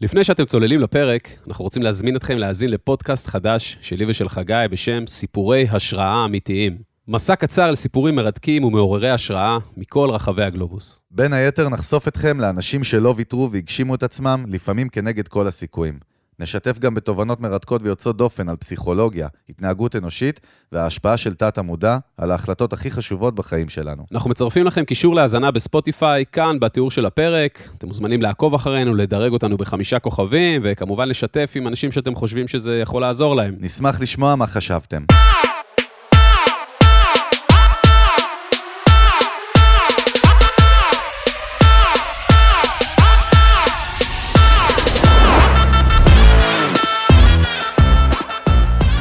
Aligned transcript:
לפני 0.00 0.24
שאתם 0.24 0.44
צוללים 0.44 0.80
לפרק, 0.80 1.28
אנחנו 1.48 1.64
רוצים 1.64 1.82
להזמין 1.82 2.16
אתכם 2.16 2.38
להאזין 2.38 2.70
לפודקאסט 2.70 3.26
חדש 3.26 3.78
שלי 3.80 4.04
ושל 4.08 4.28
חגי 4.28 4.64
בשם 4.70 5.06
סיפורי 5.06 5.66
השראה 5.70 6.24
אמיתיים. 6.24 6.78
מסע 7.08 7.36
קצר 7.36 7.62
על 7.62 7.74
סיפורים 7.74 8.14
מרתקים 8.14 8.64
ומעוררי 8.64 9.10
השראה 9.10 9.58
מכל 9.76 10.10
רחבי 10.12 10.42
הגלובוס. 10.42 11.02
בין 11.10 11.32
היתר 11.32 11.68
נחשוף 11.68 12.08
אתכם 12.08 12.40
לאנשים 12.40 12.84
שלא 12.84 13.14
ויתרו 13.16 13.52
והגשימו 13.52 13.94
את 13.94 14.02
עצמם, 14.02 14.44
לפעמים 14.48 14.88
כנגד 14.88 15.28
כל 15.28 15.46
הסיכויים. 15.46 15.98
נשתף 16.40 16.78
גם 16.78 16.94
בתובנות 16.94 17.40
מרתקות 17.40 17.82
ויוצאות 17.82 18.16
דופן 18.16 18.48
על 18.48 18.56
פסיכולוגיה, 18.56 19.28
התנהגות 19.48 19.96
אנושית 19.96 20.40
וההשפעה 20.72 21.16
של 21.16 21.34
תת-המודע 21.34 21.98
על 22.16 22.30
ההחלטות 22.30 22.72
הכי 22.72 22.90
חשובות 22.90 23.34
בחיים 23.34 23.68
שלנו. 23.68 24.02
אנחנו 24.12 24.30
מצרפים 24.30 24.64
לכם 24.64 24.84
קישור 24.84 25.14
להאזנה 25.14 25.50
בספוטיפיי, 25.50 26.24
כאן 26.32 26.60
בתיאור 26.60 26.90
של 26.90 27.06
הפרק. 27.06 27.68
אתם 27.78 27.86
מוזמנים 27.86 28.22
לעקוב 28.22 28.54
אחרינו, 28.54 28.94
לדרג 28.94 29.32
אותנו 29.32 29.56
בחמישה 29.56 29.98
כוכבים, 29.98 30.60
וכמובן 30.64 31.08
לשתף 31.08 31.52
עם 31.54 31.66
אנשים 31.66 31.92
שאתם 31.92 32.14
חושבים 32.14 32.48
שזה 32.48 32.78
יכול 32.78 33.02
לעזור 33.02 33.36
להם. 33.36 33.54
נשמח 33.58 34.00
לשמוע 34.00 34.34
מה 34.34 34.46
חשבתם. 34.46 35.04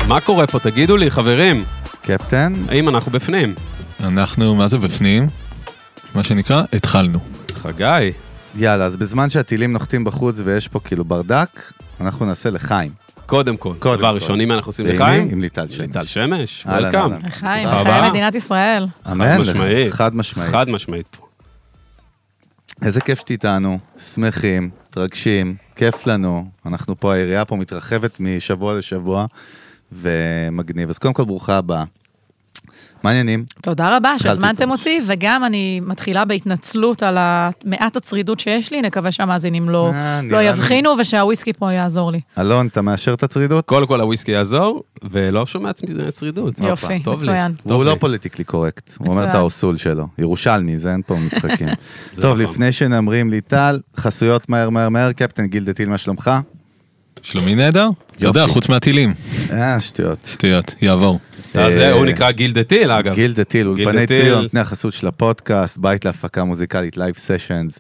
מה 0.07 0.21
קורה 0.21 0.47
פה? 0.47 0.59
תגידו 0.59 0.97
לי, 0.97 1.11
חברים, 1.11 1.63
קפטן, 2.01 2.53
האם 2.69 2.89
אנחנו 2.89 3.11
בפנים? 3.11 3.55
אנחנו, 3.99 4.55
מה 4.55 4.67
זה 4.67 4.77
בפנים? 4.77 5.27
מה 6.15 6.23
שנקרא, 6.23 6.63
התחלנו. 6.73 7.19
חגי, 7.53 8.11
יאללה, 8.55 8.85
אז 8.85 8.97
בזמן 8.97 9.29
שהטילים 9.29 9.73
נוחתים 9.73 10.03
בחוץ 10.03 10.41
ויש 10.45 10.67
פה 10.67 10.79
כאילו 10.79 11.05
ברדק, 11.05 11.71
אנחנו 12.01 12.25
נעשה 12.25 12.49
לחיים. 12.49 12.91
קודם 13.25 13.57
כל, 13.57 13.73
קודם 13.79 13.97
דבר. 13.97 14.15
ראשון, 14.15 14.41
אם 14.41 14.51
אנחנו 14.51 14.69
עושים 14.69 14.85
לחיים? 14.85 15.29
עם 15.31 15.41
ליטל 15.41 15.67
שמש. 15.67 15.79
ליטל 15.79 16.05
שמש, 16.05 16.65
וולקאם. 16.65 17.13
לחיים, 17.25 17.67
ברכה 17.67 17.81
לחיי 17.81 17.93
הבאה. 17.93 18.09
מדינת 18.09 18.35
ישראל. 18.35 18.85
אמן, 19.11 19.41
משמעית. 19.41 19.93
חד 19.93 20.15
משמעית. 20.15 20.51
חד 20.51 20.69
משמעית 20.69 21.07
פה. 21.17 21.25
איזה 22.81 23.01
כיף 23.01 23.19
שאת 23.19 23.31
איתנו, 23.31 23.79
שמחים, 23.97 24.69
מתרגשים, 24.89 25.55
כיף 25.75 26.07
לנו. 26.07 26.49
אנחנו 26.65 26.99
פה, 26.99 27.13
העירייה 27.13 27.45
פה 27.45 27.55
מתרחבת 27.55 28.19
משבוע 28.19 28.77
לשבוע, 28.77 29.25
ומגניב. 29.91 30.89
אז 30.89 30.97
קודם 30.97 31.13
כל, 31.13 31.25
ברוכה 31.25 31.57
הבאה. 31.57 31.83
מה 33.05 33.09
העניינים? 33.09 33.45
תודה 33.61 33.97
רבה 33.97 34.19
שהזמנתם. 34.19 34.71
אותי, 34.71 34.99
וגם 35.07 35.43
אני 35.43 35.79
מתחילה 35.79 36.25
בהתנצלות 36.25 37.03
על 37.03 37.17
מעט 37.65 37.95
הצרידות 37.95 38.39
שיש 38.39 38.71
לי, 38.71 38.81
נקווה 38.81 39.11
שהמאזינים 39.11 39.69
לא 39.69 39.91
אה, 39.93 40.21
לא 40.23 40.37
לי. 40.37 40.43
יבחינו 40.45 40.89
ושהוויסקי 40.99 41.53
פה 41.53 41.73
יעזור 41.73 42.11
לי. 42.11 42.21
אלון, 42.39 42.67
אתה 42.67 42.81
מאשר 42.81 43.13
את 43.13 43.23
הצרידות? 43.23 43.65
קודם 43.65 43.87
כל 43.87 44.01
הוויסקי 44.01 44.31
יעזור, 44.31 44.83
ולא 45.03 45.45
שומע 45.45 45.71
צרידות. 46.11 46.59
יופי, 46.59 46.99
טוב 47.03 47.13
לי. 47.13 47.19
מצוין. 47.19 47.53
טוב 47.63 47.71
והוא 47.71 47.83
לי. 47.83 47.89
לא 47.89 47.95
politically 47.99 48.43
correct, 48.43 48.93
הוא 48.97 49.07
אומר 49.07 49.29
את. 49.29 49.35
האוסול 49.35 49.77
שלו. 49.77 50.07
ירושלמי, 50.17 50.77
זה 50.77 50.91
אין 50.91 51.01
פה 51.05 51.15
משחקים. 51.15 51.67
טוב, 52.21 52.41
נכון. 52.41 52.41
לפני 52.41 52.71
שנמרים 52.71 53.29
ליטל, 53.29 53.79
חסויות 53.97 54.49
מהר 54.49 54.69
מהר 54.69 54.89
מהר, 54.89 55.11
קפטן 55.11 55.45
גיל 55.45 55.59
the 55.59 55.73
טיל, 55.73 55.89
מה 55.89 55.97
שלומך? 55.97 56.31
שלומי 57.25 57.55
נהדר? 57.55 57.89
אתה 58.17 58.27
יודע, 58.27 58.47
חוץ 58.47 58.69
מהטילים. 58.69 59.13
אה, 59.51 59.81
שטויות. 59.81 60.17
שטויות, 60.25 60.75
יעבור. 60.81 61.19
אז 61.53 61.73
זה, 61.73 61.87
אה, 61.87 61.91
הוא 61.91 62.05
נקרא 62.05 62.31
גיל 62.31 62.47
the 62.47 62.63
טיל, 62.63 62.91
אגב. 62.91 63.13
גיל 63.13 63.28
the 63.28 63.43
טיל, 63.43 63.67
גילדה 63.75 63.89
אולפני 63.89 64.07
טיל. 64.07 64.21
טיל, 64.23 64.41
נותני 64.41 64.59
החסות 64.59 64.93
של 64.93 65.07
הפודקאסט, 65.07 65.77
בית 65.77 66.05
להפקה 66.05 66.43
מוזיקלית, 66.43 66.97
live 66.97 67.17
sessions. 67.17 67.79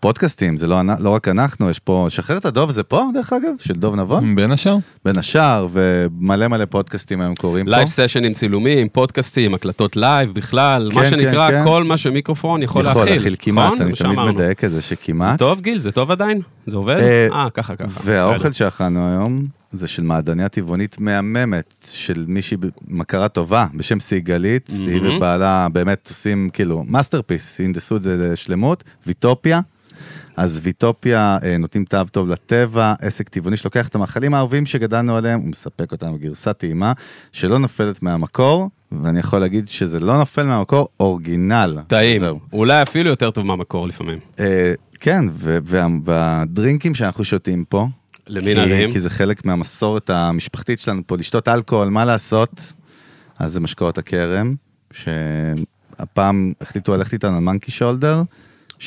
פודקאסטים, 0.00 0.56
זה 0.56 0.66
לא, 0.66 0.76
לא 0.98 1.10
רק 1.10 1.28
אנחנו, 1.28 1.70
יש 1.70 1.78
פה, 1.78 2.06
שחרר 2.08 2.36
את 2.36 2.44
הדוב, 2.44 2.70
זה 2.70 2.82
פה, 2.82 3.04
דרך 3.14 3.32
אגב, 3.32 3.52
של 3.60 3.74
דוב 3.74 3.94
נבון, 3.94 4.34
בין 4.34 4.52
השאר. 4.52 4.76
בין 5.04 5.18
השאר, 5.18 5.66
ומלא 5.72 6.48
מלא 6.48 6.64
פודקאסטים 6.64 7.20
היום 7.20 7.34
קורים 7.34 7.64
פה. 7.64 7.70
live 7.70 7.86
סשנים, 7.86 8.32
צילומים, 8.32 8.88
פודקאסטים, 8.88 9.54
הקלטות 9.54 9.96
live 9.96 10.32
בכלל, 10.34 10.90
כן, 10.92 10.98
מה 11.00 11.04
שנקרא, 11.10 11.50
כן, 11.50 11.58
כן. 11.58 11.64
כל 11.64 11.84
מה 11.84 11.96
שמיקרופון 11.96 12.62
יכול 12.62 12.82
יכול 12.82 13.02
להכיל. 13.02 13.14
להכיל 13.14 13.36
כמעט, 13.38 13.64
נכון? 13.64 13.76
אני 13.76 13.84
תמיד 13.84 13.94
שאמרנו. 13.94 14.32
מדייק 14.32 14.64
את 14.64 14.70
זה 14.70 14.82
שכמעט. 14.82 15.32
זה 15.32 15.38
טוב, 15.38 15.60
גיל? 15.60 15.78
זה 15.78 15.92
טוב 15.92 16.10
עדיין? 16.10 16.40
זה 16.66 16.76
עובד? 16.76 16.96
אה, 17.00 17.26
אה, 17.32 17.50
ככה, 17.50 17.76
ככה. 17.76 18.00
והאוכל. 18.04 18.52
שאכלנו 18.52 19.08
היום 19.08 19.46
זה 19.70 19.88
של 19.88 20.02
מעדניה 20.02 20.48
טבעונית 20.48 21.00
מהממת, 21.00 21.74
של 21.90 22.24
מישהי, 22.28 22.56
מכרה 22.88 23.28
טובה, 23.28 23.66
בשם 23.74 24.00
סיגלית, 24.00 24.70
מהמם. 24.72 24.88
היא 24.88 25.16
ובעלה 25.16 25.68
באמת 25.72 26.06
עושים 26.08 26.50
כאילו 26.52 26.84
masterpiece, 26.88 27.60
הנדסו 27.60 27.96
את 27.96 28.02
זה 28.02 28.16
לשלמות, 28.32 28.84
ויטופיה. 29.06 29.60
אז 30.36 30.60
ויטופיה 30.62 31.38
אה, 31.42 31.58
נותנים 31.58 31.84
תו 31.84 32.04
טוב 32.12 32.28
לטבע, 32.28 32.94
עסק 33.00 33.28
טבעוני 33.28 33.56
שלוקח 33.56 33.88
את 33.88 33.94
המאכלים 33.94 34.34
האהובים 34.34 34.66
שגדלנו 34.66 35.16
עליהם, 35.16 35.40
הוא 35.40 35.48
מספק 35.48 35.92
אותם 35.92 36.14
בגרסה 36.14 36.52
טעימה, 36.52 36.92
שלא 37.32 37.58
נופלת 37.58 38.02
מהמקור, 38.02 38.70
ואני 38.92 39.18
יכול 39.20 39.38
להגיד 39.38 39.68
שזה 39.68 40.00
לא 40.00 40.18
נופל 40.18 40.42
מהמקור, 40.42 40.88
original. 41.00 41.78
טעים. 41.86 42.20
זהו. 42.20 42.40
אולי 42.52 42.82
אפילו 42.82 43.10
יותר 43.10 43.30
טוב 43.30 43.46
מהמקור 43.46 43.88
לפעמים. 43.88 44.18
אה, 44.40 44.72
כן, 45.00 45.24
והדרינקים 46.04 46.94
שאנחנו 46.94 47.24
שותים 47.24 47.64
פה, 47.64 47.86
למי 48.28 48.54
נרים? 48.54 48.92
כי 48.92 49.00
זה 49.00 49.10
חלק 49.10 49.44
מהמסורת 49.44 50.10
המשפחתית 50.10 50.80
שלנו 50.80 51.02
פה, 51.06 51.16
לשתות 51.16 51.48
אלכוהול, 51.48 51.88
מה 51.88 52.04
לעשות? 52.04 52.72
אז 53.38 53.52
זה 53.52 53.60
משקאות 53.60 53.98
הכרם, 53.98 54.54
שהפעם 54.92 56.52
החליטו 56.60 56.96
ללכת 56.96 57.12
איתנו 57.12 57.36
על 57.36 57.42
מנקי 57.42 57.70
שולדר. 57.70 58.22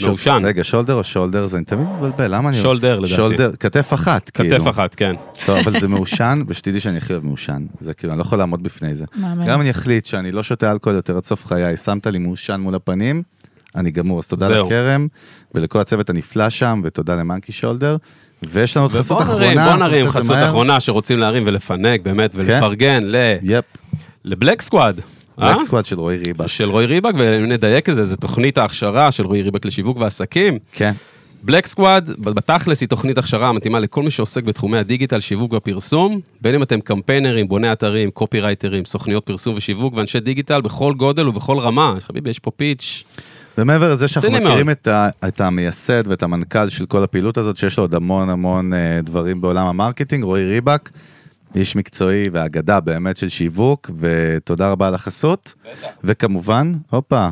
מעושן. 0.06 0.42
רגע, 0.46 0.64
שולדר 0.64 0.94
או 0.94 1.04
שולדר? 1.04 1.46
זה 1.48 1.58
אני 1.58 1.66
תמיד 1.66 1.88
מבלבל, 1.98 2.36
למה 2.36 2.50
אני... 2.50 2.58
שולדר, 2.58 3.00
לדעתי. 3.00 3.14
שולדר, 3.14 3.52
כתף 3.60 3.94
אחת, 3.94 4.30
כאילו. 4.30 4.58
כתף 4.58 4.70
אחת, 4.70 4.96
כן. 4.96 5.12
טוב, 5.46 5.58
אבל 5.58 5.80
זה 5.80 5.88
מעושן, 5.88 6.42
ושתדעי 6.48 6.80
שאני 6.80 6.98
הכי 6.98 7.14
אוהב 7.14 7.26
מעושן. 7.26 7.66
זה 7.80 7.94
כאילו, 7.94 8.14
אני 8.14 8.18
לא 8.18 8.24
יכול 8.24 8.38
לעמוד 8.38 8.64
בפני 8.64 8.96
זה. 8.96 9.06
גם 9.22 9.52
אם 9.52 9.62
אני 9.62 9.72
אחליט 9.72 10.06
שאני 10.06 10.32
לא 10.32 10.44
שותה 10.44 10.72
אלכוהול 10.72 10.96
יותר 10.96 11.18
עד 11.18 11.24
סוף 11.24 11.46
חיי, 11.46 11.78
שמת 11.78 12.08
לי 12.08 12.20
מעושן 12.20 12.62
מול 12.62 12.76
הפנים, 12.76 13.24
אני 13.76 13.92
גמור. 13.92 14.20
אז 14.20 14.28
תודה 14.28 14.48
זהו. 14.48 14.66
לכרם, 14.66 15.08
ולכל 15.56 15.80
הצוות 15.80 16.10
הנפלא 16.10 16.50
שם, 16.50 16.82
ותודה 16.84 17.16
למנקי 17.16 17.52
שולדר. 17.52 17.98
ויש 18.44 18.78
לנו 18.78 18.86
עוד 18.86 18.92
חסות 18.92 19.22
אחרונה. 19.22 19.70
בוא 19.70 19.76
נרים 19.80 20.10
חסות. 20.10 20.38
אחרונה 20.46 20.80
שרוצים 20.80 21.20
להרים 21.20 21.44
ולפנק, 21.46 22.02
באמת, 22.02 22.32
ולפרגן 22.36 23.04
ל- 23.04 23.16
יפ, 23.42 23.66
ל 24.26 24.32
Black 24.32 24.62
Squad. 24.62 25.02
אה? 25.42 25.54
Black 25.54 25.66
Squad 25.66 25.86
של 25.86 26.00
רועי 26.00 26.18
ריבק. 26.18 26.48
של 26.48 26.70
רועי 26.70 26.86
ריבק, 26.86 27.14
ונדייק 27.18 27.90
את 27.90 27.96
זה, 27.96 28.04
זו 28.04 28.16
תוכנית 28.16 28.58
ההכשרה 28.58 29.12
של 29.12 29.26
רועי 29.26 29.42
ריבק 29.42 29.66
לשיווק 29.66 29.98
ועסקים. 29.98 30.60
כן, 30.72 30.94
Black 31.44 31.66
Squad, 31.66 32.10
בתכלס 32.20 32.82
היא 32.82 32.90
תוכנית 32.90 33.18
הכשרה 33.18 33.50
המתאימה 33.50 33.80
לכל 33.80 34.04
מי 34.04 34.10
שעוסק 34.10 34.44
בתחומי 34.44 34.78
הדיגיטל, 34.78 35.20
שיווק 35.20 35.54
ופרסום, 35.54 36.20
בין 36.42 36.56
אם 36.56 36.64
אתם 36.64 36.82
קמפיינרים, 36.82 37.48
בוני 37.48 37.72
אתרים, 37.72 38.12
קופירייטרים, 38.12 38.86
סוכניות 38.86 39.26
פרסום 39.26 39.56
ושיווק 39.56 39.94
ואנשי 39.94 40.20
דיגיטל 40.20 40.62
בכל 40.62 40.94
גודל 40.94 41.28
ובכל 41.28 41.58
רמה. 41.60 41.96
חביבי, 42.00 42.30
יש 42.30 42.40
פה 42.40 42.52
pitch. 42.52 43.04
ומעבר 43.58 43.94
לזה 43.94 44.08
שאנחנו 44.08 44.32
מכירים 44.32 44.66
מאוד. 44.66 44.78
את, 44.82 44.88
ה, 44.88 45.10
את 45.28 45.42
המייסד 45.42 46.04
ואת 46.08 46.24
המנכ"ל 46.24 46.70
של 46.70 46.86
כל 46.86 47.04
הפעילות 47.04 47.38
הזאת, 47.38 47.58
שיש 47.58 47.78
לו 47.78 47.84
עוד 47.84 47.96
המון 47.96 48.30
המון 48.30 48.74
אה, 48.74 49.00
דברים 49.04 49.42
בעולם 49.42 49.66
המרקטינג, 49.66 50.24
רועי 50.24 50.46
ריבק, 50.46 50.90
איש 51.56 51.76
מקצועי 51.76 52.30
ואגדה 52.32 52.80
באמת 52.80 53.18
של 53.18 53.30
שיווק, 53.30 53.92
ותודה 54.00 54.72
רבה 54.72 54.88
על 54.88 54.96
החסות. 54.96 55.54
וכמובן, 56.04 56.74
הופה, 56.90 57.28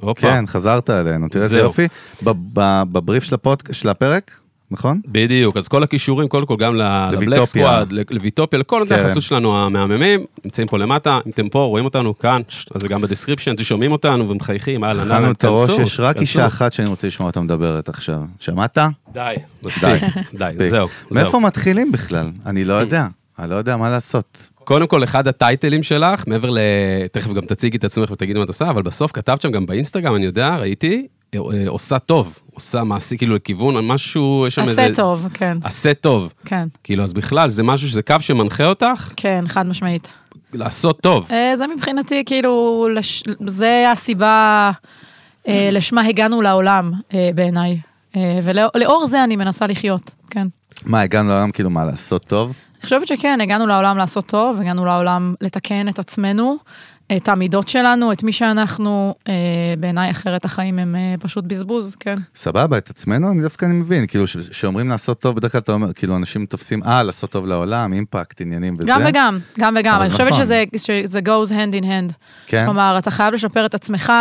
הופה. 0.00 0.20
כן, 0.20 0.46
חזרת 0.46 0.90
אלינו, 0.90 1.28
תראה 1.28 1.44
איזה. 1.44 1.58
יופי. 1.58 1.86
בבריף 2.22 3.24
של 3.24 3.34
הפודק... 3.34 3.72
של 3.72 3.88
הפרק, 3.88 4.30
נכון? 4.70 5.00
בדיוק, 5.06 5.56
אז 5.56 5.68
כל 5.68 5.82
הכישורים, 5.82 6.28
קודם 6.28 6.46
כל 6.46 6.56
גם 6.58 6.74
ל-Black. 6.76 7.44
Squad, 7.44 7.92
לויטופיה, 8.10 8.58
לכל 8.58 8.78
נותני 8.78 8.96
כן. 8.96 9.04
החסות 9.04 9.22
שלנו 9.22 9.58
המהממים, 9.66 10.24
נמצאים 10.44 10.68
פה 10.68 10.78
למטה, 10.78 11.18
אם 11.26 11.30
אתם 11.30 11.48
פה, 11.48 11.58
רואים 11.58 11.84
אותנו 11.84 12.18
כאן, 12.18 12.42
אז 12.74 12.80
זה 12.80 12.88
גם 12.88 13.00
ב-description, 13.00 13.54
אתם 13.54 13.62
שומעים 13.62 13.92
אותנו 13.92 14.28
ומחייכים, 14.28 14.84
אהלן, 14.84 14.98
אהלן, 15.00 15.12
אכלנו 15.12 15.32
את 15.32 15.44
הראש, 15.44 15.78
יש 15.78 16.00
רק. 16.00 16.20
אישה 16.20 16.46
אחת 16.46 16.72
שאני 16.72 16.88
רוצה 16.88 17.06
לשמוע 17.06 17.28
אותה 17.30 17.40
מדברת 17.40 17.88
עכשיו. 17.88 18.20
שמעת? 18.40 18.78
די, 19.12 19.34
מספיק, 19.62 20.02
די. 20.34 20.70
זהו, 20.70 20.88
מאיפה. 21.12 21.40
מתחילים 21.40 21.92
בכלל? 21.92 22.30
אני 22.46 22.64
לא 22.64 22.74
יודע. 22.82 23.06
אני 23.40 23.50
לא 23.50 23.54
יודע 23.54 23.76
מה 23.76 23.90
לעשות. 23.90 24.50
קודם 24.54 24.86
כל, 24.86 25.04
אחד 25.04 25.28
הטייטלים 25.28 25.82
שלך, 25.82 26.24
מעבר 26.26 26.50
ל... 26.50 26.58
תכף 27.12 27.32
גם 27.32 27.42
תציגי 27.42 27.76
את 27.76 27.84
עצמך 27.84 28.10
ותגידי 28.10 28.38
מה 28.38 28.44
את 28.44 28.48
עושה, 28.48 28.70
אבל 28.70 28.82
בסוף 28.82 29.12
כתבת 29.12 29.42
שם 29.42 29.50
גם 29.50 29.66
באינסטגרם, 29.66 30.14
אני 30.14 30.24
יודע, 30.24 30.56
ראיתי, 30.56 31.06
אה, 31.34 31.38
אה, 31.38 31.68
עושה 31.68 31.98
טוב, 31.98 32.38
עושה 32.54 32.84
מעשי, 32.84 33.18
כאילו 33.18 33.34
לכיוון, 33.34 33.86
משהו, 33.86 34.44
יש 34.46 34.54
שם 34.54 34.62
איזה... 34.62 34.84
עשה 34.84 34.94
טוב, 34.94 35.26
כן, 35.34 35.58
עשה 35.64 35.94
טוב. 35.94 36.32
כן, 36.44 36.68
כאילו, 36.84 37.02
אז 37.02 37.12
בכלל, 37.12 37.48
זה 37.48 37.62
משהו 37.62 37.88
שזה 37.88 38.02
קו 38.02 38.14
שמנחה 38.20 38.66
אותך, 38.66 39.12
כן, 39.16 39.44
חד 39.48 39.68
משמעית. 39.68 40.16
לעשות 40.52 41.00
טוב. 41.00 41.28
אה, 41.30 41.56
זה 41.56 41.66
מבחינתי, 41.66 42.22
כאילו, 42.26 42.88
לש... 42.94 43.22
זה 43.46 43.90
הסיבה 43.92 44.70
אה, 45.48 45.68
לשמה 45.72 46.06
הגענו 46.06 46.42
לעולם, 46.42 46.92
אה, 47.14 47.30
בעיניי. 47.34 47.78
אה, 48.16 48.38
ולאור 48.42 49.06
זה 49.06 49.24
אני 49.24 49.36
מנסה 49.36 49.66
לחיות, 49.66 50.14
כן. 50.30 50.46
מה, 50.84 51.00
הגענו 51.00 51.28
לעולם 51.28 51.50
כאילו 51.50 51.70
מה 51.70 51.84
לעשות 51.84 52.24
טוב? 52.24 52.52
אני 52.80 52.84
חושבת 52.84 53.06
שכן, 53.06 53.40
הגענו 53.40 53.66
לעולם 53.66 53.96
לעשות 53.96 54.26
טוב, 54.26 54.60
הגענו 54.60 54.84
לעולם 54.84 55.34
לתקן 55.40 55.88
את 55.88 55.98
עצמנו, 55.98 56.56
את 57.16 57.28
המידות 57.28 57.68
שלנו, 57.68 58.12
את 58.12 58.22
מי 58.22 58.32
שאנחנו, 58.32 59.14
אה, 59.28 59.34
בעיניי 59.80 60.10
אחרת 60.10 60.44
החיים 60.44 60.78
הם 60.78 60.96
אה, 60.96 61.14
פשוט 61.20 61.44
בזבוז, 61.44 61.96
כן. 62.00 62.16
סבבה, 62.34 62.78
את 62.78 62.90
עצמנו 62.90 63.32
אני 63.32 63.42
דווקא 63.42 63.64
אני 63.64 63.74
מבין, 63.74 64.06
כאילו 64.06 64.26
ש- 64.26 64.36
שאומרים 64.36 64.88
לעשות 64.88 65.20
טוב, 65.20 65.36
בדרך 65.36 65.52
כלל 65.52 65.60
אתה 65.60 65.72
אומר, 65.72 65.92
כאילו 65.92 66.16
אנשים 66.16 66.46
תופסים, 66.46 66.82
אה, 66.82 67.02
לעשות 67.02 67.30
טוב 67.30 67.46
לעולם, 67.46 67.92
אימפקט, 67.92 68.40
עניינים 68.40 68.74
וזה. 68.78 68.84
גם 68.92 69.00
וגם, 69.08 69.38
גם 69.58 69.76
וגם. 69.80 70.00
אני 70.02 70.10
חושבת 70.10 70.26
נכון. 70.28 70.42
שזה, 70.44 70.64
שזה 70.76 71.20
goes 71.24 71.50
hand 71.50 71.82
in 71.82 71.84
hand. 71.84 72.12
כן, 72.46 72.64
כלומר, 72.64 72.98
אתה 72.98 73.10
חייב 73.10 73.34
לשפר 73.34 73.66
את 73.66 73.74
עצמך, 73.74 74.12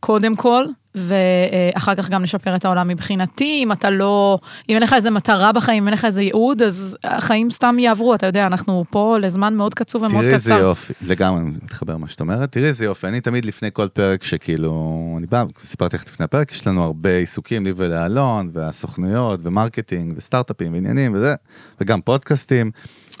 קודם 0.00 0.36
כל, 0.36 0.64
ואחר 0.94 1.94
כך 1.94 2.08
גם 2.08 2.22
לשפר 2.22 2.56
את 2.56 2.64
העולם 2.64 2.88
מבחינתי. 2.88 3.60
אם 3.62 3.72
אתה 3.72 3.90
לא, 3.90 4.38
אם 4.68 4.74
אין 4.74 4.82
לך 4.82 4.92
איזה 4.92 5.10
מטרה 5.10 5.52
בחיים, 5.52 5.82
אם 5.82 5.88
אין 5.88 5.94
לך 5.94 6.04
איזה 6.04 6.22
ייעוד, 6.22 6.62
אז 6.62 6.96
החיים 7.04 7.50
סתם 7.50 7.78
יעברו, 7.78 8.14
אתה 8.14 8.26
יודע, 8.26 8.46
אנחנו 8.46 8.84
פה 8.90 9.18
לזמן 9.20 9.54
מאוד 9.54 9.74
קצוב 9.74 10.02
ומאוד 10.02 10.24
תראי 10.24 10.34
איזה 10.34 10.50
קצר. 10.50 10.60
יופי, 10.60 10.92
לגמרי 11.02 11.42
מתחבר 11.42 11.96
מה 11.96 12.08
שאת 12.08 12.20
אומרת, 12.20 12.52
תראי 12.52 12.66
איזה 12.66 12.84
יופי, 12.84 13.06
אני 13.06 13.20
תמיד 13.20 13.44
לפני 13.44 13.68
כל 13.72 13.88
פרק 13.88 14.24
שכאילו, 14.24 15.14
אני 15.18 15.26
בא, 15.26 15.44
סיפרתי 15.62 15.96
לך 15.96 16.04
לפני 16.06 16.24
הפרק, 16.24 16.52
יש 16.52 16.66
לנו 16.66 16.82
הרבה 16.82 17.16
עיסוקים, 17.16 17.64
לי 17.64 17.72
ולאלון, 17.76 18.50
והסוכנויות, 18.52 19.40
ו-marketing, 19.42 20.14
וסטארט-אפים, 20.16 20.72
ועניינים 20.72 21.14
וזה, 21.14 21.34
וגם 21.80 22.00
פודקאסטים, 22.00 22.70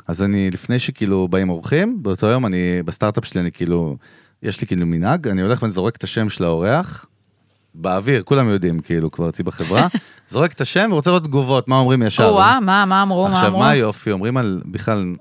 אז 0.08 0.22
אני, 0.22 0.50
לפני 0.50 0.78
שכאילו 0.78 1.28
באים 1.28 1.50
אורחים, 1.50 1.98
באותו 2.02 2.26
יום 2.26 2.46
אני, 2.46 2.82
בסטארט-אפ 2.84 3.24
שלי 3.24 3.40
אני 3.40 3.52
כאילו, 3.52 3.96
יש 4.42 4.60
לי 4.60 4.66
כאילו 4.66 4.86
מנהג, 4.86 5.28
אני 5.28 5.42
הולך 5.42 5.62
ואני 5.62 5.72
זורק 5.72 5.96
את 5.96 6.04
השם 6.04 6.28
של 6.28 6.44
האורח, 6.44 7.06
באוויר, 7.74 8.22
כולם 8.22 8.48
יודעים, 8.48 8.80
כאילו, 8.80 9.10
כבר 9.10 9.28
אצלי 9.28 9.44
בחברה, 9.44 9.86
זורק 10.30 10.52
את 10.52 10.60
השם 10.60 10.88
ורוצה 10.92 11.10
לראות 11.10 11.24
תגובות, 11.24 11.68
מה 11.68 11.76
אומרים 11.76 12.02
ישר. 12.02 12.28
או-אה, 12.28 12.60
מה, 12.60 12.84
מה 12.84 13.02
אמרו, 13.02 13.28
מה 13.28 13.34
עכשיו, 13.34 13.48
אמרו? 13.48 13.60
מה 13.60 13.70
היופי? 13.70 14.12
אומרים 14.12 14.36
על 14.36 14.60
בכלל 14.66 15.14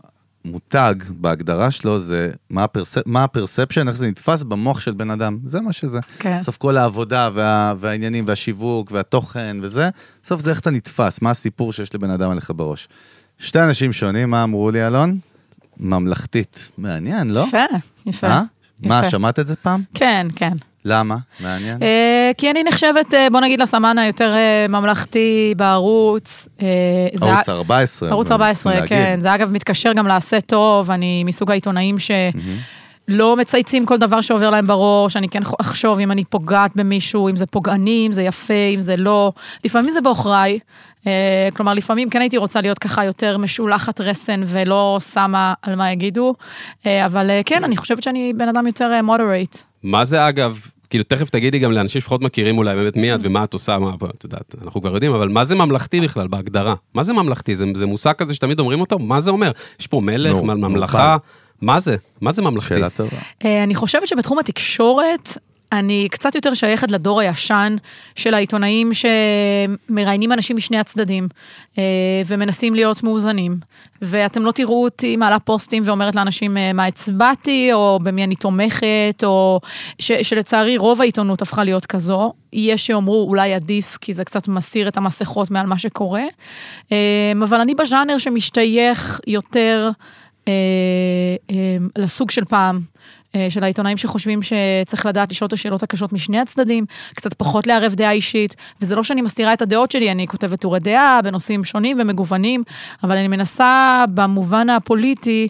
מותג 0.45 0.95
בהגדרה 1.09 1.71
שלו 1.71 1.99
זה 1.99 2.31
מה, 2.49 2.63
הפרס... 2.63 2.97
מה 3.05 3.23
הפרספשן, 3.23 3.87
איך 3.87 3.97
זה 3.97 4.07
נתפס 4.07 4.43
במוח 4.43 4.79
של 4.79 4.91
בן 4.91 5.11
אדם, 5.11 5.37
זה 5.45 5.61
מה 5.61 5.73
שזה. 5.73 5.99
כן. 6.19 6.39
בסוף 6.39 6.57
כל 6.57 6.77
העבודה 6.77 7.29
וה... 7.33 7.73
והעניינים 7.79 8.23
והשיווק 8.27 8.91
והתוכן 8.91 9.57
וזה, 9.61 9.89
בסוף 10.23 10.41
זה 10.41 10.49
איך 10.49 10.59
אתה 10.59 10.69
נתפס, 10.69 11.21
מה 11.21 11.29
הסיפור 11.29 11.73
שיש 11.73 11.95
לבן 11.95 12.09
אדם 12.09 12.31
עליך 12.31 12.51
בראש. 12.55 12.87
שתי 13.37 13.59
אנשים 13.59 13.93
שונים, 13.93 14.29
מה 14.29 14.43
אמרו 14.43 14.71
לי, 14.71 14.87
אלון? 14.87 15.19
ממלכתית. 15.77 16.71
מעניין, 16.77 17.29
לא? 17.29 17.45
יפה, 17.47 17.57
יפה. 18.05 18.27
אה? 18.27 18.43
מה. 18.79 19.09
שמעת 19.09 19.39
את 19.39 19.47
זה 19.47 19.55
פעם? 19.55 19.83
כן, 19.93 20.27
כן. 20.35 20.53
למה? 20.85 21.17
מעניין. 21.39 21.77
אה, 21.83 22.31
כי 22.37 22.51
אני 22.51 22.63
נחשבת, 22.63 23.13
אה, 23.13 23.27
בוא 23.31 23.41
נגיד, 23.41 23.61
לסמן 23.61 23.97
היותר 23.97 24.35
אה, 24.35 24.65
ממלכתי 24.69 25.53
בערוץ. 25.57 26.47
זה 27.13 27.25
ה- 27.25 27.29
ערוץ 27.33 27.49
14. 27.49 28.09
ערוץ 28.09 28.31
אבל 28.31 28.33
14, 28.45 28.73
צריכים 28.73 28.87
כן. 28.89 29.03
להגיד. 29.03 29.21
זה 29.21 29.35
אגב 29.35 29.51
מתקשר 29.51 29.93
גם 29.93 30.07
לעשה 30.07 30.41
טוב, 30.41 30.91
אני 30.91 31.23
מסוג 31.23 31.51
העיתונאים 31.51 31.95
שלא 31.99 33.35
מצייצים 33.37 33.85
כל 33.85 33.97
דבר 33.97 34.21
שעובר 34.21 34.49
להם 34.49 34.67
בראש, 34.67 35.17
אני 35.17 35.29
כן 35.29 35.41
אחשוב 35.61 35.99
אם 35.99 36.11
אני 36.11 36.23
פוגעת 36.25 36.71
במישהו, 36.75 37.29
אם 37.29 37.35
זה 37.37 37.45
פוגעני, 37.45 38.03
אם 38.07 38.13
זה 38.13 38.23
יפה, 38.23 38.53
אם 38.75 38.81
זה 38.81 38.97
לא. 38.97 39.31
לפעמים 39.65 39.91
זה 39.91 40.01
בעוכריי. 40.01 40.59
כלומר, 41.55 41.73
לפעמים 41.73 42.09
כן 42.09 42.21
הייתי 42.21 42.37
רוצה 42.37 42.61
להיות 42.61 42.79
ככה 42.79 43.05
יותר 43.05 43.37
משולחת 43.37 44.01
רסן 44.01 44.41
ולא 44.45 44.97
שמה 45.13 45.53
על 45.61 45.75
מה 45.75 45.91
יגידו, 45.91 46.33
אבל 46.85 47.29
כן, 47.45 47.63
אני 47.63 47.77
חושבת 47.77 48.03
שאני 48.03 48.33
בן 48.37 48.49
אדם 48.49 48.67
יותר 48.67 49.01
מודרייט. 49.03 49.57
מה 49.83 50.05
זה 50.05 50.27
אגב, 50.27 50.59
כאילו 50.89 51.03
תכף 51.03 51.29
תגידי 51.29 51.59
גם 51.59 51.71
לאנשים 51.71 52.01
שפחות 52.01 52.21
מכירים 52.21 52.57
אולי 52.57 52.75
באמת 52.75 52.95
מי 52.95 53.15
את 53.15 53.19
ומה 53.23 53.43
את 53.43 53.53
עושה, 53.53 53.77
מה, 53.77 53.91
את 54.17 54.23
יודעת, 54.23 54.55
אנחנו 54.63 54.81
כבר 54.81 54.93
יודעים, 54.93 55.13
אבל 55.13 55.29
מה 55.29 55.43
זה 55.43 55.55
ממלכתי 55.55 56.01
בכלל 56.01 56.27
בהגדרה? 56.27 56.75
מה 56.93 57.03
זה 57.03 57.13
ממלכתי? 57.13 57.55
זה, 57.55 57.65
זה 57.75 57.85
מושג 57.85 58.13
כזה 58.13 58.33
שתמיד 58.33 58.59
אומרים 58.59 58.81
אותו? 58.81 58.99
מה 58.99 59.19
זה 59.19 59.31
אומר? 59.31 59.51
יש 59.79 59.87
פה 59.87 60.01
מלך, 60.01 60.35
נו, 60.35 60.43
ממלכה, 60.43 61.17
מה 61.61 61.79
זה? 61.79 61.95
מה 62.21 62.31
זה 62.31 62.41
ממלכתי? 62.41 62.75
שאלה 62.75 62.89
טובה. 62.89 63.17
אה, 63.45 63.63
אני 63.63 63.75
חושבת 63.75 64.07
שבתחום 64.07 64.39
התקשורת, 64.39 65.37
אני 65.71 66.07
קצת 66.11 66.35
יותר 66.35 66.53
שייכת 66.53 66.91
לדור 66.91 67.19
הישן 67.19 67.75
של 68.15 68.33
העיתונאים 68.33 68.91
שמראיינים 68.93 70.31
אנשים 70.31 70.57
משני 70.57 70.77
הצדדים 70.77 71.27
אה, 71.77 71.83
ומנסים 72.27 72.75
להיות 72.75 73.03
מאוזנים. 73.03 73.57
ואתם 74.01 74.45
לא 74.45 74.51
תראו 74.51 74.83
אותי 74.83 75.15
מעלה 75.15 75.39
פוסטים 75.39 75.83
ואומרת 75.85 76.15
לאנשים 76.15 76.57
אה, 76.57 76.73
מה 76.73 76.85
הצבעתי, 76.85 77.73
או 77.73 77.99
במי 78.03 78.23
אני 78.23 78.35
תומכת, 78.35 79.23
או 79.23 79.59
ש, 79.99 80.11
שלצערי 80.11 80.77
רוב 80.77 81.01
העיתונות 81.01 81.41
הפכה 81.41 81.63
להיות 81.63 81.85
כזו. 81.85 82.33
יש 82.53 82.85
שיאמרו 82.85 83.25
אולי 83.29 83.53
עדיף, 83.53 83.97
כי 84.01 84.13
זה 84.13 84.25
קצת 84.25 84.47
מסיר 84.47 84.87
את 84.87 84.97
המסכות 84.97 85.51
מעל 85.51 85.65
מה 85.65 85.77
שקורה. 85.77 86.23
אה, 86.91 87.31
אבל 87.43 87.59
אני 87.59 87.75
בז'אנר 87.75 88.17
שמשתייך 88.17 89.19
יותר 89.27 89.89
לסוג 91.97 92.31
של 92.31 92.45
פעם. 92.45 92.79
אה, 93.35 93.47
של 93.49 93.63
העיתונאים 93.63 93.97
שחושבים 93.97 94.39
שצריך 94.41 95.05
לדעת 95.05 95.31
לשאול 95.31 95.47
את 95.47 95.53
השאלות 95.53 95.83
הקשות 95.83 96.13
משני 96.13 96.39
הצדדים, 96.39 96.85
קצת 97.15 97.33
פחות 97.33 97.67
לערב 97.67 97.93
דעה 97.95 98.11
אישית, 98.11 98.55
וזה 98.81 98.95
לא 98.95 99.03
שאני 99.03 99.21
מסתירה 99.21 99.53
את 99.53 99.61
הדעות 99.61 99.91
שלי, 99.91 100.11
אני 100.11 100.27
כותבת 100.27 100.61
טורי 100.61 100.79
דעה 100.79 101.19
בנושאים 101.23 101.63
שונים 101.63 101.97
ומגוונים, 101.99 102.63
אבל 103.03 103.17
אני 103.17 103.27
מנסה 103.27 104.03
במובן 104.13 104.69
הפוליטי 104.69 105.47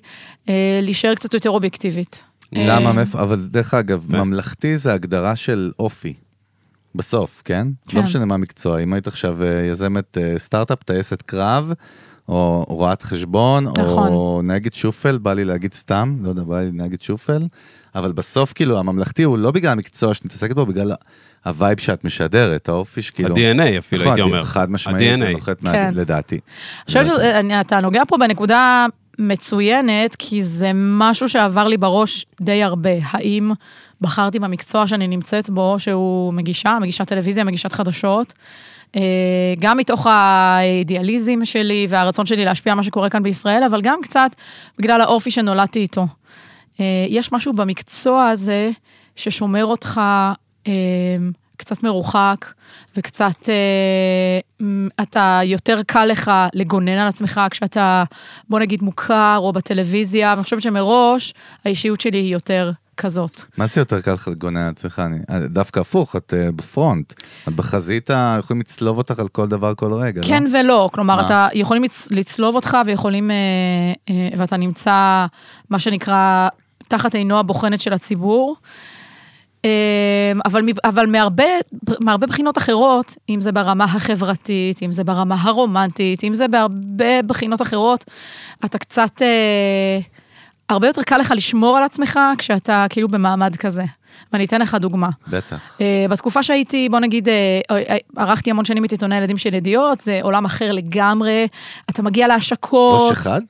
אה, 0.50 0.80
להישאר 0.82 1.16
קצת 1.16 1.34
יותר 1.34 1.50
אובייקטיבית. 1.50 2.24
למה, 2.54 2.90
אה, 2.90 2.94
מאיפה, 2.94 3.22
אבל 3.22 3.46
דרך 3.46 3.74
אגב, 3.74 4.04
ו- 4.08 4.18
ממלכתי 4.18 4.78
זה 4.78 4.94
הגדרה 4.94 5.36
של 5.36 5.72
אופי. 5.80 6.14
בסוף, 6.96 7.42
כן? 7.46 7.68
כן. 7.88 7.98
לא 7.98 8.04
משנה 8.04 8.26
מה 8.26 8.36
המקצוע, 8.36 8.80
אם 8.80 8.94
היית 8.94 9.08
עכשיו 9.08 9.38
יזמת 9.72 10.18
סטארט-אפ, 10.38 10.84
טייסת 10.84 11.22
קרב, 11.22 11.74
או 12.30 12.66
רואת 12.68 13.02
חשבון, 13.02 13.68
או 13.68 13.72
נכון. 13.78 14.48
נהגת 14.48 14.74
שופל, 14.74 15.18
בא 15.18 15.34
לי 15.34 15.46
להגיד 15.46 15.74
סתם, 15.74 16.16
לא 16.22 16.30
יודע, 16.30 16.44
בא 16.44 16.62
לי 16.62 16.72
נהגת 16.74 17.02
שופל, 17.02 17.42
אבל 17.96 18.12
בסוף, 18.12 18.54
כאילו, 18.54 18.80
הממלכתי 18.80 19.24
הוא 19.24 19.38
לא 19.38 19.52
בגלל 19.52 19.72
המקצוע 19.72 20.14
שאת 20.14 20.26
מתעסקת 20.26 20.56
בו, 20.56 20.66
בגלל 20.66 20.92
ה-vibe 21.46 21.80
שאת 21.80 22.04
משדרת, 22.04 22.70
האופי 22.70 23.02
שכאילו... 23.02 23.36
ה-DNA 23.36 23.80
אפילו, 23.80 24.02
נכון, 24.02 24.14
הייתי 24.14 24.22
אומר. 24.22 24.44
חד 24.44 24.72
משמעית, 24.72 25.20
זה. 25.20 25.30
נוחת 25.30 25.62
כן. 25.62 25.68
מה- 25.68 26.02
לדעתי. 26.02 26.36
אני 26.36 26.86
חושבת 26.86 27.06
שאתה 27.06 27.80
נוגע 27.80 28.02
פה 28.08 28.18
בנקודה 28.18 28.86
מצוינת, 29.20 30.16
כי 30.16 30.44
זה 30.44 30.72
משהו 30.74 31.30
שעבר 31.30 31.68
לי 31.68 31.78
בראש 31.78 32.26
די 32.42 32.64
הרבה. 32.64 32.90
האם 33.12 33.52
בחרתי 34.02 34.40
במקצוע 34.40 34.88
שאני 34.88 35.08
נמצאת 35.08 35.50
בו, 35.50 35.76
שהוא 35.80 36.34
מגישה, 36.34 36.78
מגישת 36.82 37.08
טלוויזיה, 37.08 37.44
מגישת 37.44 37.72
חדשות, 37.74 38.34
גם 39.60 39.78
מתוך 39.78 40.08
האידיאליזם 40.10 41.46
שלי 41.46 41.88
והרצון 41.90 42.26
שלי 42.26 42.46
להשפיע 42.46 42.74
על 42.74 42.78
מה 42.78 42.84
שקורה 42.84 43.10
כאן 43.10 43.24
בישראל, 43.24 43.64
אבל 43.64 43.82
גם 43.82 44.00
קצת 44.04 44.32
בגלל 44.78 45.02
האופי 45.02 45.32
שנולדתי 45.32 45.80
איתו. 45.80 46.06
אה, 46.80 47.06
יש 47.10 47.32
משהו 47.32 47.54
במקצוע 47.54 48.28
הזה 48.28 48.70
ששומר 49.16 49.66
אותך 49.66 50.02
אה, 50.68 50.72
קצת 51.58 51.84
מרוחק, 51.84 52.54
וקצת, 52.96 53.50
אה, 53.50 54.40
אתה, 55.02 55.40
יותר 55.44 55.82
קל 55.88 56.06
לך 56.06 56.32
לגונן 56.54 56.98
על 56.98 57.08
עצמך 57.08 57.42
כשאתה, 57.52 58.04
בוא 58.50 58.60
נגיד, 58.60 58.84
מוכר 58.84 59.38
או 59.38 59.54
בטלוויזיה, 59.54 60.30
ואני 60.30 60.44
חושבת 60.44 60.62
שמראש 60.62 61.34
האישיות 61.66 62.02
שלי 62.02 62.18
היא 62.18 62.34
יותר 62.34 62.72
כזאת. 63.00 63.42
מה 63.58 63.68
זה 63.68 63.82
יותר 63.82 64.02
קל 64.02 64.14
לך 64.14 64.28
לגונן 64.28 64.58
על 64.62 64.70
עצמך? 64.70 65.02
אני, 65.06 65.18
אה, 65.30 65.40
דווקא 65.48 65.80
הפוך, 65.80 66.16
את 66.16 66.34
אה, 66.38 66.52
בפרונט. 66.52 67.14
את 67.48 67.54
בחזית, 67.56 68.10
יכולים 68.40 68.60
לצלוב 68.62 68.98
אותך 68.98 69.20
על 69.20 69.28
כל 69.28 69.48
דבר, 69.48 69.74
כל 69.76 69.94
רגע, 69.94 70.22
כן 70.24 70.44
לא? 70.44 70.60
ולא, 70.60 70.90
כלומר, 70.94 71.16
מה? 71.16 71.26
אתה, 71.26 71.48
יכולים 71.54 71.84
לצ- 71.84 72.08
לצלוב 72.12 72.56
אותך 72.56 72.78
ויכולים, 72.86 73.32
אה, 73.32 73.36
אה, 74.10 74.30
ואתה 74.38 74.58
נמצא, 74.58 75.26
מה 75.70 75.80
שנקרא, 75.80 76.48
תחת 76.88 77.16
עינו 77.16 77.40
הבוחנת 77.40 77.82
של 77.82 77.94
הציבור. 77.94 78.56
אבל, 80.46 80.62
אבל 80.84 81.06
מהרבה, 81.06 81.44
מהרבה 82.00 82.28
בחינות 82.28 82.58
אחרות, 82.58 83.16
אם 83.30 83.42
זה 83.42 83.52
ברמה 83.52 83.84
החברתית, 83.84 84.84
אם 84.84 84.92
זה 84.92 85.04
ברמה 85.04 85.36
הרומנטית, 85.40 86.24
אם 86.24 86.36
זה 86.36 86.48
בהרבה 86.48 87.22
בחינות 87.28 87.62
אחרות, 87.62 88.06
אתה 88.66 88.78
קצת, 88.78 89.22
אה, 89.22 90.00
הרבה 90.70 90.88
יותר 90.88 91.04
קל 91.04 91.18
לך 91.18 91.34
לשמור 91.36 91.78
על 91.78 91.84
עצמך 91.84 92.20
כשאתה 92.38 92.86
כאילו 92.90 93.08
במעמד 93.08 93.56
כזה. 93.56 93.84
ואני 94.34 94.46
אתן 94.46 94.62
לך 94.62 94.76
דוגמה. 94.76 95.10
בטח. 95.28 95.78
אה, 95.82 96.06
בתקופה 96.10 96.44
שהייתי, 96.44 96.90
בוא 96.90 97.00
נגיד, 97.00 97.30
אה, 97.30 97.98
ערכתי 98.18 98.52
המון 98.52 98.66
שנים 98.66 98.86
את 98.86 98.92
עיתוני 98.92 99.16
הילדים 99.16 99.38
של 99.38 99.54
ידיעות, 99.54 100.02
זה 100.02 100.20
עולם 100.22 100.46
אחר 100.46 100.72
לגמרי, 100.72 101.48
אתה 101.90 102.02
מגיע 102.02 102.28
להשקות. 102.28 103.02
ראש 103.02 103.12
אחד? 103.12 103.42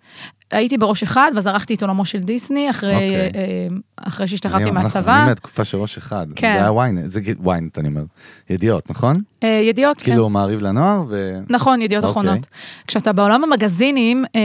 הייתי 0.52 0.78
בראש 0.78 1.04
אחד, 1.04 1.32
ואז 1.36 1.48
ערכתי 1.48 1.74
את 1.74 1.82
עולמו 1.82 2.06
של 2.06 2.20
דיסני, 2.20 2.70
אחרי, 2.70 2.94
אוקיי. 2.94 3.16
אה, 3.16 3.68
אחרי 3.96 4.28
שהשתחררתי 4.28 4.72
מהצבא. 4.72 5.18
אני 5.18 5.26
מהתקופה 5.26 5.64
של 5.64 5.78
ראש 5.78 5.98
אחד. 5.98 6.28
כן. 6.36 6.54
זה 6.54 6.62
היה 6.62 6.72
וויינט, 6.72 7.02
זה 7.06 7.22
וויינט, 7.40 7.80
אני 7.80 7.88
אומר. 7.88 8.04
ידיעות, 8.50 8.90
נכון? 8.90 9.16
אה, 9.44 9.62
ידיעות, 9.64 9.98
כן. 9.98 10.12
כאילו 10.12 10.30
מעריב 10.30 10.62
לנוער, 10.62 11.04
ו... 11.10 11.40
נכון, 11.50 11.82
ידיעות 11.82 12.04
אוקיי. 12.04 12.22
אחרונות. 12.22 12.48
כשאתה 12.88 13.14
בעולם 13.14 13.44
המגזינים, 13.44 14.26
אה, 14.36 14.42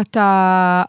אתה 0.00 0.82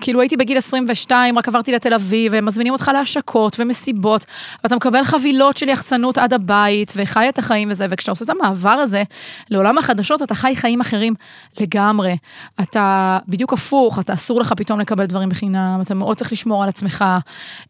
כאילו 0.00 0.20
הייתי 0.20 0.36
בגיל 0.36 0.58
22, 0.58 1.38
רק 1.38 1.48
עברתי 1.48 1.72
לתל 1.72 1.94
אביב, 1.94 2.32
והם 2.32 2.44
מזמינים 2.44 2.72
אותך 2.72 2.90
להשקות 2.94 3.56
ומסיבות, 3.58 4.26
ואתה 4.64 4.76
מקבל 4.76 5.04
חבילות 5.04 5.56
של 5.56 5.68
יחצנות 5.68 6.18
עד 6.18 6.32
הבית, 6.32 6.92
וחי 6.96 7.28
את 7.28 7.38
החיים 7.38 7.70
וזה, 7.70 7.86
וכשאתה 7.90 8.12
עושה 8.12 8.24
את 8.24 8.30
המעבר 8.30 8.70
הזה 8.70 9.02
לעולם 9.50 9.78
החדשות, 9.78 10.22
אתה 10.22 10.34
חי 10.34 10.56
חיים 10.56 10.80
אחרים 10.80 11.14
לגמרי. 11.60 12.16
אתה 12.60 13.18
בדיוק 13.28 13.52
הפוך, 13.52 13.98
אתה 13.98 14.12
אסור 14.12 14.40
לך 14.40 14.52
פתאום 14.56 14.80
לקבל 14.80 15.06
דברים 15.06 15.28
בחינם, 15.28 15.78
אתה 15.82 15.94
מאוד 15.94 16.16
צריך 16.16 16.32
לשמור 16.32 16.62
על 16.62 16.68
עצמך, 16.68 17.04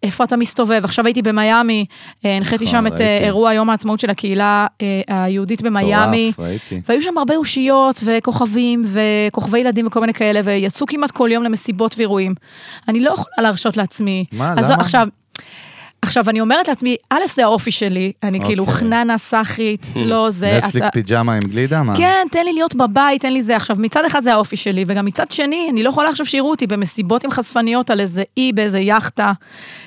איפה 0.03 0.25
אתה 0.25 0.37
מסתובב. 0.37 0.81
עכשיו 0.85 1.07
הייתי 1.07 1.23
במיאמי, 1.23 1.85
אה, 2.25 2.37
הנחיתי 2.37 2.65
נכון, 2.65 2.79
שם 2.79 2.87
את 2.87 3.01
אה. 3.01 3.19
אירוע 3.19 3.53
יום 3.53 3.71
העצמאות 3.71 4.01
של 4.01 4.11
הקהילה 4.11 4.67
אה, 4.83 5.25
היהודית 5.25 5.63
במיאמי. 5.63 6.33
והיו 6.89 7.03
שם 7.03 7.19
הרבה 7.19 7.37
אושיות 7.37 8.01
וכוכבים 8.05 8.85
וכוכבי 8.87 9.59
ילדים 9.59 9.87
וכל 9.87 10.01
מיני 10.01 10.15
כאלה, 10.15 10.41
ויצאו 10.45 10.87
כמעט 10.87 11.11
כל 11.11 11.29
יום 11.33 11.43
למסיבות 11.43 11.95
ואירועים. 11.99 12.16
אני 12.89 13.01
לא 13.01 13.11
יכולה 13.11 13.35
להרשות 13.39 13.77
לעצמי. 13.77 14.25
מה, 14.33 14.55
אז 14.59 14.71
למה? 14.71 14.81
עכשיו, 14.83 15.07
עכשיו, 16.03 16.31
אני 16.31 16.41
אומרת 16.41 16.69
לעצמי, 16.69 16.97
א', 17.11 17.21
זה 17.35 17.45
האופי 17.45 17.71
שלי, 17.71 18.13
אני 18.23 18.41
כאילו 18.41 18.65
אוקיי. 18.65 18.77
חננה, 18.79 19.19
סאחית, 19.19 19.87
לא 19.97 20.31
זה. 20.31 20.53
נטפליקס 20.65 20.77
אתה- 20.87 20.91
פיג'מה 20.93 21.33
עם 21.35 21.41
גלידה? 21.41 21.83
מה? 21.83 21.97
כן, 21.97 22.27
תן 22.31 22.45
לי 22.45 22.53
להיות 22.53 22.75
בבית, 22.75 23.23
תן 23.23 23.33
לי 23.33 23.43
זה. 23.43 23.57
עכשיו, 23.57 23.77
מצד 23.79 24.05
אחד 24.07 24.23
זה 24.23 24.33
האופי 24.33 24.57
שלי, 24.57 24.85
וגם 24.89 25.05
מצד 25.05 25.31
שני, 25.31 25.69
אני 25.73 25.83
לא 25.83 25.89
יכולה 25.89 26.09
עכשיו 26.09 26.27
שיראו 26.27 26.51
אותי 26.51 26.67
במסיבות 26.67 27.25
עם 27.25 27.31
חשפניות 27.31 27.91
על 27.91 28.01
איזה 28.01 28.23
אי 28.37 28.53
באיזה 28.53 28.79
יאכטה. 28.79 29.33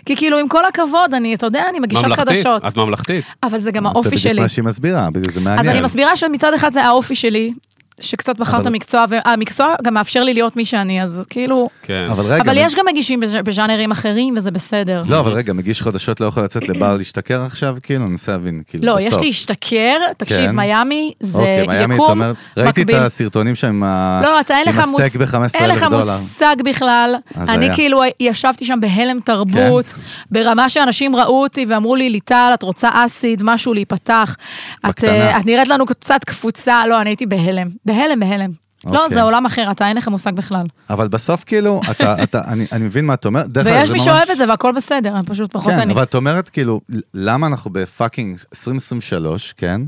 כי 0.06 0.16
כאילו, 0.16 0.38
עם 0.38 0.48
כל 0.48 0.66
הכבוד, 0.66 1.14
אני, 1.14 1.34
אתה 1.34 1.46
יודע, 1.46 1.64
אני 1.70 1.80
מגישת 1.80 2.04
ממלכתית, 2.04 2.28
חדשות. 2.28 2.66
את 2.66 2.78
ממלכתית. 2.78 3.26
אבל 3.44 3.58
זה 3.58 3.72
גם 3.72 3.84
זה 3.84 3.90
האופי 3.90 4.08
בדיוק 4.08 4.22
שלי. 4.22 4.42
מה 4.42 4.50
שהיא 4.50 4.66
מסבירה, 4.66 5.10
בדיוק, 5.10 5.32
זה 5.32 5.40
מעניין. 5.40 5.60
אז 5.60 5.68
אני 5.68 5.82
מסבירה 5.82 6.18
שמצד 6.18 6.54
אחד 6.54 6.74
זה 6.74 6.84
האופי 6.84 7.16
שלי, 7.16 7.52
שקצת 8.00 8.38
בחרת 8.40 8.62
אבל- 8.62 8.72
מקצוע, 8.72 9.06
והמקצוע 9.10 9.76
גם 9.84 9.94
מאפשר 9.94 10.24
לי 10.24 10.34
להיות 10.34 10.56
מי 10.56 10.66
שאני, 10.66 11.04
אז 11.04 11.24
כאילו... 11.30 11.70
כן. 11.84 12.08
אבל 12.12 12.26
רגע, 12.26 12.42
אבל 12.44 12.54
מ- 12.54 12.58
יש 12.58 12.76
גם 12.76 12.86
מגישים 12.92 13.20
בז'- 13.20 13.36
בז'אנרים 13.36 13.92
אחרים, 13.92 14.34
וזה 14.38 14.52
בסדר. 14.52 15.02
לא, 15.08 15.20
אבל 15.20 15.32
רגע, 15.32 15.54
מגיש 15.54 15.82
חדשות 15.82 16.22
לא 16.22 16.26
יכול 16.26 16.44
לצאת 16.44 16.70
לבר 16.70 16.98
להשתכר 16.98 17.42
עכשיו? 17.46 17.76
כאילו, 17.84 18.04
אני 18.04 18.12
מנסה 18.12 18.32
להבין, 18.32 18.62
כאילו, 18.68 18.86
לא, 18.86 18.96
בסוף. 18.96 19.12
יש 19.12 19.28
להשתכר, 19.28 19.98
תקשיב, 20.18 20.38
כן. 20.38 20.56
מיאמי 20.56 21.14
זה 21.20 21.38
אוקיי, 21.38 21.68
מיאמי, 21.68 21.94
את 21.96 22.00
יקום 22.00 22.10
אומרת, 22.10 22.36
ראיתי 22.58 22.82
את 22.82 22.88
מקביל. 22.88 23.04
הסרטונים 23.04 23.56
שם 23.56 23.68
עם 23.68 23.84
ה- 23.84 24.22
לא, 24.24 24.40
אתה 24.40 24.54
עם 24.56 24.90
מוס... 24.90 25.02
הסטייק 25.02 25.16
ב-15 25.30 25.38
אין 25.60 25.70
לך 25.70 25.84
דולר. 25.84 25.96
מושג 25.98 26.56
בכלל. 26.66 27.16
אני 27.38 27.66
היה. 27.66 27.76
כאילו 27.76 28.02
ישבתי 28.20 28.66
שם 28.66 28.80
בהלם 28.82 29.20
תרבות, 29.20 29.86
כן. 29.88 30.02
ברמה 30.32 30.70
שאנשים 30.70 31.16
ראו 31.16 31.42
אותי 31.44 31.66
ואמרו 31.70 31.96
לי, 31.96 32.10
ליטל, 32.10 32.52
את 32.54 32.64
רוצה 32.64 32.90
אסיד, 32.94 33.42
משהו 33.44 33.74
להיפתח. 33.74 34.36
את, 34.80 34.86
בקטנה. 34.90 35.10
אה, 35.12 35.38
את 35.40 35.46
נראית 35.46 35.68
לנו 35.68 35.86
קצת 35.86 36.20
קפוצה, 36.26 36.82
לא, 36.88 37.02
אני 37.02 37.10
הייתי 37.10 37.26
בהלם. 37.26 37.68
בהלם, 37.94 38.20
בהלם. 38.20 38.52
לא, 38.86 39.04
אוקיי. 39.04 39.10
זה 39.10 39.22
עולם 39.22 39.46
אחר, 39.46 39.72
אתה 39.72 39.88
אין 39.88 39.98
לך 39.98 40.08
מושג 40.08 40.32
בכלל. 40.34 40.66
אבל 40.90 41.08
בסוף 41.08 41.44
כאילו, 41.44 41.82
אתה, 41.92 42.24
אתה, 42.24 42.42
אני, 42.48 42.66
אני 42.72 42.84
מבין 42.86 43.06
מה 43.06 43.14
את 43.14 43.26
אומרת. 43.26 43.46
ויש 43.66 43.90
מי 43.90 43.96
ממש- 43.98 44.06
שאוהב 44.06 44.30
את 44.32 44.38
זה 44.38 44.50
והכל 44.50 44.72
בסדר, 44.76 45.16
אני 45.16 45.26
פשוט 45.26 45.54
פחות 45.54 45.74
כן, 45.74 45.80
אני. 45.80 45.94
אבל 45.94 46.04
את 46.04 46.16
אומרת 46.16 46.50
כאילו, 46.50 46.82
למה 47.14 47.48
אנחנו 47.48 47.72
בפאקינג 47.74 48.38
2023, 48.54 49.54
כן? 49.58 49.82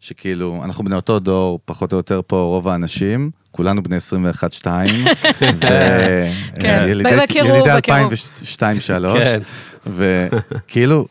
שכאילו, 0.00 0.60
אנחנו 0.64 0.84
בני 0.84 0.94
אותו 0.94 1.18
דור, 1.18 1.58
פחות 1.64 1.92
או 1.92 1.96
יותר 1.96 2.20
פה 2.26 2.36
רוב 2.36 2.68
האנשים, 2.68 3.30
כולנו 3.50 3.82
בני 3.82 3.96
21-2, 3.96 4.64
כן, 6.60 6.82
וילידי 6.86 7.16
בקירוב, 7.22 7.50
ילידי 7.50 7.70
בקירוב. 7.76 8.12
2002-2003, 8.12 9.18
כן. 9.18 9.40
וכאילו, 9.86 11.06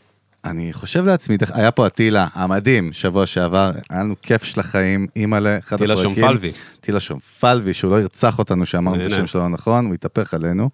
אני 0.45 0.73
חושב 0.73 1.05
לעצמי, 1.05 1.37
היה 1.53 1.71
פה 1.71 1.87
אטילה 1.87 2.27
המדהים, 2.33 2.93
שבוע 2.93 3.25
שעבר, 3.25 3.71
היה 3.89 4.03
לנו 4.03 4.15
כיף 4.21 4.43
של 4.43 4.59
החיים, 4.59 5.07
אימא'לה, 5.15 5.57
אחד 5.57 5.77
טילה 5.77 5.93
הפרקים. 5.93 6.11
שומפלבי. 6.11 6.51
טילה 6.79 6.99
סומפלבי, 6.99 7.73
שהוא 7.73 7.91
לא 7.91 8.01
ירצח 8.01 8.39
אותנו 8.39 8.65
שאמרנו 8.65 9.01
את. 9.01 9.05
השם 9.05 9.27
שלו 9.27 9.49
נכון, 9.49 9.85
הוא 9.85 9.93
התהפך 9.93 10.33
עלינו. 10.33 10.69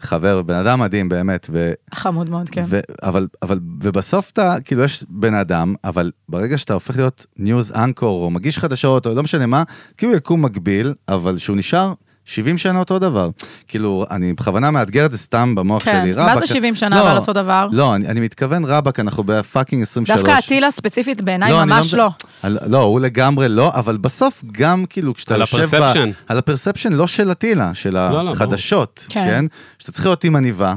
חבר, 0.00 0.42
בן 0.42 0.54
אדם 0.54 0.80
מדהים 0.80 1.08
באמת, 1.08 1.46
ו... 1.52 1.72
חמוד 1.94 2.30
מאוד, 2.30 2.48
כן. 2.48 2.64
ו- 2.68 2.80
אבל, 3.02 3.26
אבל, 3.42 3.58
ובסוף 3.82 4.30
אתה, 4.30 4.56
כאילו 4.64 4.84
יש 4.84 5.04
בן 5.08 5.34
אדם, 5.34 5.74
אבל 5.84 6.10
ברגע 6.28 6.58
שאתה 6.58 6.74
הופך 6.74 6.96
להיות 6.96 7.26
news 7.36 7.72
anchor, 7.72 8.24
או 8.24 8.30
מגיש 8.30 8.58
חדשות, 8.58 9.06
או 9.06 9.14
לא 9.14 9.22
משנה 9.22 9.46
מה, 9.46 9.62
כאילו 9.96 10.14
יקום 10.14 10.44
מקביל, 10.44 10.94
אבל 11.08 11.38
שהוא 11.38 11.56
נשאר 11.56 11.92
70 12.28 12.58
שנה 12.58 12.78
אותו 12.78 12.98
דבר. 12.98 13.30
כאילו, 13.68 14.04
אני 14.10 14.32
בכוונה 14.32 14.70
מאתגר 14.70 15.06
את 15.06 15.10
זה 15.10 15.18
סתם 15.18 15.54
במוח 15.54 15.84
כן, 15.84 16.00
שלי. 16.02 16.12
מה 16.14 16.22
רבאק- 16.22 16.38
זה 16.38 16.46
70 16.46 16.74
שנה 16.74 16.96
לא, 16.96 17.02
אבל 17.10 17.16
אותו 17.18 17.32
דבר? 17.32 17.68
לא, 17.72 17.94
אני, 17.94 18.08
אני 18.08 18.20
מתכוון 18.20 18.64
רבאק, 18.64 19.00
אנחנו 19.00 19.24
בפאקינג 19.26 19.82
23. 19.82 20.16
דווקא 20.20 20.38
אטילה 20.38 20.70
ספציפית 20.70 21.20
בעיניי 21.20 21.52
אני 21.62 21.64
ממש 21.72 21.94
לא. 21.94 22.08
על, 22.42 22.58
לא, 22.66 22.78
הוא 22.78 23.00
לגמרי 23.00 23.48
לא, 23.48 23.70
אבל 23.74 23.96
בסוף 23.96 24.44
גם 24.52 24.84
כאילו 24.90 25.14
כשאתה 25.14 25.34
על 25.34 25.40
יושב... 25.40 25.58
ה-perception. 25.58 26.10
ב, 26.10 26.12
על 26.28 26.38
ה-perception, 26.38 26.92
לא 26.92 27.06
של 27.06 27.32
אטילה, 27.32 27.74
של 27.74 27.94
לא, 27.94 28.24
לא, 28.24 28.30
החדשות, 28.30 29.06
כן. 29.08 29.24
כן? 29.26 29.44
שאתה 29.78 29.92
צריך 29.92 30.04
להיות 30.06 30.24
עם 30.24 30.36
עניבה, 30.36 30.74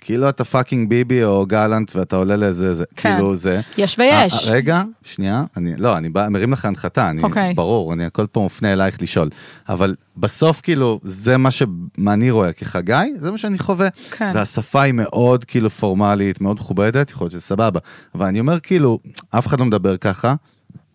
כאילו 0.00 0.28
אתה 0.28 0.44
fucking 0.44 0.88
ביבי 0.88 1.24
או 1.24 1.46
גלנט 1.46 1.96
ואתה 1.96 2.16
עולה 2.16 2.36
לאיזה, 2.36 2.74
זה, 2.74 2.84
כן. 2.96 3.12
כאילו 3.12 3.34
זה. 3.34 3.60
יש 3.78 3.98
ויש. 3.98 4.48
אה, 4.48 4.54
רגע, 4.54 4.82
שנייה, 5.04 5.44
אני, 5.56 5.76
לא, 5.76 5.96
אני 5.96 6.08
בא, 6.08 6.28
מרים 6.30 6.52
לך 6.52 6.64
הנחתה, 6.64 7.10
אני, 7.10 7.22
אוקיי. 7.22 7.54
ברור, 7.54 7.92
אני 7.92 8.04
הכל 8.04 8.26
פה 8.26 8.40
מופנה 8.40 8.72
אלייך 8.72 9.02
לשאול. 9.02 9.28
אבל 9.68 9.94
בסוף, 10.16 10.60
כאילו, 10.60 11.00
זה 11.04 11.36
מה 11.36 11.50
שמה 11.50 12.12
אני 12.12 12.30
רואה 12.30 12.52
כחגי, 12.52 13.12
זה 13.14 13.30
מה 13.30 13.38
שאני 13.38 13.58
חווה. 13.58 13.88
כן. 14.10 14.32
והשפה 14.34 14.82
היא 14.82 14.94
מאוד, 14.94 15.44
כאילו, 15.44 15.70
פורמלית, 15.70 16.40
מאוד 16.40 16.56
מכובדת, 16.56 17.10
יכול 17.10 17.24
להיות 17.24 17.32
שזה 17.32 17.42
סבבה. 17.42 17.80
אבל 18.14 18.26
אני 18.26 18.40
אומר, 18.40 18.60
כאילו, 18.60 18.98
אף 19.30 19.46
אחד 19.46 19.60
לא 19.60 19.66
מדבר 19.66 19.96
ככה. 19.96 20.34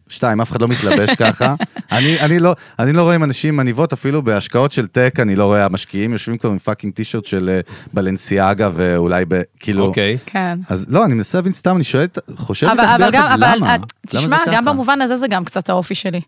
שתיים, 0.10 0.42
אף 0.42 0.52
אחד 0.52 0.62
לא 0.62 0.68
מתלבש 0.68 1.10
ככה. 1.24 1.56
אני, 1.92 2.20
אני, 2.20 2.40
לא, 2.40 2.56
אני 2.80 2.94
לא 2.94 3.02
רואה 3.02 3.16
עם 3.16 3.24
אנשים 3.24 3.54
עם 3.54 3.60
עניבות, 3.60 3.94
אפילו 3.94 4.22
בהשקעות 4.22 4.72
של 4.72 4.88
טק, 4.88 5.20
אני 5.22 5.36
לא 5.36 5.44
רואה, 5.46 5.66
המשקיעים 5.66 6.12
יושבים 6.14 6.38
כבר 6.38 6.50
עם 6.50 6.58
fucking 6.60 6.94
טישרט 6.94 7.26
של 7.26 7.50
אה, 7.50 7.60
בלנסיאגה, 7.94 8.70
ואולי 8.74 9.26
ב... 9.28 9.42
כאילו... 9.60 9.86
אוקיי. 9.86 10.18
כן. 10.26 10.60
אז 10.70 10.86
לא, 10.90 11.06
אני 11.06 11.14
מנסה 11.14 11.38
להבין 11.38 11.54
סתם, 11.54 11.76
אני 11.76 11.84
שואל, 11.84 12.08
חושב 12.36 12.68
אבל, 12.68 12.80
איתך 12.80 12.90
אבל 12.96 13.12
גם, 13.12 13.24
ביחד, 13.24 13.34
אבל, 13.44 13.56
למה? 13.58 13.76
את- 13.76 13.82
למה 14.14 14.22
תשמע, 14.22 14.38
גם? 14.54 14.66
במובן 14.66 15.02
הזה 15.02 15.16
זה 15.16 15.28
גם 15.28 15.46
קצת 15.46 15.70
האופי 15.70 15.96
שלי. 15.96 16.22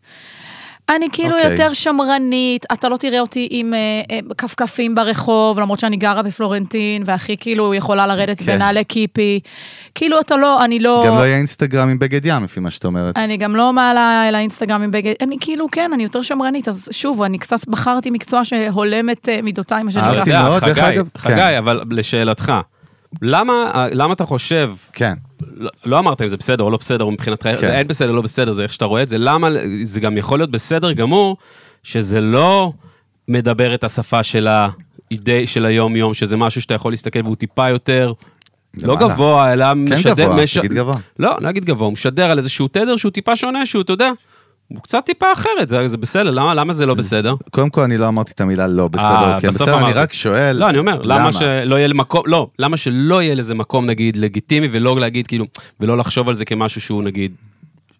אני 0.89 1.07
כאילו 1.11 1.35
אוקיי. 1.35 1.51
יותר 1.51 1.73
שמרנית, 1.73 2.65
אתה 2.73 2.89
לא 2.89 2.97
תראה 2.97 3.19
אותי 3.19 3.47
עם 3.51 3.73
אה, 3.73 3.79
אה, 4.11 4.19
כפכפים 4.37 4.95
ברחוב, 4.95 5.59
למרות 5.59 5.79
שאני 5.79 5.97
גרה 5.97 6.23
בפלורנטין, 6.23 7.03
והכי 7.05 7.37
כאילו 7.37 7.73
יכולה 7.73 8.07
לרדת 8.07 8.39
כן. 8.39 8.45
בנעלי 8.45 8.83
קיפי. 8.83 9.39
כאילו 9.95 10.19
אתה 10.19 10.37
לא, 10.37 10.65
אני 10.65 10.79
לא... 10.79 11.03
גם 11.07 11.15
לא 11.15 11.19
יהיה 11.19 11.37
אינסטגרם 11.37 11.89
עם 11.89 11.99
בגד 11.99 12.25
ים, 12.25 12.43
לפי 12.43 12.59
מה 12.59 12.71
שאת 12.71 12.85
אומרת. 12.85 13.17
אני 13.17 13.37
גם 13.37 13.55
לא 13.55 13.73
מעלה 13.73 14.29
אל 14.29 14.35
האינסטגרם 14.35 14.81
עם 14.81 14.91
בגד, 14.91 15.13
אני 15.21 15.35
כאילו, 15.39 15.67
כן, 15.71 15.91
אני 15.93 16.03
יותר 16.03 16.21
שמרנית, 16.21 16.67
אז 16.67 16.89
שוב, 16.91 17.21
אני 17.21 17.37
קצת 17.37 17.67
בחרתי 17.67 18.09
מקצוע 18.09 18.45
שהולם 18.45 19.09
את 19.09 19.29
אה, 19.29 19.41
מידותיי, 19.41 19.83
מה 19.83 19.91
שנקרא. 19.91 20.09
אהבתי 20.09 20.31
מאוד, 20.31 20.65
דרך 20.65 20.77
חגי, 20.77 20.95
אגב, 20.95 21.09
חגי, 21.17 21.35
כן. 21.35 21.57
אבל 21.57 21.81
לשאלתך, 21.91 22.53
למה 23.21 23.87
למה 23.91 24.13
אתה 24.13 24.25
חושב, 24.25 24.73
כן. 24.93 25.13
לא- 25.55 25.69
לא 25.85 25.99
אמרת 25.99 26.21
אם 26.21 26.27
זה 26.27 26.37
בסדר 26.37 26.63
או 26.63 26.69
לא 26.71 26.77
בסדר, 26.77 27.03
או 27.05 27.11
מבחינתך, 27.11 27.43
כן. 27.43 27.57
זה 27.57 27.77
אין 27.77 27.87
בסדר, 27.87 28.11
לא 28.11 28.21
בסדר, 28.21 28.51
זה 28.51 28.63
איך 28.63 28.73
שאתה 28.73 28.85
רואה 28.85 29.03
את 29.03 29.09
זה, 29.09 29.17
למה, 29.17 29.49
זה 29.83 30.01
גם 30.01 30.17
יכול 30.17 30.39
להיות 30.39 30.51
בסדר 30.51 30.91
גמור, 30.91 31.37
שזה 31.83 32.21
לא 32.21 32.71
מדבר 33.27 33.73
את 33.73 33.83
השפה 33.83 34.23
של 34.23 34.47
האידי, 34.47 35.47
של 35.47 35.65
היום-יום, 35.65 36.13
שזה 36.13 36.37
משהו 36.37 36.61
שאתה 36.61 36.73
יכול 36.73 36.91
להסתכל 36.91 37.19
והוא 37.23 37.35
טיפה 37.35 37.69
יותר, 37.69 38.13
לא 38.83 38.93
למעלה. 38.93 39.13
גבוה, 39.13 39.53
אלא 39.53 39.65
כן 39.65 39.93
משדר, 39.93 40.13
גבוה, 40.25 40.43
מש- 40.43 40.57
תגיד 40.57 40.73
גבוה. 40.73 40.95
לא, 41.19 41.35
לא 41.41 41.49
אגיד 41.49 41.65
גבוה, 41.65 41.85
הוא 41.85 41.93
משדר 41.93 42.31
על 42.31 42.37
איזשהו 42.37 42.67
תדר 42.67 42.97
שהוא 42.97 43.11
טיפה 43.11 43.35
שונה, 43.35 43.65
שהוא, 43.65 43.81
אתה 43.81 43.93
יודע, 43.93 44.11
הוא 44.67 44.81
קצת 44.81 45.05
טיפה 45.05 45.33
אחרת, 45.33 45.69
זה, 45.69 45.87
זה 45.87 45.97
בסדר, 45.97 46.31
למה, 46.31 46.53
למה 46.53 46.73
זה 46.73 46.85
לא 46.85 46.93
בסדר? 46.93 47.35
קודם 47.51 47.69
כל, 47.69 47.81
אני 47.81 47.97
לא 47.97 48.07
אמרתי 48.07 48.31
את 48.31 48.41
המילה 48.41 48.67
לא, 48.67 48.83
אה, 48.83 48.87
בסדר, 48.87 49.39
כן, 49.39 49.47
בסוף 49.47 49.61
בסדר, 49.61 49.77
אני 49.77 49.85
אמרת. 49.85 49.95
רק 49.95 50.13
שואל, 50.13 50.55
לא, 50.55 50.69
אני 50.69 50.77
אומר, 50.77 51.01
למה 51.03 51.31
שלא 51.31 51.75
יהיה 51.75 51.87
מקום, 51.87 52.23
לא, 52.25 52.49
למה 52.59 52.77
שלא 52.77 53.21
יהיה 53.21 53.35
לזה 53.35 53.55
מקום, 53.55 53.85
נגיד, 53.85 54.17
לגיטימי, 54.17 54.67
ולא 54.71 54.99
להגיד, 54.99 55.27
כאילו, 55.27 55.45
ולא 55.79 55.97
לחשוב 55.97 56.29
על 56.29 56.35
זה 56.35 56.45
כמשהו 56.45 56.81
שהוא, 56.81 57.03
נגיד, 57.03 57.31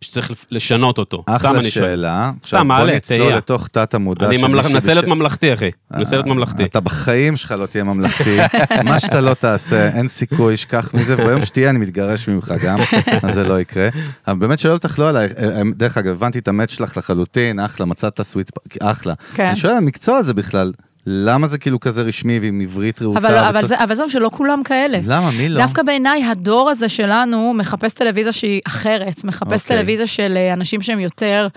שצריך 0.02 0.32
לשנות 0.52 0.98
אותו. 0.98 1.24
אחלה. 1.28 1.64
שאלה. 1.64 2.32
סתם, 2.32 2.38
עכשיו, 2.42 2.60
בוא 2.60 2.68
מעלה, 2.68 2.96
נצלול 2.96 3.20
תהייה. 3.20 3.38
לתוך 3.38 3.68
תת 3.68 3.94
המודע 3.94 4.28
אני 4.28 4.38
מנסה 4.38 4.94
להיות 4.94 5.06
שבש- 5.06 5.10
ממלכתי, 5.10 5.54
אחי. 5.54 5.70
מנסה 5.92 6.16
להיות 6.16 6.28
ממלכתי. 6.28 6.64
אתה 6.64 6.80
בחיים 6.80 7.38
שלך 7.38 7.52
לא 7.52 7.66
תהיה 7.66 7.84
ממלכתי, 7.84 8.38
מה 8.84 9.00
שאתה 9.00 9.20
לא 9.22 9.34
תעשה, 9.34 9.90
אין 9.90 10.08
סיכוי, 10.08 10.58
שכח 10.58 10.90
מזה, 10.94 11.14
וביום 11.14 11.46
שתהיה 11.46 11.70
אני 11.70 11.80
מתגרש 11.80 12.28
ממך 12.28 12.54
גם, 12.64 12.80
אז 13.24 13.34
זה 13.34 13.44
לא 13.44 13.60
יקרה. 13.62 13.90
אבל 14.28 14.38
באמת 14.40 14.60
שואל 14.60 14.74
אותך 14.74 15.00
לא 15.00 15.10
עליי, 15.10 15.28
אה, 15.38 15.58
אה, 15.58 15.62
דרך 15.76 15.98
אגב, 15.98 16.12
הבנתי 16.12 16.40
את 16.40 16.48
האמת 16.48 16.70
שלך 16.70 16.98
לחלוטין, 16.98 17.60
אחלה, 17.60 17.86
מצאת 17.86 18.22
סוויט, 18.22 18.50
אחלה. 18.82 19.14
כן. 19.34 19.46
אני 19.48 19.56
שואל 19.56 19.72
על 19.72 19.78
המקצוע 19.78 20.18
הזה 20.18 20.34
בכלל, 20.34 20.72
למה 21.10 21.48
זה 21.48 21.58
כאילו 21.58 21.80
כזה 21.80 22.02
רשמי 22.02 22.40
ועם 22.40 22.62
עברית 22.62 23.02
רהוטה? 23.02 23.20
אבל, 23.20 23.38
אבל, 23.38 23.50
וצריך- 23.58 23.66
זה, 23.66 23.84
אבל 23.84 23.96
זהו, 23.96 24.10
שלא 24.10 24.30
כולם 24.34 24.64
כאלה. 24.64 25.00
למה, 25.06 25.32
מי 25.32 25.50
לא? 25.50 25.62
דווקא 25.62 25.84
בעיניי 25.84 26.24
הדור 26.26 26.70
הזה 26.70 26.90
שלנו 26.90 27.54
מחפש 27.54 27.94
טלוויזיה 27.94 28.32
שהיא 28.32 28.62
אחרת, 28.68 29.24
מחפש 29.24 29.62
אוקיי. 29.64 29.78
טלוויזיה 29.78 30.08
של 30.08 30.34
אה, 30.38 30.54
אנשים 30.54 30.82
שהם 30.82 31.00
יותר 31.00 31.48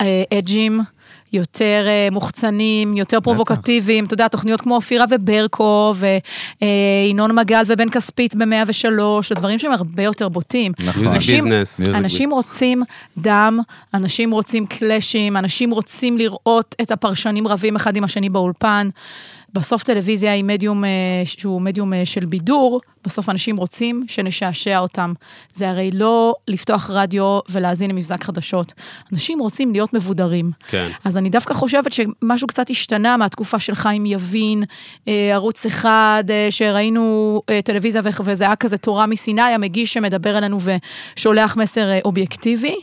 אה, 0.00 0.06
אג'ים. 0.38 0.80
יותר 1.34 1.84
אה, 1.86 2.08
מוחצנים, 2.12 2.96
יותר 2.96 3.20
פרובוקטיביים, 3.20 4.04
אתה 4.04 4.14
יודע, 4.14 4.28
תוכניות 4.28 4.60
כמו 4.60 4.74
אופירה 4.76 5.04
וברקו, 5.10 5.94
וינון 6.62 7.34
מגל 7.38 7.62
ובן 7.66 7.90
כספית 7.90 8.34
ב-103, 8.34 9.00
דברים 9.34 9.58
שהם 9.58 9.72
הרבה 9.72 10.02
יותר 10.02 10.28
בוטים. 10.28 10.72
נכון. 10.78 11.08
אנשים- 11.08 11.44
אנשים 11.94 12.30
רוצים 12.30 12.82
דם, 13.18 13.58
אנשים 13.94 14.30
רוצים 14.30 14.66
קלאשים, 14.66 15.36
אנשים 15.36 15.70
רוצים 15.70 16.18
לראות 16.18 16.74
את 16.82 16.90
הפרשנים 16.90 17.48
רבים 17.48 17.76
אחד 17.76 17.96
עם 17.96 18.04
השני 18.04 18.28
באולפן. 18.28 18.88
בסוף 19.54 19.82
טלוויזיה 19.82 20.32
היא 20.32 20.44
מדיום 20.44 20.84
אה, 20.84 20.90
שהוא 21.24 21.62
מדיום 21.62 21.92
אה, 21.92 22.06
של 22.06 22.24
בידור, 22.24 22.80
בסוף 23.04 23.28
אנשים 23.28 23.56
רוצים 23.56 24.04
שנשעשע 24.06 24.78
אותם. 24.78 25.12
זה 25.54 25.70
הרי 25.70 25.90
לא 25.90 26.34
לפתוח 26.48 26.90
רדיו 26.90 27.38
ולהאזין 27.48 27.90
למבזק 27.90 28.24
חדשות. 28.24 28.72
אנשים 29.12 29.38
רוצים 29.38 29.72
להיות 29.72 29.92
מבודרים. 29.94 30.50
כן. 30.68 30.90
אז 31.04 31.16
אני 31.16 31.30
דווקא 31.30 31.54
חושבת 31.54 31.92
שמשהו 31.92 32.46
קצת 32.46 32.70
השתנה 32.70 33.16
מהתקופה 33.16 33.58
של 33.58 33.74
חיים 33.74 34.06
יבין, 34.06 34.62
אה, 35.08 35.30
ערוץ 35.32 35.66
אחד, 35.66 36.24
שראינו 36.50 37.42
טלוויזיה 37.64 38.02
וזה 38.24 38.44
היה 38.44 38.56
כזה 38.56 38.76
תורה 38.76 39.06
מסיני, 39.06 39.42
המגיש 39.42 39.92
שמדבר 39.92 40.38
אלינו 40.38 40.58
ושולח 41.16 41.56
מסר 41.56 42.00
אובייקטיבי. 42.04 42.76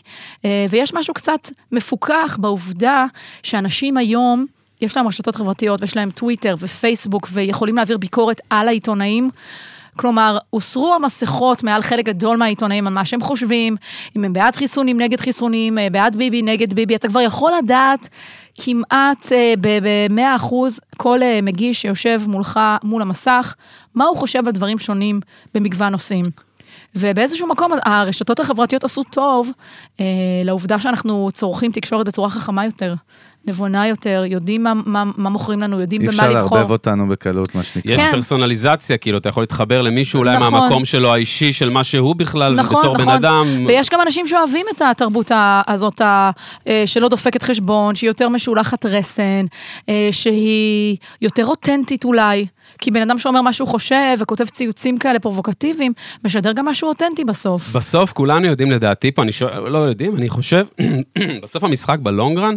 ויש 0.69 0.93
משהו 0.93 1.13
קצת 1.13 1.49
מפוקח 1.71 2.37
בעובדה 2.41 3.05
שאנשים 3.43 3.97
היום, 3.97 4.45
יש 4.81 4.97
להם 4.97 5.07
רשתות 5.07 5.35
חברתיות 5.35 5.81
ויש 5.81 5.95
להם 5.95 6.11
טוויטר 6.11 6.55
ופייסבוק 6.59 7.27
ויכולים 7.31 7.75
להעביר 7.75 7.97
ביקורת 7.97 8.41
על 8.49 8.67
העיתונאים. 8.67 9.29
כלומר, 9.95 10.37
הוסרו 10.49 10.95
המסכות 10.95 11.63
מעל 11.63 11.81
חלק 11.81 12.05
גדול 12.05 12.37
מהעיתונאים 12.37 12.87
על 12.87 12.93
מה 12.93 13.05
שהם 13.05 13.21
חושבים, 13.21 13.75
אם 14.17 14.23
הם 14.23 14.33
בעד 14.33 14.55
חיסונים, 14.55 15.01
נגד 15.01 15.19
חיסונים, 15.19 15.77
אה, 15.77 15.87
בעד 15.91 16.15
ביבי, 16.15 16.41
נגד 16.41 16.73
ביבי, 16.73 16.95
אתה 16.95 17.07
כבר 17.07 17.21
יכול 17.21 17.51
לדעת 17.63 18.09
כמעט 18.59 19.31
אה, 19.31 19.53
ב-100 19.61 20.35
אחוז 20.35 20.79
כל 20.97 21.23
אה, 21.23 21.39
מגיש 21.43 21.81
שיושב 21.81 22.21
מולך, 22.27 22.59
מול 22.83 23.01
המסך, 23.01 23.55
מה 23.95 24.05
הוא 24.05 24.17
חושב 24.17 24.47
על 24.47 24.51
דברים 24.51 24.79
שונים 24.79 25.19
במגוון 25.53 25.91
נושאים. 25.91 26.25
ובאיזשהו 26.95 27.47
מקום 27.47 27.71
הרשתות 27.85 28.39
החברתיות 28.39 28.83
עשו 28.83 29.03
טוב 29.03 29.49
אה, 29.99 30.05
לעובדה 30.45 30.79
שאנחנו 30.79 31.29
צורכים 31.33 31.71
תקשורת 31.71 32.07
בצורה 32.07 32.29
חכמה 32.29 32.65
יותר, 32.65 32.93
נבונה 33.45 33.87
יותר, 33.87 34.23
יודעים 34.27 34.63
מה, 34.63 34.73
מה, 34.85 35.03
מה 35.17 35.29
מוכרים 35.29 35.59
לנו, 35.61 35.81
יודעים 35.81 36.01
אי 36.01 36.07
במה 36.07 36.15
אפשר 36.15 36.29
לבחור. 36.39 36.57
לערבב 36.57 36.71
אותנו 36.71 37.07
בקלות, 37.07 37.55
מה 37.55 37.63
שנקרא. 37.63 37.91
יש 37.91 37.97
כן. 37.97 38.11
פרסונליזציה, 38.11 38.97
כאילו, 38.97 39.17
אתה 39.17 39.29
יכול 39.29 39.43
להתחבר 39.43 39.81
למישהו 39.81 40.17
אולי 40.19 40.37
נכון. 40.37 40.53
מהמקום 40.53 40.85
שלו 40.85 41.13
האישי, 41.13 41.53
של 41.53 41.69
מה 41.69 41.83
שהוא 41.83 42.15
בכלל, 42.15 42.53
נכון, 42.53 42.79
בתור 42.81 42.95
בן 42.95 43.01
נכון. 43.01 43.13
אדם. 43.15 43.45
ויש 43.67 43.89
גם 43.89 43.99
אנשים 44.05 44.27
שאוהבים 44.27 44.65
את 44.75 44.81
התרבות 44.81 45.31
הזאת, 45.67 46.01
ה- 46.01 46.29
אה, 46.67 46.83
שלא 46.85 47.09
דופקת 47.09 47.43
חשבון, 47.43 47.95
שהיא 47.95 48.09
יותר 48.09 48.29
משולחת 48.29 48.85
רסן, 48.85 49.45
אה, 49.89 50.09
שהיא 50.11 50.97
יותר 51.21 51.45
אותנטית 51.45 52.03
אולי. 52.05 52.45
כי 52.81 52.91
בן 52.91 53.01
אדם 53.01 53.19
שאומר 53.19 53.41
מה 53.41 53.53
שהוא 53.53 53.67
חושב 53.67 54.17
וכותב 54.19 54.45
ציוצים 54.45 54.97
כאלה 54.97 55.19
פרובוקטיביים, 55.19 55.93
משדר 56.25 56.51
גם 56.51 56.65
משהו 56.65 56.87
אותנטי 56.89 57.23
בסוף. 57.23 57.71
בסוף 57.75 58.11
כולנו 58.11 58.47
יודעים 58.47 58.71
לדעתי 58.71 59.11
פה, 59.11 59.21
אני 59.23 59.31
שואל, 59.31 59.69
לא 59.69 59.77
יודעים, 59.77 60.15
אני 60.15 60.29
חושב, 60.29 60.65
בסוף 61.43 61.63
המשחק 61.63 61.97
בלונגרן, 61.99 62.55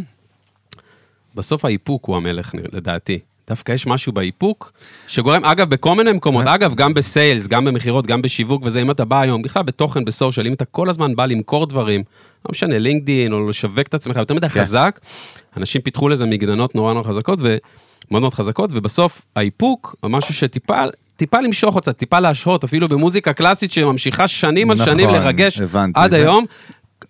בסוף 1.34 1.64
האיפוק 1.64 2.04
הוא 2.04 2.16
המלך 2.16 2.52
לדעתי. 2.72 3.18
דווקא 3.48 3.72
יש 3.72 3.86
משהו 3.86 4.12
באיפוק, 4.12 4.72
שגורם, 5.06 5.44
אגב, 5.44 5.70
בכל 5.70 5.94
מיני 5.94 6.12
מקומות, 6.12 6.46
אגב, 6.46 6.74
גם 6.74 6.94
בסיילס, 6.94 7.46
גם 7.46 7.64
במכירות, 7.64 8.06
גם 8.06 8.22
בשיווק 8.22 8.62
וזה, 8.64 8.82
אם 8.82 8.90
אתה 8.90 9.04
בא 9.04 9.20
היום, 9.20 9.42
בכלל 9.42 9.62
בתוכן, 9.62 10.04
בסושיאל, 10.04 10.46
אם 10.46 10.52
אתה 10.52 10.64
כל 10.64 10.90
הזמן 10.90 11.16
בא 11.16 11.26
למכור 11.26 11.66
דברים, 11.66 12.02
לא 12.44 12.50
משנה, 12.50 12.78
לינקדין, 12.78 13.32
או 13.32 13.48
לשווק 13.48 13.78
את 13.88 13.94
עצמך 13.94 14.16
יותר 14.16 14.34
מדי 14.34 14.48
כן. 14.48 14.60
חזק, 14.60 15.00
אנשים 15.56 15.80
פיתחו 15.82 16.08
לזה 16.08 16.26
מגננות 16.26 16.74
נורא 16.74 16.92
נורא 16.94 17.04
חזקות, 17.08 17.38
ומאוד 17.42 18.20
מאוד 18.22 18.34
חזקות, 18.34 18.70
ובסוף 18.72 19.22
האיפוק, 19.36 19.94
או 20.02 20.08
משהו 20.08 20.34
שטיפה... 20.34 20.82
טיפה 21.16 21.40
למשוך 21.40 21.74
אותה, 21.76 21.92
טיפה 21.92 22.20
להשהות, 22.20 22.64
אפילו 22.64 22.88
במוזיקה 22.88 23.32
קלאסית 23.32 23.72
שממשיכה 23.72 24.28
שנים 24.28 24.70
על 24.70 24.76
שנים 24.76 25.06
נכון, 25.08 25.18
לרגש 25.20 25.60
הבנתי, 25.60 26.00
עד 26.00 26.10
זה- 26.10 26.16
היום. 26.16 26.44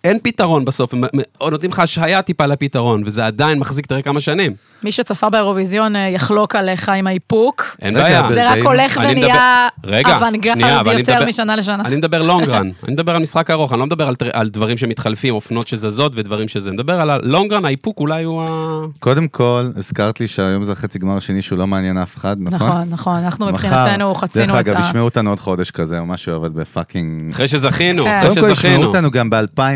אין 0.03 0.19
פתרון 0.23 0.65
בסוף, 0.65 0.93
הם 0.93 1.03
נותנים 1.51 1.71
לך 1.71 1.79
השהיה 1.79 2.21
טיפה 2.21 2.45
לפתרון, 2.45 3.03
וזה 3.05 3.25
עדיין 3.25 3.59
מחזיק, 3.59 3.85
תראה 3.85 4.01
כמה 4.01 4.19
שנים. 4.19 4.53
מי 4.83 4.91
שצפה 4.91 5.29
באירוויזיון 5.29 5.95
אה, 5.95 6.09
יחלוק 6.09 6.55
עליך 6.55 6.89
עם 6.89 7.07
האיפוק. 7.07 7.77
אין 7.81 7.93
בעיה. 7.93 8.29
זה 8.29 8.51
רק 8.51 8.57
הולך 8.63 8.97
אני 8.97 9.07
ונהיה 9.11 9.69
אוונגרד 9.83 10.99
יותר 10.99 11.25
משנה 11.25 11.55
לשנה. 11.55 11.83
אני 11.85 11.95
מדבר 11.95 12.21
long 12.21 12.45
run, 12.45 12.69
אני 12.83 12.93
מדבר 12.93 13.15
על 13.15 13.21
משחק 13.21 13.49
ארוך, 13.49 13.71
אני 13.71 13.79
לא 13.79 13.85
מדבר 13.85 14.11
על, 14.33 14.49
דברים 14.49 14.77
שמתחלפים, 14.77 15.33
אופנות 15.33 15.67
שזזות 15.67 16.11
ודברים 16.15 16.47
שזה, 16.47 16.69
אני 16.69 16.75
מדבר 16.75 17.01
על 17.01 17.09
ה-long 17.09 17.43
run, 17.43 17.65
האיפוק 17.65 17.99
אולי 17.99 18.23
הוא 18.23 18.43
ה... 18.43 18.79
קודם 18.99 19.27
כל, 19.27 19.69
הזכרת 19.77 20.19
לי 20.19 20.27
שהיום 20.27 20.63
זה 20.63 20.71
החצי 20.71 20.99
גמר 20.99 21.17
השני 21.17 21.41
שהוא 21.41 21.59
לא 21.59 21.67
מעניין 21.67 21.97
אף 21.97 22.17
אחד, 22.17 22.35
נכון? 22.39 22.67
נכון, 22.67 22.87
נכון, 22.89 23.17
אנחנו 23.17 23.45
מבחינתנו 23.45 24.15
חצינו 24.15 24.45
דרך 24.45 24.55
את 24.55 24.67
אגב, 24.67 24.75
ה... 24.77 24.79
ישמעו 24.79 25.05
אותנו 25.05 25.29
עוד 25.29 25.39
חודש 25.39 25.71
כזה 25.71 25.99
או 25.99 26.05
משהו, 26.05 26.35
אבל 26.35 26.49
בפאקינג... 26.49 27.31
אחרי 27.31 27.47
שזכינו. 27.47 28.03
אחרי 28.03 28.21
קודם 28.21 28.33
כל 28.33 28.39
ישמעו 28.39 28.55
שזכינו. 28.55 28.83
אותנו 28.85 29.11
גם 29.11 29.29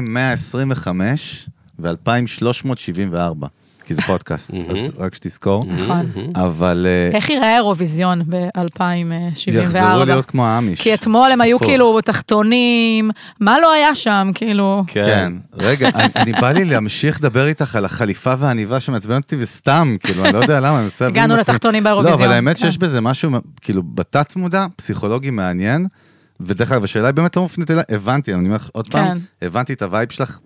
ב-2125 0.06 0.88
ו-2374, 1.80 3.48
כי 3.90 3.96
זה 3.96 4.02
פודקאסט, 4.02 4.54
אז 4.70 4.92
רק 4.98 5.16
שתזכור. 5.16 5.64
נכון. 5.68 6.12
אבל 6.36 6.88
אה, 6.90 7.18
איך 7.18 7.30
ייראה 7.30 7.52
האירוויזיון 7.52 8.22
ב-2074? 8.30 9.52
יחזרו 9.52 10.06
להיות 10.06 10.26
כמו 10.26 10.46
האמיש. 10.46 10.82
כי 10.82 10.94
אתמול 10.94 11.32
הם 11.32 11.42
היו. 11.42 11.60
כאילו 11.60 12.02
תחתונים, 12.02 13.12
מה 13.40 13.60
לא 13.60 13.72
היה 13.72 13.96
שם, 13.96 14.32
כאילו... 14.36 14.84
כן, 14.88 15.34
רגע, 15.54 15.90
אני, 16.16 16.34
בא 16.34 16.52
לי 16.52 16.66
להמשיך 16.66 17.20
לדבר 17.20 17.48
איתך 17.48 17.76
על 17.76 17.86
החליפה 17.86 18.34
והעניבה 18.40 18.80
שמעצבן 18.80 19.16
אותי 19.16 19.36
וסתם, 19.40 19.96
כאילו, 20.00 20.26
אני 20.26 20.34
לא 20.34 20.38
יודע 20.38 20.60
למה, 20.60 20.76
אני 20.76 20.84
מנסה 20.84 21.08
הגענו. 21.08 21.38
לתחתונים 21.38 21.84
לא, 21.84 21.90
באירוויזיון. 21.90 22.22
אבל 22.22 22.32
האמת 22.32 22.58
שיש 22.58 22.78
כן. 22.78 22.86
בזה 22.86 23.02
משהו, 23.02 23.32
כאילו, 23.62 23.84
בתת 23.84 24.36
מודע, 24.36 24.66
פסיכולוגי 24.76 25.30
מעניין, 25.30 25.88
ודרך 26.40 26.72
אגב, 26.72 26.84
השאלה 26.84 27.08
היא 27.08 27.14
באמת 27.14 27.36
לא 27.36 27.42
מופנית 27.42 27.72
אליי, 27.72 27.84
הבנתי, 27.90 28.34
אני 28.34 28.46
אומר 28.46 28.56
לך 28.56 28.70
עוד 28.74 28.92
פעם, 28.92 29.20
כן. 29.20 29.46
הבנתי 29.48 29.74
את 29.74 29.82
ה-vibe 29.82 30.12
שלך 30.12 30.40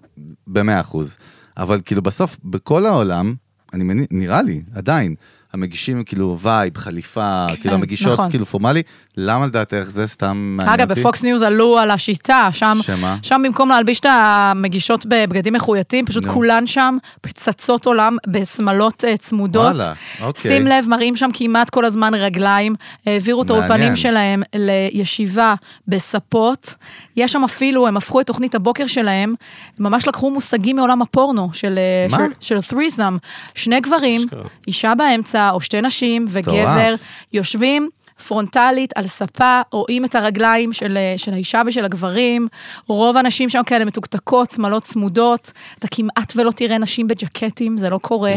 במאה 0.47 0.81
אחוז, 0.81 1.17
אבל 1.57 1.81
כאילו 1.85 2.01
בסוף, 2.01 2.37
בכל 2.43 2.85
העולם, 2.85 3.35
אני 3.73 3.83
מניח, 3.83 4.07
נראה 4.11 4.41
לי, 4.41 4.61
עדיין, 4.73 5.15
המגישים 5.53 5.97
הם 5.97 6.03
כאילו 6.03 6.37
vibe, 6.39 6.77
חליפה, 6.77 7.45
כן, 7.49 7.55
כאילו 7.55 7.73
המגישות 7.73 8.13
נכון. 8.13 8.29
כאילו 8.29 8.45
פורמלי, 8.45 8.81
למה 9.17 9.47
לדעתך 9.47 9.83
זה 9.87 10.07
סתם 10.07 10.37
מעניין 10.57 10.73
אגב, 10.73 10.89
אותי? 10.89 11.01
בפוקס 11.01 11.23
ניוז 11.23 11.41
עלו 11.41 11.79
על 11.79 11.91
השיטה, 11.91 12.49
שם, 12.51 12.77
שמה? 12.81 13.17
שם 13.21 13.41
במקום 13.45 13.69
להלביש 13.69 13.99
את 13.99 14.05
המגישות 14.09 15.05
בבגדים 15.05 15.53
מחוייטים, 15.53 16.05
פשוט 16.05 16.25
נו. 16.25 16.33
כולן 16.33 16.67
שם 16.67 16.97
פצצות 17.21 17.85
עולם 17.85 18.17
בשמלות 18.27 19.05
אה, 19.05 19.17
צמודות. 19.17 19.75
וואלה, 19.75 19.93
אוקיי. 20.21 20.51
שים 20.51 20.67
לב, 20.67 20.89
מראים 20.89 21.15
שם 21.15 21.29
כמעט 21.33 21.69
כל 21.69 21.85
הזמן 21.85 22.13
רגליים, 22.13 22.75
העבירו 23.05 23.41
את. 23.41 23.49
האולפנים 23.49 23.95
שלהם 23.95 24.43
לישיבה 24.55 25.53
בספות. 25.87 26.75
יש 27.15 27.31
שם 27.31 27.43
אפילו, 27.43 27.87
הם 27.87 27.97
הפכו 27.97 28.21
את 28.21 28.27
תוכנית 28.27 28.55
הבוקר 28.55 28.87
שלהם, 28.87 29.35
הם 29.79 29.85
ממש 29.85 30.07
לקחו 30.07 30.31
מושגים 30.31 30.75
מעולם 30.75 31.01
הפורנו, 31.01 31.49
של, 31.53 31.79
אה, 32.11 32.17
מה? 32.17 32.25
של, 32.39 32.61
של 32.61 32.75
threesome. 32.75 33.17
שני 33.55 33.79
גברים, 33.79 34.21
אשכרה. 34.21 34.43
אישה 34.67 34.95
באמצע, 34.95 35.42
או 35.49 35.61
שתי 35.61 35.81
נשים 35.81 36.25
וגבר, 36.29 36.95
יושבים 37.33 37.89
פרונטלית 38.27 38.93
על 38.95 39.07
ספה, 39.07 39.61
רואים 39.71 40.05
את 40.05 40.15
הרגליים 40.15 40.73
של, 40.73 40.97
אה, 40.97 41.13
של 41.17 41.33
האישה 41.33 41.61
ושל 41.65 41.85
הגברים, 41.85 42.47
רוב 42.87 43.17
הנשים 43.17 43.49
שם 43.49 43.61
כאלה 43.65 43.85
מתוקתקות, 43.85 44.51
שמאלות 44.51 44.83
צמודות, 44.83 45.51
אתה 45.79 45.87
כמעט 45.91 46.33
ולא 46.35 46.51
תראה 46.51 46.77
נשים 46.77 47.07
בג'קטים, 47.07 47.77
זה 47.77 47.89
לא 47.89 47.97
קורה. 47.97 48.33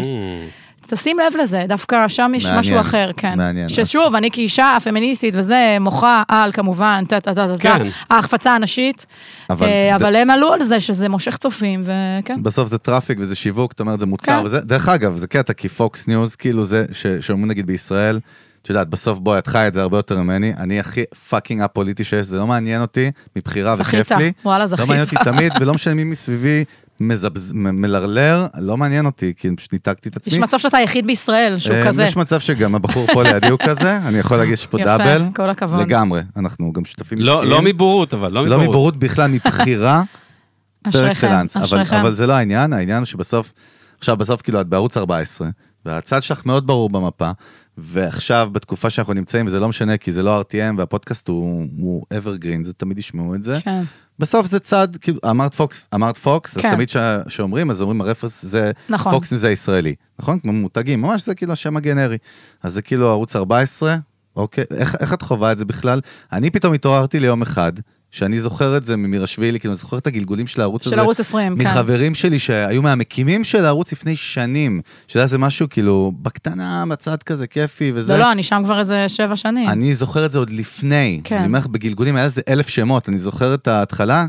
תשים 0.86 1.16
לב 1.18 1.36
לזה, 1.42 1.64
דווקא 1.68 2.08
שם 2.08 2.32
יש 2.36 2.44
מעניין, 2.44 2.60
משהו 2.60 2.80
אחר, 2.80 3.10
כן. 3.16 3.34
מעניין. 3.36 3.68
ששוב, 3.68 4.14
אני 4.14 4.30
כאישה 4.30 4.76
פמיניסטית 4.84 5.34
וזה, 5.36 5.76
מוחה 5.80 6.22
על 6.28 6.52
כמובן, 6.52 7.04
טה 7.08 7.20
טה 7.20 7.34
טה 7.34 7.48
טה, 7.48 7.58
כן. 7.58 7.86
ההחפצה 8.10 8.54
הנשית, 8.54 9.06
אבל 9.50 9.66
אה, 9.66 9.88
ד- 9.98 10.02
אבל 10.02 10.16
הם 10.16 10.30
עלו 10.30 10.52
על 10.52 10.62
זה 10.62 10.80
שזה 10.80 11.08
מושך 11.08 11.36
צופים, 11.36 11.82
וכן. 11.84 12.42
בסוף 12.42 12.68
זה 12.68 12.78
traffic 12.78 13.18
וזה 13.20 13.34
שיווק, 13.34 13.72
זאת 13.72 13.80
אומרת 13.80 14.00
זה 14.00 14.06
מוצר 14.06 14.38
כן. 14.40 14.44
וזה, 14.46 14.60
דרך 14.60 14.88
אגב, 14.88 15.16
זה 15.16 15.26
קטע, 15.26 15.52
כי 15.52 15.68
Fox 15.68 16.08
News, 16.08 16.36
כאילו 16.36 16.64
זה, 16.64 16.84
ש- 16.92 17.06
שאומרים 17.06 17.48
נגיד 17.48 17.66
בישראל, 17.66 18.20
את 18.62 18.70
יודעת, 18.70 18.88
בסוף 18.88 19.18
בואי, 19.18 19.38
את 19.38 19.46
חי 19.46 19.64
את 19.68 19.74
זה 19.74 19.82
הרבה 19.82 19.98
יותר 19.98 20.18
ממני, 20.22 20.52
אני 20.58 20.80
הכי 20.80 21.04
fucking 21.28 21.62
א-פוליטי 21.62 22.04
שיש, 22.04 22.26
זה 22.26 22.38
לא 22.38 22.46
מעניין 22.46 22.80
אותי, 22.80 23.10
מבחירה 23.36 23.74
וכיף 23.78 24.08
זכית, 24.08 24.18
לי. 24.18 24.32
וואלה, 24.44 24.58
לא 24.58 24.66
זכית. 24.66 24.86
מעניין 24.86 25.04
אותי 25.04 25.16
תמיד, 25.24 25.52
ולא 25.60 25.74
משנה 25.74 25.94
מי 25.94 26.04
מסביבי 26.04 26.64
מזבז, 27.00 27.52
מלרלר, 27.54 28.46
לא 28.58 28.76
מעניין 28.76 29.06
אותי, 29.06 29.32
כי 29.36 29.56
פשוט 29.56 29.72
ניתקתי 29.72 30.08
את 30.08 30.16
עצמי. 30.16 30.34
יש 30.34 30.40
מצב 30.40 30.58
שאתה 30.58 30.76
היחיד 30.76 31.06
בישראל 31.06 31.58
שהוא 31.58 31.76
אה, 31.76 31.86
כזה. 31.86 32.04
יש 32.04 32.16
מצב 32.16 32.40
שגם 32.40 32.74
הבחור 32.74 33.06
פה 33.12 33.22
לידי 33.22 33.48
הוא 33.48 33.58
כזה, 33.66 33.96
אני 33.96 34.18
יכול 34.18 34.36
להגיד 34.36 34.56
שיש 34.56 34.66
פה 34.66 34.80
יפה, 34.80 34.98
double. 34.98 35.22
כל 35.34 35.50
הכבוד. 35.50 35.80
לגמרי, 35.80 36.22
אנחנו 36.36 36.72
גם 36.72 36.84
שותפים 36.84 37.18
לא 37.18 37.32
עסקיים. 37.32 37.50
לא 37.52 37.62
מבורות, 37.62 38.14
אבל 38.14 38.32
לא 38.32 38.46
לא 38.46 38.56
מבורות. 38.56 38.68
מבורות 38.68 38.96
בכלל, 38.96 39.30
מבחירה. 39.30 40.02
אשריכם, 40.88 41.46
אשריכם. 41.54 41.96
אבל 41.96 42.14
זה 42.14 42.26
לא 42.26 42.32
העניין, 42.32 42.72
העניין 42.72 42.98
הוא 42.98 43.04
שבסוף, 43.04 43.52
עכשיו 43.98 44.16
בסוף 44.16 44.42
כאילו 44.42 44.60
את 44.60 44.66
בערוץ 44.66 44.96
14, 44.96 45.48
והצד 45.86 46.22
שלך 46.22 46.46
מאוד 46.46 46.66
ברור 46.66 46.90
במפה, 46.90 47.30
ועכשיו 47.78 48.48
בתקופה 48.52 48.90
שאנחנו 48.90 49.12
נמצאים, 49.14 49.46
וזה 49.46 49.60
לא 49.60 49.68
משנה 49.68 49.96
כי 49.96 50.12
זה 50.12 50.22
לא 50.22 50.40
RTM 50.40 50.78
והפודקאסט 50.78 51.28
הוא, 51.28 51.66
הוא 51.78 52.06
evergreen, 52.14 52.64
זה 52.64 52.72
תמיד 52.72 52.98
ישמעו 52.98 53.34
את 53.34 53.42
זה. 53.44 53.58
כן, 53.64 53.82
בסוף 54.18 54.46
זה 54.46 54.58
צד, 54.58 54.88
כאילו 55.00 55.18
אמרת 55.30 55.54
פוקס, 55.54 55.88
אמרת 55.94 56.16
פוקס, 56.16 56.58
כן. 56.58 56.68
אז 56.68 56.74
תמיד 56.74 56.88
ש- 56.88 56.96
שאומרים, 57.28 57.70
אז 57.70 57.82
אומרים 57.82 58.00
הרפרס 58.00 58.44
זה, 58.44 58.70
נכון. 58.88 59.12
פוקס 59.12 59.34
זה 59.34 59.48
הישראלי, 59.48 59.94
נכון? 60.18 60.38
כמו 60.38 60.52
מותגים, 60.52 61.02
ממש 61.02 61.26
זה 61.26 61.34
כאילו 61.34 61.52
השם 61.52 61.76
הגנרי. 61.76 62.18
אז 62.62 62.72
זה 62.74 62.82
כאילו 62.82 63.08
ערוץ 63.10 63.36
14, 63.36 63.96
אוקיי, 64.36 64.64
איך, 64.70 64.96
איך 65.00 65.12
את 65.12 65.22
חווה 65.22 65.52
את 65.52 65.58
זה 65.58 65.64
בכלל? 65.64 66.00
אני 66.32 66.50
פתאום 66.50 66.74
התעוררתי 66.74 67.20
ליום 67.20 67.42
אחד, 67.42 67.72
שאני 68.10 68.40
זוכר 68.40 68.76
את 68.76 68.84
זה 68.84 68.96
ממירשווילי, 68.96 69.60
כאילו, 69.60 69.72
אני 69.74 69.78
זוכר 69.78 69.98
את 69.98 70.06
הגלגולים 70.06 70.46
של 70.46 70.60
הערוץ 70.60 70.86
הזה. 70.86 70.94
של 70.96 71.00
ערוץ 71.00 71.20
20, 71.20 71.58
כן. 71.58 71.64
מחברים 71.70 72.14
שלי 72.14 72.38
שהיו 72.38 72.82
מהמקימים 72.82 73.44
של 73.44 73.64
הערוץ 73.64 73.92
לפני 73.92 74.16
שנים. 74.16 74.80
שאתה 75.08 75.18
יודע, 75.18 75.26
זה 75.26 75.38
משהו 75.38 75.68
כאילו, 75.70 76.12
בקטנה, 76.22 76.84
בצד 76.88 77.22
כזה 77.22 77.46
כיפי 77.46 77.92
וזה. 77.94 78.12
לא, 78.12 78.18
לא, 78.18 78.32
אני 78.32 78.42
שם 78.42 78.62
כבר 78.64 78.78
איזה 78.78 79.04
שבע 79.08 79.36
שנים. 79.36 79.68
אני 79.68 79.94
זוכר 79.94 80.26
את 80.26 80.32
זה 80.32 80.38
עוד 80.38 80.50
לפני. 80.50 81.20
כן. 81.24 81.36
אני 81.36 81.46
אומר 81.46 81.58
לך, 81.58 81.66
בגלגולים 81.66 82.16
היה 82.16 82.26
לזה 82.26 82.40
אלף 82.48 82.68
שמות, 82.68 83.08
אני 83.08 83.18
זוכר 83.18 83.54
את 83.54 83.68
ההתחלה. 83.68 84.26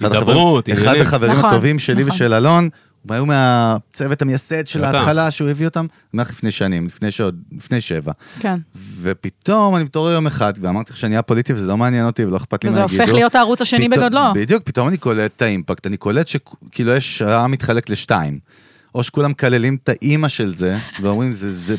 אחד 0.00 0.12
הידברות, 0.12 0.68
החברים- 0.68 0.86
אחד. 1.00 1.00
החברים 1.06 1.32
נכון, 1.32 1.50
הטובים 1.50 1.78
שלי 1.78 2.02
נכון. 2.04 2.14
ושל 2.14 2.34
אלון, 2.34 2.68
הם 3.08 3.12
היו 3.14 3.26
מהצוות 3.26 4.22
המייסד 4.22 4.66
של. 4.66 4.84
ההתחלה, 4.84 5.30
שהוא 5.30 5.48
הביא 5.48 5.66
אותם, 5.66 5.86
אני 6.14 6.22
לפני 6.30 6.50
שנים, 6.50 6.86
לפני 6.86 7.10
שעוד, 7.10 7.40
לפני 7.56 7.80
שבע. 7.80 8.12
כן. 8.40 8.58
ופתאום 9.00 9.76
אני 9.76 9.84
מתעורר 9.84 10.12
יום 10.12 10.26
אחד, 10.26 10.52
ואמרתי 10.60 10.92
לך 10.92 10.96
שאני 10.96 11.12
אהיה 11.14 11.22
פוליטי 11.22 11.52
וזה 11.52 11.66
לא 11.66 11.76
מעניין 11.76 12.06
אותי 12.06 12.24
ולא 12.24 12.36
אכפת 12.36 12.64
לי 12.64 12.70
מה 12.70 12.76
וזה 12.76 12.80
יגידו. 12.80 13.02
הופך 13.02 13.14
להיות 13.14 13.34
הערוץ 13.34 13.60
השני 13.62 13.88
פתאום- 13.88 14.00
בגודלו. 14.06 14.20
בדיוק, 14.34 14.62
פתאום 14.64 14.88
אני 14.88 14.96
קולט 14.96 15.30
את 15.36 15.42
ה-impact, 15.42 15.86
אני 15.86 15.96
קולט 15.96 16.28
שכאילו 16.28 16.92
יש, 16.92 17.22
העם 17.22 17.50
מתחלק 17.50 17.90
לשתיים. 17.90 18.38
או 18.94 19.02
שכולם 19.02 19.30
מקללים 19.30 19.76
את 19.82 19.88
האימא 19.88 20.28
של 20.28 20.54
זה, 20.54 20.78
ואומרים 21.02 21.32
זה, 21.32 21.52
זה, 21.52 21.76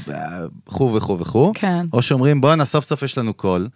וכו' 0.68 0.94
וכו' 0.94 1.20
וכו', 1.20 1.52
כן. 1.56 1.86
או 1.94 2.02
שאומרים 2.02 2.42
בואנה 2.42 2.66
סוף 2.66 2.86
סוף 2.86 3.04
יש 3.04 3.18
לנו 3.18 3.34
קול, 3.34 3.68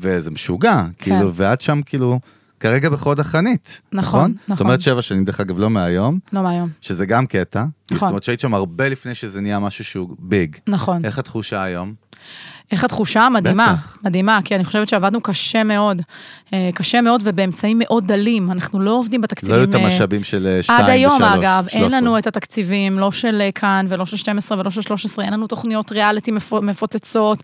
וזה 0.00 0.30
משוגע, 0.30 0.84
כאילו, 0.98 1.34
ואת 1.34 1.60
שם 1.60 1.80
כאילו, 1.86 2.20
כרגע 2.64 2.90
בחוד 2.90 3.20
החנית, 3.20 3.80
נכון, 3.92 4.20
נכון? 4.20 4.32
זאת 4.40 4.48
נכון. 4.48 4.66
אומרת 4.66 4.80
שבע 4.80 5.02
שנים, 5.02 5.24
דרך 5.24 5.40
אגב, 5.40 5.58
לא 5.58 5.70
מהיום, 5.70 6.18
לא 6.32 6.42
מהיום. 6.42 6.68
שזה 6.80 7.06
גם 7.06 7.26
קטע, 7.26 7.64
נכון. 7.86 7.98
זאת 7.98 8.08
אומרת 8.08 8.22
שהיית 8.22 8.40
שם 8.40 8.54
הרבה 8.54 8.88
לפני 8.88 9.14
שזה 9.14 9.40
נהיה 9.40 9.58
משהו 9.58 9.84
שהוא 9.84 10.16
big. 10.18 10.56
נכון. 10.68 11.04
איך 11.04 11.18
התחושה 11.18 11.62
היום? 11.62 11.94
איך 12.72 12.84
התחושה? 12.84 13.28
מדהימה, 13.28 13.72
בטח. 13.72 13.98
מדהימה, 14.04 14.38
כי 14.44 14.54
אני 14.54 14.64
חושבת 14.64 14.88
שעבדנו 14.88 15.20
קשה 15.20 15.64
מאוד. 15.64 16.02
אה, 16.52 16.70
קשה 16.74 17.00
מאוד 17.00 17.20
ובאמצעים 17.24 17.78
מאוד 17.78 18.06
דלים. 18.06 18.50
אנחנו 18.50 18.80
לא 18.80 18.90
עובדים 18.90 19.20
לא 19.20 19.22
בתקציבים... 19.22 19.54
היו 19.54 19.64
את 19.64 19.74
אה, 19.74 19.82
המשאבים 19.82 20.24
של 20.24 20.46
אה, 20.46 20.62
שתיים 20.62 20.80
עד 20.80 20.88
היום, 20.88 21.14
ושלוש, 21.14 21.30
אגב, 21.38 21.66
אין 21.72 21.80
13. 21.80 22.00
לנו 22.00 22.18
את 22.18 22.26
התקציבים, 22.26 22.98
לא 22.98 23.12
של 23.12 23.42
כאן 23.54 23.86
ולא 23.88 24.06
של 24.06 24.16
12 24.16 24.58
ולא 24.58 24.70
של 24.70 24.80
13, 24.82 25.24
אין 25.24 25.32
לנו 25.32 25.46
תוכניות 25.46 25.92
ריאליטי 25.92 26.30
מפו- 26.30 26.60
מפוצצות. 26.62 27.42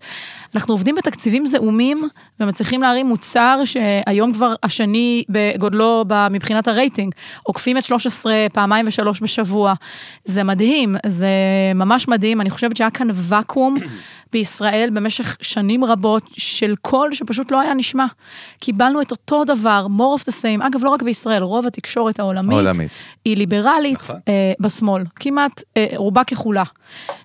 אנחנו 0.55 0.73
עובדים 0.73 0.95
בתקציבים 0.95 1.47
זעומים 1.47 2.07
ומצליחים 2.39 2.81
להרים 2.81 3.05
מוצר 3.05 3.61
שהיום 3.65 4.33
כבר 4.33 4.53
השני 4.63 5.23
בגודלו 5.29 6.05
מבחינת 6.31 6.67
הרייטינג. 6.67 7.13
עוקפים 7.43 7.77
את 7.77 7.83
13 7.83 8.47
פעמיים 8.53 8.87
ושלוש 8.87 9.21
בשבוע. 9.21 9.73
זה 10.25 10.43
מדהים, 10.43 10.95
זה 11.05 11.27
ממש 11.75 12.07
מדהים. 12.07 12.41
אני 12.41 12.49
חושבת 12.49 12.77
שהיה 12.77 12.89
כאן 12.89 13.07
ואקום 13.13 13.75
בישראל 14.33 14.89
במשך 14.93 15.37
שנים 15.41 15.85
רבות 15.85 16.23
של 16.37 16.75
קול 16.81 17.13
שפשוט 17.13 17.51
לא 17.51 17.61
היה 17.61 17.73
נשמע. 17.73 18.05
קיבלנו 18.59 19.01
את 19.01 19.11
אותו 19.11 19.43
דבר, 19.43 19.87
more 19.97 20.19
of 20.19 20.23
the 20.23 20.33
same. 20.33 20.67
אגב, 20.67 20.83
לא 20.83 20.89
רק 20.89 21.01
בישראל, 21.01 21.43
רוב 21.43 21.67
התקשורת 21.67 22.19
העולמית. 22.19 22.51
העולמית. 22.51 22.91
היא 23.25 23.37
ליברלית 23.37 24.01
נכון. 24.01 24.19
אה, 24.27 24.53
בשמאל, 24.59 25.03
כמעט 25.15 25.63
אה, 25.77 25.87
רובה 25.95 26.23
ככולה. 26.23 26.63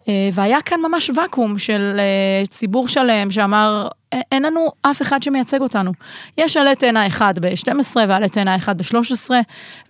אה, 0.08 0.28
והיה 0.32 0.60
כאן 0.60 0.80
ממש 0.80 1.10
ואקום 1.14 1.58
של 1.58 1.96
אה, 1.98 2.46
ציבור 2.46 2.88
שלם 2.88 3.30
שאמר, 3.30 3.88
"א- 3.88 3.95
אין 4.32 4.42
לנו 4.42 4.68
אף 4.82 5.02
אחד 5.02 5.22
שמייצג 5.22 5.60
אותנו. 5.60 5.92
יש 6.38 6.56
עלה 6.56 6.74
תאנה 6.74 7.06
אחד 7.06 7.34
ב-12 7.40 7.70
ועלה 8.08 8.28
תאנה 8.28 8.56
אחד 8.56 8.78
ב-13, 8.78 9.30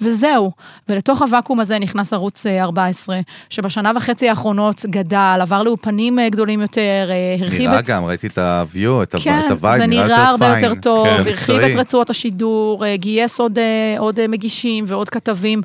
וזהו. 0.01 0.51
ולתוך 0.89 1.23
הוואקום 1.23 1.61
הזה 1.61 1.79
נכנס 1.79 2.13
ערוץ 2.13 2.47
אה, 2.47 2.63
14, 2.63 3.21
שבשנה 3.51 3.93
וחצי 3.97 4.29
האחרונות 4.29 4.87
גדל, 4.87 5.39
עבר 5.43 5.63
לאולפנים 5.63 6.19
אה, 6.19 6.29
גדולים 6.29 6.61
יותר, 6.61 6.81
אה, 7.11 7.37
הרחיב 7.45 7.61
נראה 7.61 7.79
את... 7.79 7.85
גם, 7.87 8.05
ראיתי 8.05 8.27
את 8.27 8.39
ה-view, 8.39 9.03
את 9.03 9.15
ה- 9.15 9.19
כן, 9.23 9.41
את 9.47 9.51
ה 9.51 9.55
vibe, 9.55 9.77
זה 9.81 9.87
נראה 9.87 10.07
נראה 10.07 10.29
הרבה 10.29 10.47
fine. 10.55 10.65
יותר 10.65 10.81
טוב, 10.81 11.07
כן, 11.07 11.13
הרחיב. 11.19 11.57
את 11.61 11.77
רצועות 11.77 12.11
השידור, 12.11 12.85
אה, 12.87 12.97
גייס 12.97 13.41
עוד, 13.41 13.59
אה, 13.59 13.65
עוד 13.99 14.19
אה, 14.21 14.29
מגישים 14.29 14.85
ועוד 14.89 15.09
כתבים. 15.11 15.63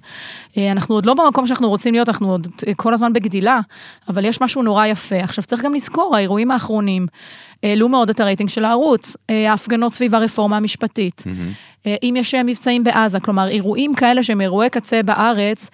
אה, 0.57 0.71
אנחנו 0.71 0.95
עוד 0.95 1.05
לא 1.05 1.13
במקום 1.13 1.45
שאנחנו 1.47 1.69
רוצים 1.69 1.93
להיות, 1.93 2.09
אנחנו 2.09 2.31
עוד 2.31 2.47
אה, 2.67 2.73
כל 2.75 2.93
הזמן 2.93 3.13
בגדילה, 3.13 3.59
אבל 4.09 4.25
יש 4.25 4.41
משהו 4.41 4.63
נורא 4.63 4.85
יפה. 4.85 5.19
עכשיו, 5.23 5.43
צריך 5.43 5.61
גם 5.61 5.73
לזכור, 5.73 6.15
האירועים 6.15 6.51
האחרונים 6.51 7.07
העלו 7.63 7.89
מאוד 7.89 8.09
את 8.09 8.19
הרייטינג 8.19 8.49
של 8.49 8.65
הערוץ, 8.65 9.17
אה, 9.29 9.51
ההפגנות 9.51 9.93
סביב 9.93 10.15
הרפורמה 10.15 10.57
המשפטית. 10.57 11.23
אה, 11.85 11.95
אם 12.03 12.13
יש 12.17 12.35
אה, 12.35 12.43
מבצעים 12.43 12.83
בעזה, 12.83 13.19
כלומר, 13.19 13.47
אירועים 13.47 13.93
כאלה 13.93 14.23
שהם 14.23 14.41
אירועי 14.41 14.69
קצה 14.69 15.03
בארץ, 15.03 15.69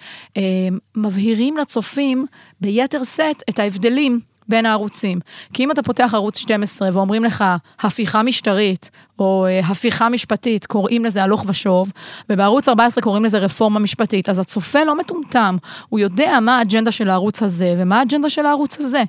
מבהירים 0.96 1.56
לצופים 1.56 2.26
ביתר 2.60 3.04
שאת 3.04 3.42
את 3.50 3.58
ההבדלים 3.58 4.20
בין 4.48 4.66
הערוצים. 4.66 5.20
כי 5.52 5.64
אם 5.64 5.70
אתה 5.70 5.82
פותח 5.82 6.10
ערוץ 6.14 6.38
12 6.38 6.88
ואומרים 6.92 7.24
לך 7.24 7.44
הפיכה 7.80 8.22
משטרית, 8.22 8.90
או 9.18 9.46
הפיכה 9.70 10.08
משפטית, 10.08 10.66
קוראים 10.66 11.04
לזה 11.04 11.22
הלוך 11.22 11.44
ושוב, 11.48 11.92
ובערוץ 12.30 12.68
14 12.68 13.02
קוראים 13.02 13.24
לזה 13.24 13.38
רפורמה 13.38 13.80
משפטית, 13.80 14.28
אז 14.28 14.38
הצופה 14.38 14.84
לא 14.84 14.98
מטומטם, 14.98 15.56
הוא 15.88 16.00
יודע 16.00 16.38
מה 16.42 16.58
האג'נדה 16.58 16.92
של 16.92 17.10
הערוץ 17.10 17.42
הזה 17.42 17.74
ומה 17.78 17.98
האג'נדה 17.98 18.30
של 18.30 18.46
הערוץ 18.46 18.78
הזה. 18.78 19.02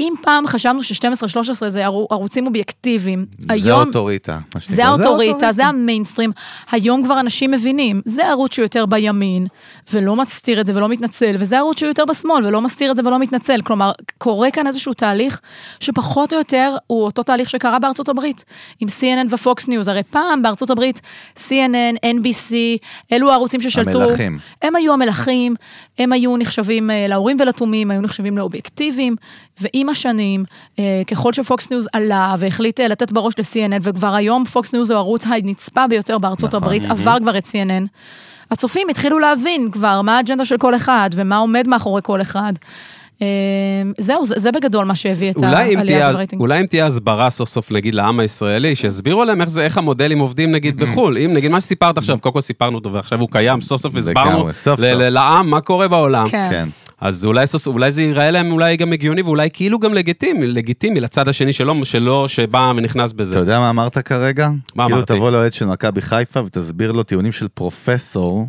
אם 0.00 0.12
פעם 0.22 0.46
חשבנו 0.46 0.82
ש-12-13 0.82 1.68
זה 1.68 1.84
ערו- 1.84 2.06
ערוצים 2.10 2.46
אובייקטיביים, 2.46 3.26
זה 3.38 3.46
היום... 3.48 3.80
האוטוריטה. 3.80 4.38
מה 4.54 4.60
שנקרא. 4.60 4.76
זה 4.76 4.86
האוטוריטה, 4.86 5.52
זה 5.52 5.66
המיינסטרים. 5.66 6.30
היום 6.70 7.02
כבר 7.04 7.20
אנשים 7.20 7.50
מבינים, 7.50 8.00
זה 8.04 8.26
ערוץ 8.26 8.54
שהוא 8.54 8.62
יותר 8.64 8.86
בימין, 8.86 9.46
ולא 9.92 10.16
מסתיר 10.16 10.60
את 10.60 10.66
זה 10.66 10.72
ולא 10.76 10.88
מתנצל, 10.88 11.36
וזה 11.38 11.58
ערוץ 11.58 11.78
שהוא 11.78 11.88
יותר 11.88 12.04
בשמאל, 12.04 12.46
ולא 12.46 12.60
מסתיר 12.60 12.90
את 12.90 12.96
זה 12.96 13.02
ולא 13.04 13.18
מתנצל. 13.18 13.60
כלומר, 13.64 13.92
קורה 14.18 14.50
כאן 14.50 14.66
איזשהו 14.66 14.92
תהליך 14.94 15.40
שפחות 15.80 16.32
או 16.32 16.38
יותר 16.38 16.76
הוא 16.86 17.04
אותו 17.04 17.22
תהליך 17.22 17.50
שקרה 17.50 17.78
בארצות 17.78 18.08
הברית, 18.08 18.44
עם 18.80 18.88
CNN 18.88 19.26
ו-Fox 19.30 19.66
News. 19.66 19.90
הרי 19.90 20.02
פעם 20.02 20.42
בארצות 20.42 20.70
הברית, 20.70 21.00
CNN, 21.36 21.96
NBC, 22.06 22.54
אלו 23.12 23.30
הערוצים 23.30 23.60
ששלטו. 23.60 24.02
המלכים. 24.02 24.38
הם 24.62 24.76
היו 24.76 24.92
המלכים, 24.92 25.54
הם 25.98 26.12
היו 26.12 26.36
נחשבים 26.36 26.90
אה, 26.90 27.06
לאורים 27.08 27.36
ולתומים, 27.40 27.90
היו 27.90 28.00
נחשבים 28.00 28.38
לאובייקטיביים, 28.38 29.16
ועם 29.86 29.92
השנים, 29.92 30.44
אה, 30.78 31.02
ככל 31.06 31.32
שפוקס 31.32 31.70
ניוז 31.70 31.88
עלה 31.92 32.34
והחליט 32.38 32.80
אה, 32.80 32.88
לתת 32.88 33.12
בראש 33.12 33.34
ל-CNN, 33.38 33.80
וכבר 33.82 34.14
היום 34.14 34.44
פוקס 34.44 34.74
ניוז 34.74 34.90
הוא 34.90 34.96
הערוץ 34.96 35.26
הנצפה 35.26 35.86
ביותר 35.86 36.18
בארצות 36.18 36.54
נכון. 36.54 36.62
הברית, 36.62 36.84
עבר 36.84 37.16
כבר 37.20 37.38
את 37.38 37.44
CNN, 37.44 37.86
הצופים 38.50 38.88
התחילו 38.90 39.18
להבין 39.18 39.70
כבר 39.70 40.02
מה 40.02 40.16
האג'נדה 40.16 40.44
של 40.44 40.56
כל 40.56 40.76
אחד, 40.76 41.10
ומה 41.14 41.36
עומד 41.36 41.68
מאחורי 41.68 42.00
כל 42.04 42.20
אחד. 42.20 42.52
אה, 43.22 43.26
זהו, 43.98 44.26
זה, 44.26 44.34
זה 44.38 44.52
בגדול 44.52 44.84
מה 44.84 44.94
שהביא 44.94 45.30
את 45.30 45.42
העלייה 45.42 45.98
הזאת 45.98 46.14
ברייטינג. 46.14 46.40
אולי 46.42 46.60
אם 46.60 46.66
תהיה 46.66 46.86
הסברה 46.86 47.30
סוף 47.30 47.48
סוף 47.48 47.72
נגיד 47.72 47.94
לעם 47.94 48.20
הישראלי, 48.20 48.74
שיסבירו 48.74 49.24
להם 49.24 49.40
איך 49.40 49.50
זה, 49.50 49.62
איך 49.62 49.78
המודלים 49.78 50.18
עובדים 50.18 50.52
נגיד 50.52 50.76
בחו"ל. 50.76 51.18
אם 51.18 51.34
נגיד 51.34 51.50
מה 51.50 51.60
שסיפרת 51.60 51.98
עכשיו, 51.98 52.18
קודם 52.20 52.32
כל 52.32 52.40
סיפרנו 52.40 52.78
אותו 52.78 52.92
ועכשיו 52.92 53.20
הוא 53.20 53.28
קיים, 53.32 53.60
סוף 53.60 53.80
סוף 53.80 53.96
הסברנו 53.96 54.48
לעם 55.10 55.50
מה 55.50 55.60
קורה 55.60 55.88
בעולם. 55.88 56.28
כן. 56.28 56.68
אז 57.00 57.26
אולי, 57.26 57.46
סוף- 57.46 57.66
אולי 57.66 57.90
זה 57.90 58.02
ייראה 58.02 58.30
להם 58.30 58.52
אולי 58.52 58.76
גם 58.76 58.92
הגיוני 58.92 59.22
ואולי 59.22 59.48
כאילו 59.52 59.78
גם 59.78 59.94
לגיטימי, 59.94 60.46
לגיטימי 60.46 61.00
לצד 61.00 61.28
השני 61.28 61.52
שלו, 61.52 61.84
שלו 61.84 62.28
שבא 62.28 62.72
ונכנס 62.76 63.12
בזה. 63.12 63.32
אתה 63.32 63.40
יודע 63.40 63.58
מה 63.58 63.70
אמרת 63.70 63.98
כרגע? 63.98 64.48
מה 64.74 64.84
כאילו 64.84 64.96
אמרתי? 64.96 65.12
תבוא 65.14 65.30
לאוהד 65.30 65.52
של 65.52 65.66
מכבי 65.66 66.02
חיפה 66.02 66.40
ותסביר 66.46 66.92
לו 66.92 67.02
טיעונים 67.02 67.32
של 67.32 67.48
פרופסור 67.54 68.48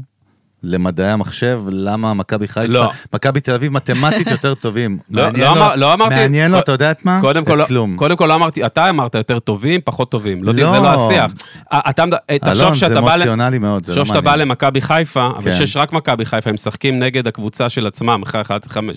למדעי 0.64 1.12
המחשב, 1.12 1.62
למה 1.70 2.14
מכבי 2.14 2.48
חיפה, 2.48 2.68
לא. 2.68 2.90
מכבי 3.14 3.40
תל 3.40 3.54
אביב 3.54 3.72
מתמטית 3.74 4.28
יותר 4.32 4.54
טובים. 4.54 4.98
לא, 5.12 5.24
מעניין 5.24 5.48
לא 5.48 5.56
לו- 5.56 5.62
אמר- 5.62 5.76
לא 5.76 5.94
אמרתי- 5.94 6.16
מעניין 6.16 6.52
לו, 6.52 6.60
אתה 6.60 6.72
יודע 6.72 6.92
את 6.92 7.06
מה? 7.06 7.22
קודם 7.22 7.46
כל, 7.46 7.54
את 7.54 7.60
לא- 7.60 7.66
כלום. 7.66 7.96
קודם 7.98 8.16
כל 8.16 8.26
לא 8.26 8.36
אמרתי, 8.36 8.66
אתה 8.66 8.90
אמרת 8.90 9.16
יותר 9.16 9.40
טובים, 9.40 9.80
פחות 9.84 10.12
טובים. 10.12 10.44
לא, 10.44 10.54
לא. 10.54 10.70
זה 10.70 10.78
לא 10.80 11.08
השיח. 11.08 11.32
א- 11.72 11.90
אתה, 11.90 12.04
תחשוב 12.42 12.62
אלון, 12.64 12.74
זה 12.76 13.00
אמוציונלי 13.00 13.60
מאוד, 13.60 13.86
זה 13.86 13.92
לא 13.92 13.96
תחשוב 14.02 14.08
שאתה 14.08 14.22
בא 14.22 14.30
מעניין. 14.32 14.48
למכבי 14.48 14.82
חיפה, 14.82 15.28
אבל 15.38 15.52
כן. 15.52 15.58
שיש 15.58 15.78
רק 15.78 15.94
מכבי 15.94 16.26
חיפה, 16.26 16.50
הם 16.50 16.54
משחקים 16.54 17.00
נגד 17.00 17.28
הקבוצה 17.28 17.70
של 17.70 17.88
עצמם, 17.88 18.22
אחרי 18.24 18.42
1-5. 18.42 18.52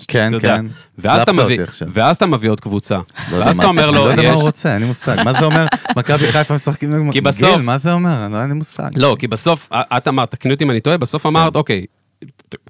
כן, 0.09 0.33
כן. 0.41 0.67
ואז 0.99 1.23
אתה 1.23 1.33
מביא. 1.33 1.59
ואז 1.89 2.17
אתה 2.17 2.27
מביא 2.27 2.51
עוד 2.51 2.61
קבוצה. 2.61 2.95
לא 2.97 3.03
יודע 3.37 3.47
ואז 3.47 3.57
אתה 3.59 3.67
אומר 3.67 3.85
אני 3.89 3.93
לו, 3.97 4.05
לא 4.05 4.11
יודע 4.11 4.23
מה. 4.23 4.29
הוא 4.35 4.43
רוצה, 4.43 4.73
אין 4.73 4.81
לי 4.83 4.87
מושג. 4.89 5.17
מה 5.25 5.33
זה 5.33 5.45
אומר, 5.45 5.67
מכבי 5.97 6.27
חיפה 6.33 6.55
משחקים 6.55 7.09
נגד... 7.09 7.13
גיל, 7.13 7.23
מה 7.63 7.79
זה 7.79 7.93
אומר? 7.93 8.29
לא, 8.33 8.41
אין 8.41 8.49
לי 8.49 8.55
מושג. 8.55 8.89
לא, 8.97 9.17
כי 9.19 9.27
בסוף, 9.29 9.69
את 9.73 10.09
אמרת, 10.09 10.31
תקני 10.31 10.53
אותי 10.53 10.65
אם 10.65 10.71
אני 10.71 10.81
טועה, 10.81 10.97
בסוף 10.99 11.27
אמרת, 11.27 11.50
אוקיי, 11.57 11.87
ת- 11.87 12.00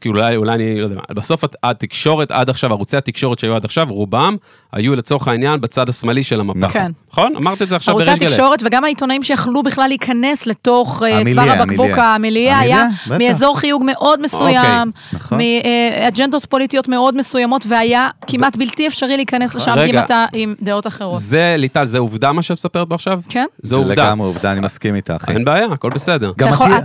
כאילו 0.00 0.14
אולי, 0.14 0.36
אולי 0.36 0.52
אני 0.54 0.80
לא 0.80 0.84
יודע 0.84 0.96
מה, 0.96 1.14
בסוף 1.14 1.44
הת- 1.44 1.56
התקשורת 1.62 2.30
עד 2.30 2.50
עכשיו, 2.50 2.72
ערוצי 2.72 2.96
התקשורת 2.96 3.38
שהיו 3.38 3.54
עד 3.56 3.64
עכשיו, 3.64 3.86
רובם 3.90 4.36
היו 4.72 4.96
לצורך 4.96 5.28
העניין 5.28 5.60
בצד 5.60 5.88
השמאלי 5.88 6.22
של 6.22 6.40
המפה. 6.40 6.68
כן. 6.68 6.92
נכון? 7.12 7.36
אמרת 7.36 7.62
את 7.62 7.68
זה 7.68 7.76
עכשיו 7.76 7.94
ערוצי 7.94 8.06
בריש 8.10 8.18
גלי. 8.20 8.28
התקשורת 8.28 8.62
וגם 8.64 8.84
העיתונאים 8.84 9.22
שיכלו 9.22 9.62
בכלל 9.62 9.88
להיכנס 9.88 10.46
לתוך 10.46 11.02
אה, 11.02 11.22
צוואר 11.30 11.50
הבקבוק, 11.50 11.90
המיליה. 11.96 12.58
היה. 12.58 12.86
מאזור 13.18 13.58
חיוג 13.58 13.82
מאוד 13.86 14.22
מסוים, 14.22 14.90
נכון. 15.12 15.38
מאג'נדות 15.38 16.44
פוליטיות 16.44 16.88
מאוד 16.88 17.16
מסוימות, 17.16 17.64
והיה 17.68 18.08
כמעט 18.26 18.56
בלתי 18.56 18.86
אפשרי 18.86 19.16
להיכנס 19.16 19.54
לשם 19.54 19.78
אם. 19.78 19.98
אתה 19.98 20.24
עם 20.32 20.54
דעות 20.62 20.86
אחרות. 20.86 21.18
זה, 21.18 21.54
ליטל, 21.58 21.86
זה 21.86 21.98
עובדה 21.98 22.32
מה 22.32 22.42
שאת 22.42 22.56
מספרת 22.56 22.88
בו 22.88 22.94
עכשיו? 22.94 23.20
כן? 23.28 23.46
זה 23.62 23.76
עובדה. 23.76 23.92
לגמרי 23.92 24.26
עובדה, 24.26 24.52
אני 24.52 24.60
מסכים 24.60 24.94
איתך. 24.94 25.24
אין 25.28 25.44
בעיה, 25.44 25.66
הכל 25.72 25.90
בסדר. 25.90 26.32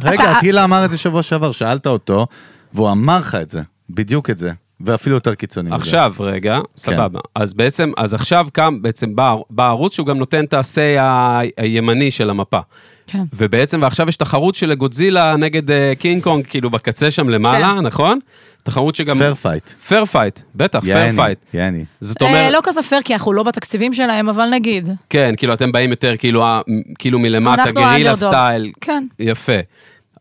רגע, 0.03 0.37
אטילה 0.37 0.63
אמר 0.63 0.85
את 0.85 0.91
זה 0.91 0.97
שבוע 0.97 1.23
שעבר, 1.23 1.51
שאלת 1.51 1.87
אותו, 1.87 2.27
והוא 2.75 2.91
אמר 2.91 3.19
לך 3.19 3.35
את 3.35 3.49
זה, 3.49 3.61
בדיוק 3.89 4.29
את 4.29 4.37
זה, 4.39 4.51
ואפילו 4.81 5.15
יותר 5.15 5.35
קיצוני 5.35 5.67
מזה. 5.69 5.75
עכשיו, 5.75 6.13
רגע, 6.19 6.59
סבבה. 6.77 7.19
אז 7.35 7.53
בעצם, 7.53 7.91
אז 7.97 8.13
עכשיו 8.13 8.47
קם, 8.53 8.81
בעצם 8.81 9.15
בא, 9.15 9.35
בא 9.49 9.67
ערוץ 9.67 9.93
שהוא 9.93 10.07
גם 10.07 10.17
נותן 10.17 10.43
את 10.45 10.53
ה-say 10.53 10.99
ה- 10.99 11.39
הימני 11.57 12.11
של 12.11 12.29
המפה. 12.29 12.59
כן. 13.07 13.23
ובעצם, 13.33 13.79
ועכשיו 13.81 14.09
יש 14.09 14.15
תחרות 14.15 14.55
של 14.55 14.73
גודזילה 14.73 15.35
נגד 15.37 15.71
אה, 15.71 15.93
קינג 15.99 16.23
קונג, 16.23 16.45
כאילו 16.45 16.69
בקצה 16.69 17.11
שם 17.11 17.29
למעלה, 17.29 17.73
כן. 17.77 17.85
נכון? 17.85 18.19
תחרות 18.63 18.95
שגם... 18.95 19.17
fair 19.17 19.33
fight. 19.35 19.69
fair 19.69 20.05
fight, 20.05 20.39
בטח, 20.55 20.79
פייר 20.79 20.97
יעני, 20.97 21.17
fight. 21.17 21.37
יעני. 21.53 21.85
זאת 22.01 22.21
אה, 22.21 22.27
אומרת, 22.27 22.53
לא 22.53 22.59
כזה 22.63 22.81
פייר, 22.81 23.01
כי 23.01 23.13
אנחנו 23.13 23.33
לא 23.33 23.43
בתקציבים 23.43 23.93
שלהם, 23.93 24.29
אבל 24.29 24.49
נגיד. 24.49 24.89
כן, 25.09 25.33
כאילו 25.37 25.53
אתם 25.53 25.71
באים 25.71 25.89
יותר 25.89 26.17
כאילו, 26.17 26.43
כאילו 26.99 27.19
מלמטה, 27.19 27.71
גרילה. 27.71 28.15
style. 28.15 28.71
כן. 28.81 29.07
יפה. 29.19 29.57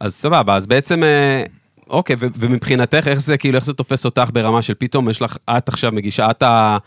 אז 0.00 0.14
סבבה, 0.14 0.56
אז 0.56 0.66
בעצם, 0.66 1.02
אה, 1.04 1.42
אוקיי, 1.90 2.16
ו- 2.18 2.26
ומבחינתך, 2.38 3.08
איך 3.08 3.18
זה, 3.18 3.36
כאילו, 3.36 3.56
איך 3.56 3.64
זה 3.64 3.72
תופס 3.72 4.04
אותך 4.04 4.30
ברמה 4.32 4.62
של 4.62 4.74
פתאום 4.78 5.10
יש 5.10 5.22
לך, 5.22 5.36
את 5.50 5.68
עכשיו 5.68 5.92
מגישה, 5.92 6.30
את 6.30 6.42
ה... 6.42 6.78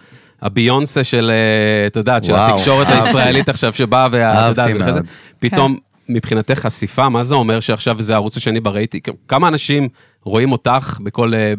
הביונסה 0.42 1.04
של, 1.04 1.32
אה, 1.34 1.88
את 1.88 1.96
יודעת, 1.96 2.24
של 2.24 2.32
וואו, 2.34 2.54
התקשורת. 2.56 2.88
הישראלית 2.90 3.50
עכשיו 3.50 3.74
שבאה, 3.74 4.08
ואת 4.12 4.58
יודעת. 4.70 5.06
פתאום, 5.40 5.78
מבחינתך 6.10 6.60
חשיפה, 6.60 7.10
מה 7.10 7.24
זה 7.24 7.36
אומר 7.36 7.60
שעכשיו 7.60 8.02
זה 8.02 8.14
הערוץ 8.14 8.38
השני 8.38 8.60
ברייטינג? 8.60 9.04
כמה 9.28 9.48
אנשים 9.48 9.90
רואים 10.28 10.52
אותך 10.52 10.98
בכל 11.04 11.32
אה, 11.34 11.54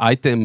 אייטם, 0.00 0.38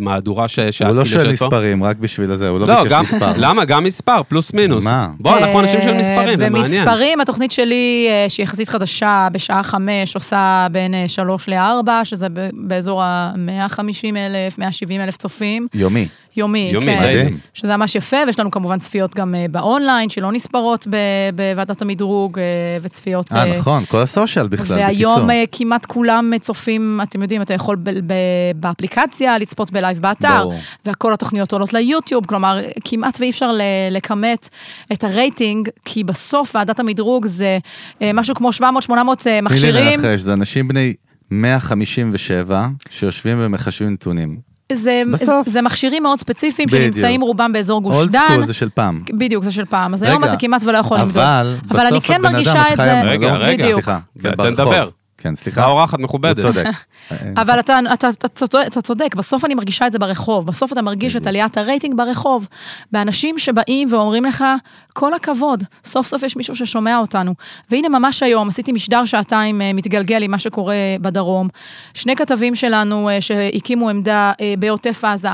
מהדורה 0.00 0.48
ש- 0.48 0.60
שאת 0.60 0.86
הוא 0.86 0.96
לא 0.96 1.04
כאילו 1.04 1.20
שואל? 1.20 1.32
מספרים, 1.32 1.84
רק 1.84 1.96
בשביל 1.96 2.30
הזה, 2.30 2.48
הוא 2.48 2.58
לא 2.60 2.66
לא, 2.66 2.82
ביקש 2.82 2.92
גם, 2.92 3.00
מספר. 3.02 3.32
למה? 3.44 3.64
גם 3.64 3.84
מספר, 3.84 4.22
פלוס 4.28 4.52
מינוס. 4.54 4.84
מה? 4.84 5.08
בוא, 5.20 5.38
אנחנו 5.38 5.60
אנשים 5.60 5.80
של 5.80 5.88
אה, 5.88 5.98
מספרים, 5.98 6.38
זה 6.38 6.50
מעניין. 6.50 6.84
במספרים, 6.84 7.20
התוכנית 7.20 7.52
שלי, 7.52 8.06
אה, 8.08 8.26
שהיא 8.28 8.44
יחסית 8.44 8.68
חדשה, 8.68 9.28
בשעה 9.32 9.62
חמש, 9.62 10.14
עושה 10.14 10.66
בין 10.72 10.94
אה, 10.94 11.04
שלוש 11.08 11.48
לארבע, 11.48 12.00
שזה 12.04 12.26
באזור 12.52 13.02
ה-150 13.02 13.80
אלף, 14.16 14.58
170 14.58 15.00
אלף 15.00 15.16
צופים. 15.16 15.66
יומי. 15.74 16.08
יומי, 16.36 16.70
יומי, 16.72 16.86
כן. 16.86 16.98
מדהים. 16.98 17.18
מדהים. 17.26 17.38
שזה 17.54 17.76
ממש 17.76 17.94
יפה, 17.94 18.16
ויש 18.26 18.40
לנו 18.40 18.50
כמובן 18.50 18.78
צפיות 18.78 19.14
גם 19.14 19.34
אה, 19.34 19.46
באונליין, 19.50 20.08
שלא 20.10 20.32
נספרות 20.32 20.86
בוועדת 21.34 21.82
המדרוג, 21.82 22.38
אה, 22.38 22.44
וצפיות... 22.82 23.32
אה, 23.34 23.44
אה, 23.52 23.58
נכון, 23.58 23.84
כל 23.84 23.98
ה 23.98 24.05
social 24.05 24.48
בכלל, 24.48 24.64
בקיצור. 24.64 24.76
והיום 25.10 25.30
אה, 25.30 25.44
כמעט 25.52 25.86
כולם 25.86 26.30
אה, 26.34 26.38
צופים, 26.38 27.00
אתם 27.10 27.22
יודעים, 27.22 27.42
אתה 27.42 27.54
יכול 27.54 27.76
ב- 27.76 27.90
ב- 27.90 28.12
באפליקציה 28.54 29.38
לצפות 29.38 29.70
ב 29.72 29.77
live 29.77 29.98
באתר, 29.98 30.38
ברור. 30.40 30.54
וכל 30.86 31.12
התוכניות 31.12 31.52
עולות 31.52 31.72
ליוטיוב, 31.72 32.26
כלומר, 32.26 32.58
כמעט 32.84 33.20
ואי 33.20 33.30
אפשר 33.30 33.52
ל- 33.52 33.60
לכמת 33.90 34.48
את 34.92 35.04
הרייטינג, 35.04 35.68
כי 35.84 36.04
בסוף 36.04 36.54
ועדת 36.54 36.80
המדרוג 36.80 37.26
זה 37.26 37.58
אה, 38.02 38.10
משהו 38.14 38.34
כמו 38.34 38.48
700-800 38.50 38.62
אה, 38.62 38.74
תני 39.16 39.32
לי 39.32 39.40
מכשירים. 39.40 40.00
לנחש, 40.00 40.20
זה 40.20 40.32
אנשים 40.32 40.68
בני 40.68 40.94
157 41.30 42.66
שיושבים 42.90 43.38
ומחשבים 43.40 43.92
נתונים. 43.92 44.36
זה, 44.72 45.02
בסוף. 45.12 45.48
זה 45.48 45.62
מכשירים 45.62 46.02
מאוד 46.02 46.18
ספציפיים 46.20 46.68
בדיוק. 46.68 46.82
שנמצאים 46.94 47.20
רובם 47.20 47.52
באזור 47.52 47.82
גוש 47.82 47.94
old 47.94 48.12
דן. 48.12 48.20
school 48.32 48.46
זה 48.46 48.54
של 48.54 48.68
פעם. 48.74 49.02
בדיוק, 49.18 49.44
זה 49.44 49.52
של 49.52 49.64
פעם. 49.64 49.94
אז 49.94 50.02
היום 50.02 50.22
רגע, 50.24 50.32
אתה 50.32 50.40
כמעט 50.40 50.62
ולא 50.64 50.78
יכול 50.78 50.98
למדוד. 50.98 51.16
אבל 51.16 51.56
אבל 51.70 51.80
אני 51.80 51.90
בסוף 51.90 52.06
כן 52.06 52.14
את 52.14 52.20
בן 52.20 52.24
אדם, 52.26 52.32
מרגישה 52.32 52.62
את 52.72 52.76
זה. 52.76 53.02
לא- 53.04 53.10
רגע, 53.10 53.34
רגע. 53.34 53.64
בדיוק. 53.64 53.80
סליחה, 53.82 53.98
תן. 54.22 54.30
לדבר. 54.52 54.88
כן, 55.20 55.34
סליחה. 55.34 55.62
האורחת 55.62 55.98
הוא 55.98 56.04
מכובדת. 56.04 56.36
צודק. 56.40 56.64
אבל 57.42 57.60
אתה, 57.60 57.78
אתה, 57.94 58.08
אתה, 58.08 58.28
צודק, 58.28 58.66
אתה 58.66 58.82
צודק, 58.82 59.14
בסוף 59.14 59.44
אני 59.44 59.54
מרגישה 59.54 59.86
את 59.86 59.92
זה 59.92 59.98
ברחוב. 59.98 60.46
בסוף 60.46 60.72
אתה 60.72 60.82
מרגיש 60.82 61.16
את 61.16 61.26
עליית 61.26 61.58
הרייטינג 61.58 61.96
ברחוב. 61.96 62.48
באנשים 62.92 63.38
שבאים 63.38 63.92
ואומרים 63.92 64.24
לך, 64.24 64.44
כל 64.92 65.14
הכבוד, 65.14 65.64
סוף 65.84 66.06
סוף 66.06 66.22
יש 66.22 66.36
מישהו 66.36 66.56
ששומע 66.56 66.98
אותנו. 66.98 67.34
והנה 67.70 67.88
ממש 67.88 68.22
היום, 68.22 68.48
עשיתי 68.48 68.72
משדר 68.72 69.04
שעתיים 69.04 69.62
אה, 69.62 69.72
מתגלגל 69.72 70.22
עם 70.22 70.30
מה 70.30 70.38
שקורה 70.38 70.74
בדרום. 71.00 71.48
שני 71.94 72.16
כתבים 72.16 72.54
שלנו 72.54 73.08
אה, 73.08 73.20
שהקימו 73.20 73.88
עמדה 73.88 74.32
אה, 74.40 74.54
בעוטף 74.58 75.04
עזה, 75.04 75.28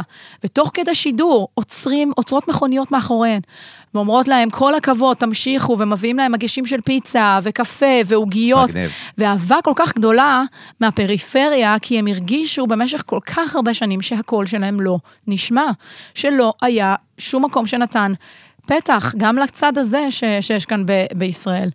ותוך 0.44 0.70
כדי 0.74 0.94
שידור 0.94 1.48
עוצרים, 1.54 2.12
עוצרות 2.16 2.48
מכוניות 2.48 2.92
מאחוריהן. 2.92 3.40
ואומרות 3.96 4.28
להם, 4.28 4.50
כל 4.50 4.74
הכבוד, 4.74 5.16
תמשיכו, 5.16 5.76
ומביאים 5.78 6.16
להם 6.16 6.32
מגישים 6.32 6.66
של 6.66 6.80
פיצה, 6.80 7.38
וקפה, 7.42 7.86
ועוגיות. 8.06 8.70
מגניב. 8.70 8.90
ואהבה 9.18 9.56
כל 9.64 9.72
כך 9.76 9.94
גדולה 9.94 10.42
מהפריפריה, 10.80 11.76
כי 11.82 11.98
הם 11.98 12.06
הרגישו 12.06 12.66
במשך 12.66 13.02
כל 13.06 13.18
כך 13.26 13.56
הרבה 13.56 13.74
שנים 13.74 14.02
שהקול 14.02 14.46
שלהם 14.46 14.80
לא 14.80 14.98
נשמע, 15.26 15.66
שלא 16.14 16.52
היה 16.62 16.94
שום 17.18 17.44
מקום 17.44 17.66
שנתן 17.66 18.12
פתח, 18.66 19.14
גם 19.16 19.36
לצד 19.36 19.78
הזה 19.78 20.10
ש, 20.10 20.24
שיש 20.40 20.66
כאן 20.66 20.86
ב, 20.86 20.92
בישראל. 21.16 21.70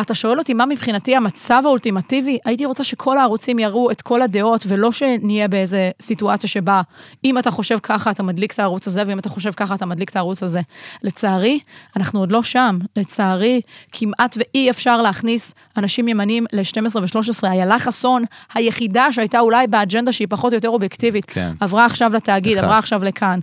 אתה 0.00 0.14
שואל 0.14 0.38
אותי 0.38 0.54
מה 0.54 0.66
מבחינתי 0.66 1.16
המצב 1.16 1.62
האולטימטיבי? 1.64 2.38
הייתי 2.44 2.64
רוצה 2.64 2.84
שכל 2.84 3.18
הערוצים 3.18 3.58
יראו 3.58 3.90
את 3.90 4.02
כל 4.02 4.22
הדעות, 4.22 4.64
ולא 4.68 4.92
שנהיה 4.92 5.48
באיזה 5.48 5.90
סיטואציה 6.02 6.50
שבה 6.50 6.80
אם 7.24 7.38
אתה 7.38 7.50
חושב 7.50 7.78
ככה, 7.82 8.10
אתה 8.10 8.22
מדליק 8.22 8.52
את 8.52 8.58
הערוץ 8.58 8.86
הזה, 8.86 9.02
ואם 9.06 9.18
אתה 9.18 9.28
חושב 9.28 9.50
ככה, 9.52 9.74
אתה 9.74 9.86
מדליק 9.86 10.10
את 10.10 10.16
הערוץ 10.16 10.42
הזה. 10.42 10.60
לצערי, 11.02 11.58
אנחנו 11.96 12.20
עוד 12.20 12.30
לא 12.30 12.42
שם. 12.42 12.78
לצערי, 12.96 13.60
כמעט 13.92 14.36
ואי 14.38 14.70
אפשר 14.70 15.02
להכניס 15.02 15.54
אנשים 15.76 16.08
ימנים 16.08 16.46
ל-12 16.52 16.96
ו-13. 16.96 17.46
איילה 17.46 17.78
חסון, 17.78 18.24
היחידה 18.54 19.12
שהייתה 19.12 19.40
אולי 19.40 19.66
באג'נדה 19.66 20.12
שהיא 20.12 20.28
פחות 20.30 20.52
או 20.52 20.56
יותר 20.56 20.68
אובייקטיבית, 20.68 21.24
כן. 21.24 21.52
עברה 21.60 21.84
עכשיו 21.84 22.12
לתאגיד, 22.14 22.56
אחד. 22.56 22.64
עברה 22.64 22.78
עכשיו 22.78 23.04
לכאן. 23.04 23.40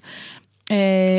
אה, 0.71 0.75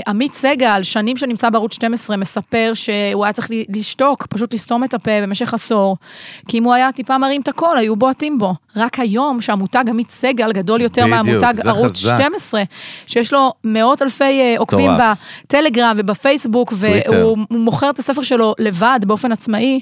עמית 0.06 0.34
סגל, 0.34 0.82
שנים 0.82 1.16
שנמצא 1.16 1.50
בערוץ 1.50 1.74
12, 1.74 2.16
מספר 2.16 2.72
שהוא 2.74 3.24
היה 3.24 3.32
צריך 3.32 3.48
לשתוק, 3.68 4.26
פשוט 4.26 4.54
לסתום 4.54 4.84
את 4.84 4.94
הפה 4.94 5.10
במשך 5.22 5.54
עשור, 5.54 5.96
כי 6.48 6.58
אם 6.58 6.64
הוא 6.64 6.74
היה 6.74 6.92
טיפה 6.92 7.18
מרים 7.18 7.40
את 7.40 7.48
הקול, 7.48 7.78
היו 7.78 7.96
בועטים 7.96 8.38
בו. 8.38 8.54
רק 8.76 8.98
היום, 9.00 9.40
שהמותג 9.40 9.84
עמית 9.88 10.10
סגל 10.10 10.52
גדול 10.52 10.80
יותר 10.80 11.02
בדיוק, 11.02 11.16
מהמותג 11.16 11.54
ערוץ 11.66 11.90
חזק. 11.90 12.14
12, 12.16 12.62
שיש 13.06 13.32
לו 13.32 13.52
מאות 13.64 14.02
אלפי 14.02 14.24
אה, 14.24 14.54
עוקבים 14.58 14.90
מטורף. 14.90 15.18
בטלגרם 15.44 15.94
ובפייסבוק. 15.98 16.72
והוא 16.76 17.16
הוא 17.50 17.58
מוכר 17.58 17.90
את 17.90 17.98
הספר 17.98 18.22
שלו 18.22 18.54
לבד, 18.58 19.00
באופן 19.06 19.32
עצמאי, 19.32 19.80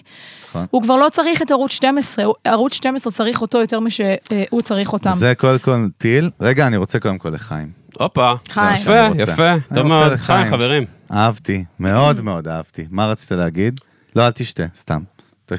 נכון. 0.51 0.67
הוא 0.71 0.83
כבר 0.83 0.97
לא 0.97 1.09
צריך 1.09 1.43
את 1.43 1.51
ערוץ 1.51 1.73
12, 1.73 2.25
הוא- 2.25 2.35
ערוץ 2.45 2.75
12 2.75 3.13
צריך 3.13 3.43
אותו 3.43 3.59
יותר 3.61 3.81
משהוא 3.81 4.63
צריך 4.63 4.93
אותם. 4.93 5.11
זה 5.15 5.35
קודם 5.35 5.59
כל 5.59 5.87
טיל. 5.99 6.31
רגע, 6.41 6.67
אני 6.67 6.77
רוצה 6.77 6.99
קודם 6.99 7.19
כל 7.19 7.29
לחיים. 7.29 7.84
הופה. 7.99 8.33
יפה. 8.75 9.07
יפה, 9.19 9.55
טוב 9.75 9.87
מאוד. 9.87 10.17
חיים, 10.17 10.51
חברים. 10.51 10.85
אהבתי, 11.13 11.65
מאוד 11.81 12.21
מאוד 12.21 12.49
אהבתי. 12.49 12.87
מה 12.91 13.07
רצית 13.07 13.33
להגיד? 13.33 13.81
לא, 14.17 14.27
אל 14.27 14.31
תשתה, 14.33 14.65
סתם. 14.75 15.03
ת- 15.47 15.53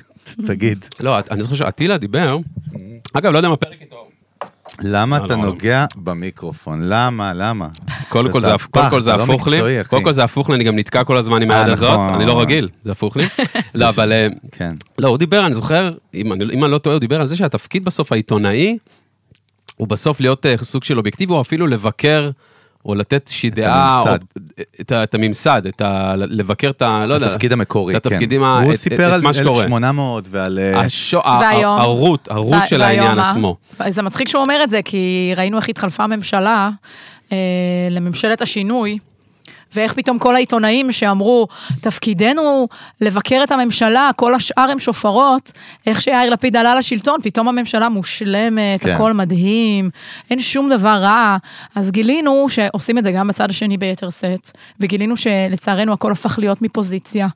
תגיד. 0.48 0.86
לא, 1.04 1.18
אני 1.32 1.44
זוכר 1.44 1.56
שאטילה 1.56 1.98
דיבר, 1.98 2.38
אגב, 3.14 3.32
לא 3.32 3.38
יודע 3.38 3.50
מה 3.50 3.56
פרק 3.58 3.82
איתו. 3.82 3.96
למה 4.82 5.20
לא, 5.20 5.26
אתה 5.26 5.36
לא. 5.36 5.42
נוגע 5.42 5.86
במיקרופון? 5.96 6.80
למה? 6.84 7.34
למה? 7.34 7.68
קודם 8.10 8.32
כל 8.32 8.42
זה, 8.42 8.52
קודם 8.72 8.90
כל 8.90 9.02
זה 9.02 9.12
פח, 9.12 9.18
אתה 9.18 9.26
לא 9.28 9.34
הפוך 9.34 9.48
לי. 9.48 9.60
קודם 9.88 10.04
כל 10.04 10.12
זה 10.12 10.24
הפוך 10.24 10.50
לי, 10.50 10.56
אני 10.56 10.64
גם 10.64 10.76
נתקע 10.80 11.04
כל 11.04 11.18
הזמן 11.18 11.42
עם 11.42 11.52
אה, 11.52 11.60
היד 11.62 11.70
הזאת, 11.70 11.90
נכון. 12.00 12.14
אני 12.14 12.26
לא 12.26 12.42
רגיל, 12.42 12.70
זה 12.84 12.92
הפוך 12.92 13.18
לי. 13.18 13.24
לא, 13.76 13.90
אבל, 13.90 14.12
אה, 14.14 14.28
כן. 14.52 14.76
לא, 14.98 15.08
הוא 15.08 15.18
דיבר, 15.18 15.46
אני 15.46 15.56
זוכר, 15.56 15.92
אם 16.14 16.34
אני 16.34 16.72
לא 16.72 16.78
טועה, 16.78 16.94
הוא 16.96 17.00
דיבר 17.00 17.22
על 17.22 17.28
זה 17.28 17.36
שהתפקיד 17.36 17.86
בסוף 17.86 18.12
העיתונאי, 18.12 18.78
הוא 19.78 19.88
בסוף 19.88 20.20
להיות 20.20 20.46
אה, 20.46 20.56
סוג 20.58 20.84
של 20.84 20.98
אובייקטיבי, 20.98 21.34
או 21.34 21.42
אפילו 21.42 21.68
לבקר, 21.68 22.30
או 22.86 22.96
לתת 22.96 23.24
איזושהי 23.28 23.50
דעה, 23.50 24.02
או- 24.02 24.08
הממסד. 24.08 24.20
את 24.82 24.92
ה- 24.92 25.04
את 25.04 25.16
הממסד, 25.16 25.62
את 25.68 25.82
ה... 25.82 26.14
לבקר 26.18 26.70
את 26.70 26.82
ה... 26.82 27.00
לא 27.06 27.14
יודע. 27.14 27.28
התפקיד 27.28 27.52
המקורי, 27.54 27.96
את 27.98 28.04
כן. 28.04 28.10
התפקידים 28.10 28.44
ה- 28.44 28.60
הוא 28.64 28.72
את- 28.74 28.78
סיפר 28.78 29.08
את 29.08 29.14
על 29.14 29.22
מה 29.22 29.34
שקורה. 29.34 29.64
1800 29.64 30.28
ועל... 30.32 30.60
אה, 30.60 30.80
השו- 30.82 31.22
והיום? 31.42 31.80
הרות, 31.82 32.28
הרות 32.32 32.54
ו- 32.64 32.68
של 32.68 32.82
והיום 32.82 33.00
העניין 33.08 33.18
מה? 33.18 33.30
עצמו. 33.30 33.56
זה 33.90 34.02
מצחיק 34.02 34.28
שהוא 34.28 34.42
אומר 34.44 34.62
את 34.64 34.70
זה, 34.70 34.80
כי 34.86 35.34
ראינו 35.38 35.58
איך 35.58 35.70
התחלפה 35.70 36.04
הממשלה 36.04 36.70
אה, 37.32 37.38
לממשלת 37.92 38.42
השינוי. 38.42 38.98
ואיך 39.76 39.94
פתאום 39.94 40.20
כל 40.20 40.36
העיתונאים 40.36 40.92
שאמרו, 40.92 41.48
תפקידנו 41.82 42.68
לבקר 43.02 43.42
את 43.44 43.52
הממשלה, 43.52 44.10
כל 44.16 44.34
השאר 44.34 44.72
הם 44.72 44.80
שופרות, 44.80 45.52
איך 45.88 46.02
שיאיר 46.02 46.30
לפיד 46.30 46.56
עלה 46.56 46.76
לשלטון, 46.76 47.20
פתאום 47.24 47.48
הממשלה 47.48 47.90
מושלמת, 47.90 48.84
כן. 48.84 48.90
הכל 48.90 49.14
מדהים, 49.14 49.90
אין 50.30 50.40
שום 50.40 50.70
דבר 50.70 50.98
רע. 51.02 51.38
אז 51.76 51.92
גילינו 51.92 52.50
שעושים 52.50 52.98
את 52.98 53.04
זה 53.04 53.12
גם 53.12 53.28
בצד 53.28 53.50
השני 53.50 53.78
ביתר 53.78 54.10
שאת, 54.10 54.52
וגילינו 54.80 55.16
שלצערנו 55.16 55.94
הכל 55.94 56.12
הפך 56.12 56.40
להיות 56.40 56.62
מפוזיציה, 56.62 57.28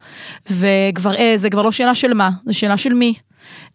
וכבר, 0.50 1.16
אה, 1.16 1.34
זה 1.36 1.50
כבר 1.50 1.62
לא 1.62 1.72
שאלה 1.72 1.96
של 1.96 2.14
מה, 2.14 2.30
זה 2.46 2.54
שאלה 2.54 2.78
של 2.78 2.94
מי. 2.94 3.14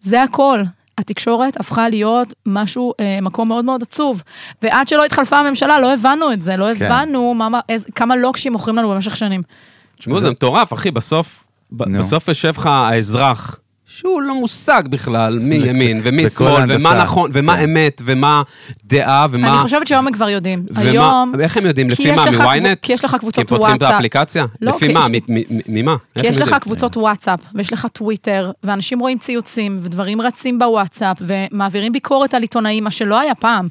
זה 0.01 0.23
הכל. 0.23 0.63
התקשורת 0.99 1.61
הפכה 1.61 1.89
להיות 1.89 2.35
משהו, 2.47 2.93
אה, 3.01 3.19
מקום 3.23 3.49
מאוד 3.49 3.65
מאוד 3.65 3.83
עצוב. 3.83 4.23
ועד 4.63 4.89
שלא 4.89 5.05
התחלפה 5.05 5.39
הממשלה, 5.39 5.81
לא 5.81 5.95
הבנו 5.95 6.33
את 6.33 6.43
זה, 6.43 6.57
לא 6.57 6.75
כן. 6.79 6.85
הבנו 6.85 7.35
מה, 7.35 7.49
מה, 7.49 7.61
איזה, 7.69 7.87
כמה 7.95 8.17
לוקשים 8.17 8.53
מוכרים 8.53 8.77
לנו 8.77 8.91
במשך 8.91 9.17
שנים. 9.17 9.43
תשמעו, 9.99 10.21
זה 10.21 10.31
מטורף, 10.31 10.73
אחי, 10.73 10.91
בסוף, 10.91 11.47
נו. 11.73 11.99
בסוף 11.99 12.29
יושב 12.29 12.53
לך 12.57 12.67
האזרח, 12.67 13.59
שהוא 13.99 14.23
לא 14.23 14.35
מושג 14.35 14.83
בכלל 14.91 15.39
מי 15.39 15.55
ימין 15.55 16.01
ומי 16.03 16.31
שמאל, 16.31 16.65
ומה. 16.69 17.03
נכון, 17.03 17.31
ומה 17.35 17.57
כן. 17.57 17.63
אמת, 17.63 18.03
ומה 18.05 18.43
דעה, 18.85 19.27
ומה... 19.31 19.51
אני 19.51 19.59
חושבת 19.59 19.87
שהיום 19.87 20.07
הם 20.07 20.13
כבר 20.13 20.29
יודעים. 20.29 20.67
היום... 20.77 21.33
איך 21.41 21.57
הם 21.57 21.67
יודעים? 21.67 21.91
לפי 21.91 22.11
מה? 22.11 22.25
מוויינט? 22.31 22.79
כי 22.83 22.93
יש 22.93 23.05
לך 23.05 23.11
כי 23.11 23.19
קבוצות 23.19 23.39
הם 23.39 23.59
פותחים 23.59 23.75
את 23.75 23.81
וואטסאפ. 23.81 23.95
האפליקציה? 23.95 24.47
לא, 24.61 24.71
לפי 24.71 24.89
מה? 24.89 25.07
ממה? 25.69 25.97
כי 26.19 26.27
יש 26.27 26.41
לך? 26.41 26.57
קבוצות 26.61 26.97
וואטסאפ, 26.97 27.41
ויש 27.55 27.73
לך 27.73 27.87
טוויטר, 27.93 28.51
ואנשים 28.65 29.01
רואים 29.01 29.19
ציוצים, 29.19 29.79
ודברים 29.83 30.21
רצים 30.21 30.59
בוואטסאפ, 30.59 31.17
ומעבירים 31.21 31.93
ביקורת 31.93 32.35
על 32.35 32.43
עיתונאים, 32.43 32.85
מה 32.85 32.91
שלא 32.91 33.21
היה 33.21 33.35
פעם. 33.35 33.69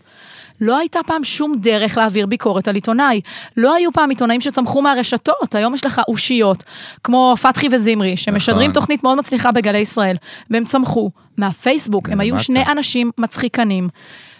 לא 0.63 0.77
הייתה 0.77 0.99
פעם 1.05 1.23
שום 1.23 1.53
דרך 1.57 1.97
להעביר 1.97 2.25
ביקורת 2.25 2.67
על 2.67 2.75
עיתונאי. 2.75 3.21
לא 3.57 3.73
היו 3.73 3.93
פעם 3.93 4.09
עיתונאים 4.09 4.41
שצמחו 4.41 4.81
מהרשתות, 4.81 5.55
היום 5.55 5.73
יש 5.73 5.85
לך 5.85 6.01
אושיות, 6.07 6.63
כמו 7.03 7.35
פתחי 7.41 7.67
וזמרי, 7.71 8.17
שמשדרים 8.17 8.61
נכון. 8.61 8.73
תוכנית 8.73 9.03
מאוד 9.03 9.17
מצליחה 9.17 9.51
בגלי 9.51 9.77
ישראל, 9.77 10.15
והם 10.49 10.65
צמחו 10.65 11.11
מהפייסבוק, 11.37 12.09
הם 12.09 12.19
היו 12.19 12.33
מלמטה. 12.33 12.43
שני 12.43 12.65
אנשים 12.71 13.11
מצחיקנים. 13.17 13.89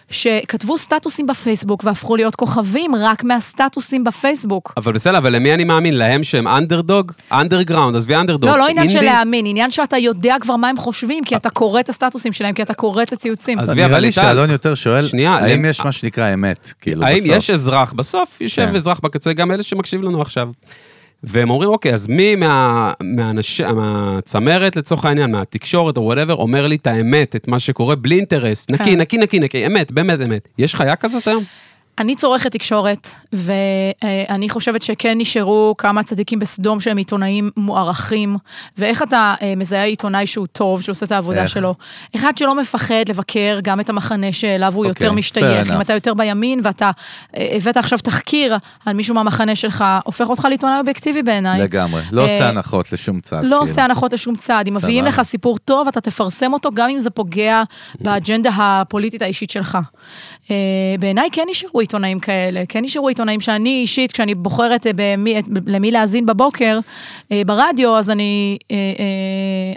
שכתבו 0.10 0.78
סטטוסים 0.78 1.28
בפייסבוק 1.28 1.84
והפכו 1.84 2.16
להיות 2.16 2.36
כוכבים 2.36 2.92
רק 2.96 3.24
מהסטטוסים 3.24 4.04
בפייסבוק. 4.04 4.74
אבל 4.78 4.94
בסדר, 4.94 5.18
אבל 5.18 5.36
למי 5.36 5.54
אני 5.54 5.64
מאמין? 5.64 5.98
להם 5.98 6.24
שהם 6.24 6.48
אנדרדוג? 6.48 7.12
אנדרגראונד, 7.32 7.96
עזבי 7.96 8.16
אנדרדוג. 8.16 8.50
לא, 8.50 8.58
לא 8.58 8.68
עניין 8.68 8.90
של? 8.90 9.02
להאמין, 9.02 9.46
עניין 9.46 9.72
שאתה 9.72 9.98
יודע 9.98 10.36
כבר 10.42 10.56
מה 10.56 10.70
הם 10.70 10.78
חושבים, 10.78 11.24
כי 11.24 11.36
אתה 11.36 11.50
קורא 11.50 11.80
את 11.80 11.90
הסטטוסים 11.90 12.34
שלהם, 12.34 12.54
כי 12.54 12.62
אתה 12.62 12.74
קורא 12.74 13.04
את 13.04 13.12
הציוצים. 13.14 13.60
אז- 13.60 13.70
נראה 13.70 14.00
לי 14.00 14.12
שאלון 14.12 14.50
יותר 14.50 14.76
שואל, 14.76 15.08
שנייה, 15.08 15.36
האם 15.36 15.66
יש 15.66 15.82
מה 15.86 15.92
שנקרא 15.92 16.34
אמת, 16.34 16.74
כאילו, 16.82 17.04
האם 17.06 17.24
בסוף. 17.24 17.36
יש 17.38 17.50
אזרח, 17.50 17.94
בסוף 17.94 18.42
יושב 18.42 18.66
כן. 18.70 18.76
אזרח 18.76 19.00
בקצה, 19.04 19.34
גם 19.34 19.52
אלה 19.52 19.64
שמקשיב 19.64 20.02
לנו 20.02 20.22
עכשיו. 20.22 20.50
והם 21.24 21.50
אומרים, 21.50 21.70
אוקיי, 21.70 21.94
אז 21.94 22.08
מי 22.08 22.36
מה, 22.36 22.92
מהאנש, 23.04 23.62
מהצמרת 23.62 24.76
לצורך 24.76 25.06
העניין, 25.06 25.32
מהתקשורת 25.32 25.98
או 25.98 26.02
whatever, 26.02 26.36
אומר 26.36 26.68
לי 26.68 26.76
את 26.76 26.88
האמת, 26.88 27.36
את 27.36 27.48
מה 27.48 27.60
שקורה 27.60 27.96
בלי 27.96 28.16
אינטרס, 28.16 28.70
נקי, 28.70 28.84
כן. 28.84 29.02
נקי, 29.02 29.18
נקי, 29.18 29.40
נקי, 29.40 29.68
אמת, 29.68 29.92
באמת 29.92 30.22
אמת. 30.22 30.48
יש 30.58 30.76
חיה 30.76 30.96
כזאת 30.96 31.28
היום? 31.28 31.44
אני 32.00 32.16
צורכת 32.16 32.52
תקשורת, 32.52 33.08
ואני 33.34 34.50
חושבת 34.50 34.82
שכן 34.82 35.18
נשארו 35.18 35.76
כמה 35.78 36.04
צדיקים 36.04 36.40
בסדום 36.40 36.80
שהם 36.80 36.98
עיתונאים 36.98 37.52
מוערכים, 37.58 38.38
ואיך 38.78 39.04
אתה 39.04 39.36
אה, 39.42 39.54
מזהה 39.58 39.84
עיתונאי 39.84 40.28
שהוא 40.28 40.48
טוב, 40.48 40.82
שהוא 40.82 40.94
עושה 40.94 41.06
את 41.06 41.12
העבודה 41.12 41.42
איך? 41.42 41.50
שלו? 41.50 41.76
אחד 42.16 42.38
שלא 42.38 42.56
מפחד 42.56 43.10
לבקר 43.10 43.60
גם 43.64 43.80
את 43.80 43.90
המחנה 43.90 44.32
שאליו 44.32 44.74
הוא 44.76 44.86
אוקיי, 44.86 45.06
יותר 45.06 45.16
משתייך. 45.16 45.72
אם. 45.72 45.82
אתה 45.82 45.94
יותר 45.94 46.14
בימין 46.14 46.60
ואתה 46.64 46.92
אה, 47.38 47.54
הבאת 47.56 47.78
עכשיו 47.78 48.00
תחקיר 48.00 48.58
על 48.86 48.94
מישהו 48.94 49.16
מהמחנה 49.16 49.56
שלך, 49.56 49.84
הופך 50.06 50.30
אותך 50.30 50.46
לעיתונאי 50.50 50.80
אובייקטיבי 50.80 51.24
בעיניי. 51.24 51.62
לגמרי. 51.62 52.02
לא 52.12 52.22
אה, 52.22 52.34
עושה 52.36 52.50
הנחות 52.50 52.94
לשום 52.94 53.20
צד. 53.20 53.36
לא 53.36 53.42
כאילו. 53.42 53.58
עושה 53.58 53.84
הנחות 53.84 54.14
לשום 54.14 54.36
צעד. 54.36 54.68
אם 54.68 54.74
מביאים. 54.74 55.06
לך 55.06 55.22
סיפור 55.22 55.58
טוב, 55.58 55.88
אתה 55.88 56.02
תפרסם 56.02 56.54
אותו, 56.54 56.72
גם 56.72 56.90
אם 56.90 57.00
זה 57.00 57.10
פוגע 57.10 57.64
באג'נדה 58.02 58.50
הפוליטית 58.58 59.22
האישית 59.22 59.50
שלך. 59.50 59.78
בעיניי 61.00 61.30
כן 61.32 61.44
נשארו 61.50 61.83
עיתונאים 61.84 62.20
כאלה, 62.20 62.64
כן 62.70 62.84
נשארו 62.84 63.08
עיתונאים 63.08 63.42
שאני 63.42 63.82
אישית, 63.82 64.12
כשאני 64.12 64.36
בוחרת 64.36 64.88
אה, 64.88 64.92
במי, 64.96 65.42
למי 65.66 65.92
להאזין 65.92 66.26
בבוקר, 66.26 66.80
אה, 67.32 67.42
ברדיו, 67.46 67.98
אז 67.98 68.10
אני, 68.10 68.58
אה, 68.72 68.78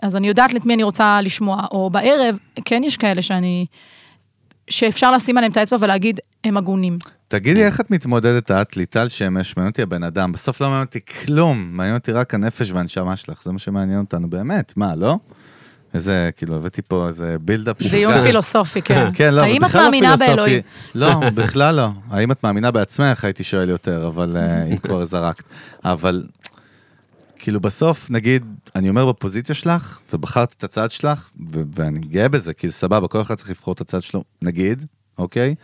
אז 0.02 0.16
אני 0.16 0.28
יודעת 0.28 0.56
את 0.56 0.66
מי 0.66 0.74
אני 0.74 0.82
רוצה 0.82 1.20
לשמוע, 1.22 1.62
או 1.70 1.90
בערב, 1.90 2.38
כן 2.64 2.82
יש 2.84 2.96
כאלה 2.96 3.22
שאני, 3.22 3.66
שאפשר 4.70 5.12
לשים 5.12 5.38
עליהם 5.38 5.52
את 5.52 5.56
האצבע 5.56 5.76
ולהגיד, 5.80 6.20
הם 6.44 6.56
הגונים. 6.56 6.98
תגידי, 7.28 7.64
איך 7.64 7.80
את 7.80 7.90
מתמודדת 7.90 8.50
את, 8.50 8.76
ליטל 8.76 9.08
שמש, 9.08 9.56
מעניין 9.56 9.70
אותי 9.70 9.82
הבן 9.82 10.02
אדם, 10.02 10.32
בסוף 10.32 10.60
לא 10.60 10.66
מעניין 10.66 10.86
אותי 10.86 11.00
כלום, 11.00 11.68
מעניין 11.72 11.96
אותי 11.96 12.12
רק 12.12 12.34
הנפש 12.34 12.70
והנשמה 12.70 13.16
שלך, 13.16 13.42
זה 13.42 13.52
מה 13.52 13.58
שמעניין 13.58 13.98
אותנו 13.98 14.30
באמת, 14.30 14.72
מה, 14.76 14.94
לא? 14.94 15.16
איזה, 15.94 16.31
כאילו, 16.37 16.57
הבאתי 16.57 16.83
פה 16.83 17.09
איזה 17.09 17.37
בילדאפ 17.40 17.83
דיון 17.83 18.22
פילוסופי, 18.22 18.83
כן. 18.83 19.11
כן, 19.14 19.35
לא, 19.35 19.40
האם 19.40 19.64
את 19.64 19.75
לא 19.75 19.83
מאמינה. 19.83 20.16
באלוהים? 20.16 20.62
לא, 20.94 21.20
בכלל 21.35 21.75
לא. 21.75 21.88
האם 22.11 22.33
את 22.33 22.44
מאמינה 22.44 22.70
בעצמך, 22.70 23.25
הייתי 23.25 23.44
שואל 23.44 23.68
יותר, 23.68 24.07
אבל 24.07 24.37
אה, 24.37 24.64
אם 24.64 24.77
כבר 24.77 25.05
זרקת. 25.05 25.44
אבל, 25.85 26.27
כאילו 27.38 27.61
בסוף, 27.61 28.11
נגיד, 28.11 28.44
אני 28.77 28.88
אומר 28.88 29.07
בפוזיציה 29.07 29.55
שלך, 29.55 29.99
ובחרת 30.12 30.55
את 30.59 30.64
הצד 30.64 30.90
שלך, 30.90 31.29
ואני 31.75 32.01
גאה 32.01 32.29
בזה, 32.29 32.55
כי 32.55 32.68
זה 32.68 32.75
סבבה, 32.75 33.09
כל 33.09 33.20
אחד 33.20 33.35
צריך 33.35 33.51
לבחור 33.51 33.75
את 33.75 33.81
הצד 33.81 34.03
שלו, 34.03 34.25
נגיד, 34.42 34.85
אוקיי? 35.18 35.55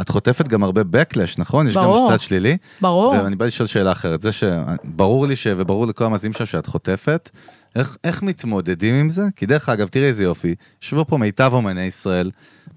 את 0.00 0.08
חוטפת 0.08 0.48
גם 0.48 0.64
הרבה 0.64 0.80
backlash, 0.80 1.34
נכון? 1.38 1.68
יש 1.68 1.74
ברור. 1.74 2.10
גם 2.10 2.16
צד 2.16 2.20
שלילי. 2.20 2.56
ברור. 2.80 3.12
ואני 3.12 3.36
בא 3.36 3.46
לשאול 3.46 3.66
שאלה 3.66 3.92
אחרת. 3.92 4.22
זה 4.22 4.30
שברור 4.32 5.26
לי 5.26 5.36
ש... 5.36 5.46
וברור 5.50 5.86
לכל 5.86 6.04
המאזינים 6.04 6.32
שלך 6.32 6.46
שאת 6.46 6.66
חוטפת, 6.66 7.30
איך, 7.76 7.96
איך 8.04 8.22
מתמודדים 8.22 8.94
עם 8.94 9.10
זה? 9.10 9.22
כי 9.36 9.46
דרך 9.46 9.68
אגב, 9.68 9.88
תראי 9.88 10.04
איזה 10.04 10.24
יופי, 10.24 10.54
יושבו 10.82 11.04
פה 11.08 11.18
מיטב 11.18 11.50
אומני 11.52 11.82
ישראל, 11.82 12.30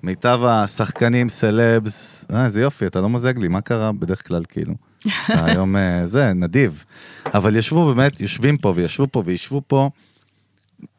מיטב 0.04 0.40
השחקנים, 0.44 1.30
סלבס, 1.30 2.26
אה, 2.34 2.46
איזה 2.46 2.62
יופי, 2.62 2.88
אתה 2.88 3.02
לא 3.02 3.10
מוזג 3.10 3.38
לי, 3.38 3.48
מה 3.48 3.62
קרה 3.62 3.92
בדרך 3.92 4.28
כלל, 4.28 4.44
כאילו? 4.50 4.74
היום 5.28 5.76
אה, 5.76 6.08
זה, 6.08 6.34
נדיב. 6.34 6.84
אבל 7.26 7.56
ישבו 7.56 7.94
באמת, 7.94 8.22
יושבים 8.22 8.58
פה 8.58 8.74
וישבו 8.76 9.08
פה 9.12 9.24
וישבו 9.26 9.62
פה. 9.68 9.90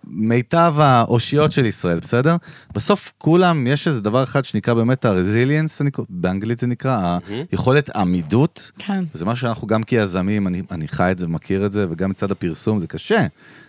מיטב 0.09 0.75
האושיות 0.79 1.53
של 1.53 1.67
ישראל, 1.67 2.01
בסדר? 2.01 2.37
בסוף 2.75 3.13
כולם, 3.19 3.67
יש 3.67 3.89
איזה 3.89 4.01
דבר 4.01 4.23
אחד 4.25 4.45
שנקרא 4.45 4.75
באמת 4.75 5.05
ה-resilience, 5.05 6.01
באנגלית 6.09 6.59
זה 6.59 6.67
נקרא, 6.67 7.19
היכולת 7.53 7.97
עמידות. 7.97 8.71
כן. 8.79 9.05
זה 9.15 9.25
משהו 9.25 9.47
שאנחנו 9.47 9.67
גם 9.67 9.83
כיזמים, 9.83 10.47
אני, 10.47 10.63
אני 10.71 10.89
חי 10.89 11.11
את 11.11 11.19
זה 11.19 11.27
ומכיר 11.27 11.67
את 11.67 11.73
זה, 11.73 11.87
וגם 11.91 12.11
מצד 12.11 12.31
הפרסום, 12.31 12.79
זה 12.79 12.87
קשה. 12.87 13.27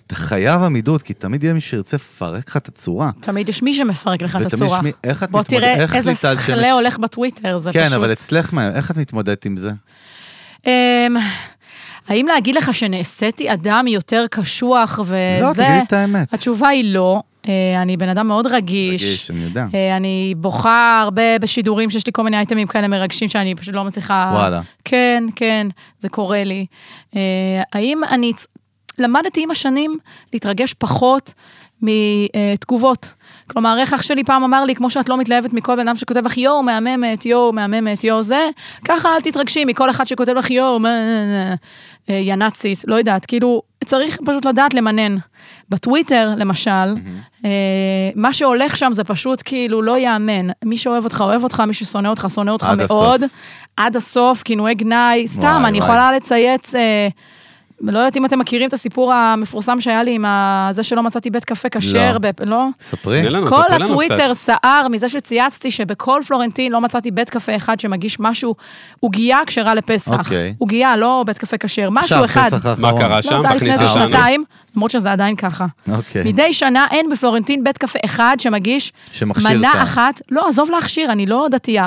אתה 0.07 0.15
חייב 0.15 0.61
עמידות, 0.63 1.01
כי 1.01 1.13
תמיד 1.13 1.43
יהיה 1.43 1.53
מי 1.53 1.61
שירצה 1.61 1.95
לפרק 1.97 2.49
לך 2.49 2.57
את 2.57 2.67
הצורה. 2.67 3.11
תמיד 3.21 3.49
יש 3.49 3.63
מי 3.63 3.73
שמפרק 3.73 4.21
לך 4.21 4.35
את 4.35 4.41
ותמיד 4.45 4.53
הצורה. 4.53 4.77
יש 4.77 4.83
מי- 4.83 4.91
איך 5.03 5.23
את 5.23 5.31
בוא 5.31 5.39
מתמודד- 5.39 5.59
תראה 5.63 5.73
איך 5.73 5.95
איזה 5.95 6.15
שמש- 6.15 6.65
הולך 6.71 6.97
בטוויטר, 6.99 7.57
זה 7.57 7.71
כן, 7.71 7.83
פשוט... 7.85 7.93
אבל 7.93 8.13
אצלך, 8.13 8.53
מה, 8.53 8.69
איך 8.75 8.91
את 8.91 8.97
מתמודדת 8.97 9.45
עם 9.45 9.57
זה? 9.57 9.71
אמ, 10.67 10.71
האם 12.07 12.25
להגיד 12.27 12.55
לך 12.55 12.73
שנעשיתי 12.73 13.53
אדם 13.53 13.85
יותר 13.87 14.25
קשוח 14.31 14.99
וזה? 15.03 15.39
לא, 15.41 15.53
תגידי 15.53 15.79
את 15.87 15.93
האמת. 15.93 16.33
התשובה 16.33 16.67
היא 16.67 16.93
לא. 16.93 17.21
אה, 17.47 17.81
אני 17.81 17.97
בן 17.97 18.09
אדם 18.09 18.27
מאוד 18.27 18.47
רגיש. 18.47 19.03
רגיש, 19.03 19.31
אני 19.31 19.43
יודע. 19.43 19.65
אה, 19.73 19.97
אני 19.97 20.33
בוכה 20.37 21.01
הרבה 21.03 21.39
בשידורים 21.41 21.89
שיש 21.89 22.05
לי 22.05 22.11
כל 22.15 22.23
מיני 22.23 22.37
אייטמים 22.37 22.67
כאלה 22.67 22.87
מרגשים 22.87 23.29
שאני 23.29 23.55
פשוט 23.55 23.75
לא 23.75 23.83
מצליחה... 23.83 24.31
וואלה. 24.33 24.61
כן, 24.85 25.23
כן, 25.35 25.67
זה 25.99 26.09
קורה 26.09 26.43
לי. 26.43 26.65
אה, 27.15 27.21
האם 27.73 28.01
אני... 28.11 28.31
למדתי 28.99 29.43
עם 29.43 29.51
השנים 29.51 29.97
להתרגש 30.33 30.73
פחות 30.73 31.33
מתגובות. 31.81 33.13
כלומר, 33.47 33.77
איך 33.79 33.93
אח 33.93 34.01
שלי 34.01 34.23
פעם 34.23 34.43
אמר 34.43 34.65
לי, 34.65 34.75
כמו 34.75 34.89
שאת 34.89 35.09
לא 35.09 35.17
מתלהבת 35.17 35.53
מכל 35.53 35.75
בן 35.75 35.87
אדם 35.87 35.95
שכותב 35.95 36.25
לך 36.25 36.37
יואו, 36.37 36.63
מהממת, 36.63 37.25
יואו, 37.25 37.53
מהממת, 37.53 38.03
יואו, 38.03 38.23
זה, 38.23 38.49
ככה 38.85 39.15
אל 39.15 39.21
תתרגשי 39.21 39.65
מכל 39.65 39.89
אחד 39.89 40.07
שכותב 40.07 40.31
לך 40.31 40.51
יואו, 40.51 40.79
אה, 40.85 42.13
יא 42.13 42.35
נאצית, 42.35 42.83
לא 42.87 42.95
יודעת, 42.95 43.25
כאילו, 43.25 43.61
צריך 43.85 44.19
פשוט 44.25 44.45
לדעת 44.45 44.73
למנן. 44.73 45.15
בטוויטר, 45.69 46.33
למשל, 46.37 46.95
אה, 47.45 47.49
מה 48.15 48.33
שהולך 48.33 48.77
שם 48.77 48.93
זה 48.93 49.03
פשוט 49.03 49.41
כאילו 49.45 49.81
לא 49.81 49.97
ייאמן. 49.97 50.47
מי 50.65 50.77
שאוהב 50.77 51.03
אותך, 51.03 51.21
אוהב 51.21 51.43
אותך, 51.43 51.59
מי 51.59 51.73
ששונא 51.73 52.07
אותך, 52.07 52.27
שונא 52.35 52.51
אותך 52.51 52.65
עד 52.69 52.81
הסוף. 52.81 53.01
מאוד. 53.01 53.21
עד 53.77 53.95
הסוף, 53.95 54.43
כינויי 54.43 54.75
גנאי, 54.75 55.27
סתם, 55.27 55.41
וואי, 55.41 55.69
אני 55.69 55.77
וואי. 55.77 55.89
יכולה 55.89 56.11
לצייץ, 56.11 56.75
אה, 56.75 57.07
לא 57.81 57.99
יודעת 57.99 58.17
אם 58.17 58.25
אתם 58.25 58.39
מכירים 58.39 58.67
את 58.69 58.73
הסיפור 58.73 59.13
המפורסם 59.13 59.81
שהיה 59.81 60.03
לי 60.03 60.15
עם 60.15 60.25
ה- 60.25 60.69
זה 60.71 60.83
שלא 60.83 61.03
מצאתי 61.03 61.29
בית 61.29 61.45
קפה 61.45 61.69
כשר, 61.69 62.11
לא. 62.13 62.17
ב- 62.19 62.43
לא? 62.45 62.65
ספרי. 62.81 63.21
לנו, 63.29 63.45
כל 63.47 63.51
ספרי 63.51 63.75
לנו 63.75 63.83
הטוויטר 63.85 64.15
קצת. 64.25 64.33
סער 64.33 64.87
מזה 64.87 65.09
שצייצתי 65.09 65.71
שבכל 65.71 66.21
פלורנטין 66.27 66.71
לא 66.71 66.81
מצאתי 66.81 67.11
בית 67.11 67.29
קפה 67.29 67.55
אחד 67.55 67.79
שמגיש 67.79 68.19
משהו, 68.19 68.55
עוגייה 68.99 69.39
כשרה 69.47 69.73
לפסח. 69.75 70.19
אוקיי. 70.19 70.53
עוגייה, 70.57 70.95
לא 70.97 71.23
בית 71.27 71.37
קפה 71.37 71.57
כשר, 71.57 71.89
משהו 71.91 72.23
עכשיו, 72.23 72.25
אחד. 72.25 72.49
פסח. 72.59 72.79
מה 72.79 72.91
קרה 72.99 73.15
לא, 73.15 73.21
שם? 73.21 73.37
זה 73.41 73.47
היה 73.47 73.55
לפני 73.55 73.71
איזה. 73.73 73.87
שנתיים, 73.87 74.43
למרות 74.75 74.91
שזה 74.91 75.11
עדיין 75.11 75.35
ככה. 75.35 75.65
אוקיי. 75.91 76.23
מדי 76.23 76.53
שנה 76.53 76.87
אין 76.91 77.09
בפלורנטין 77.09 77.63
בית 77.63 77.77
קפה 77.77 77.99
אחד 78.05 78.37
שמגיש 78.39 78.93
מנה 79.43 79.71
את 79.71 79.77
ה- 79.77 79.83
אחת, 79.83 80.21
לא, 80.31 80.47
עזוב 80.49 80.69
להכשיר, 80.71 81.11
אני 81.11 81.25
לא 81.25 81.47
דתייה. 81.51 81.85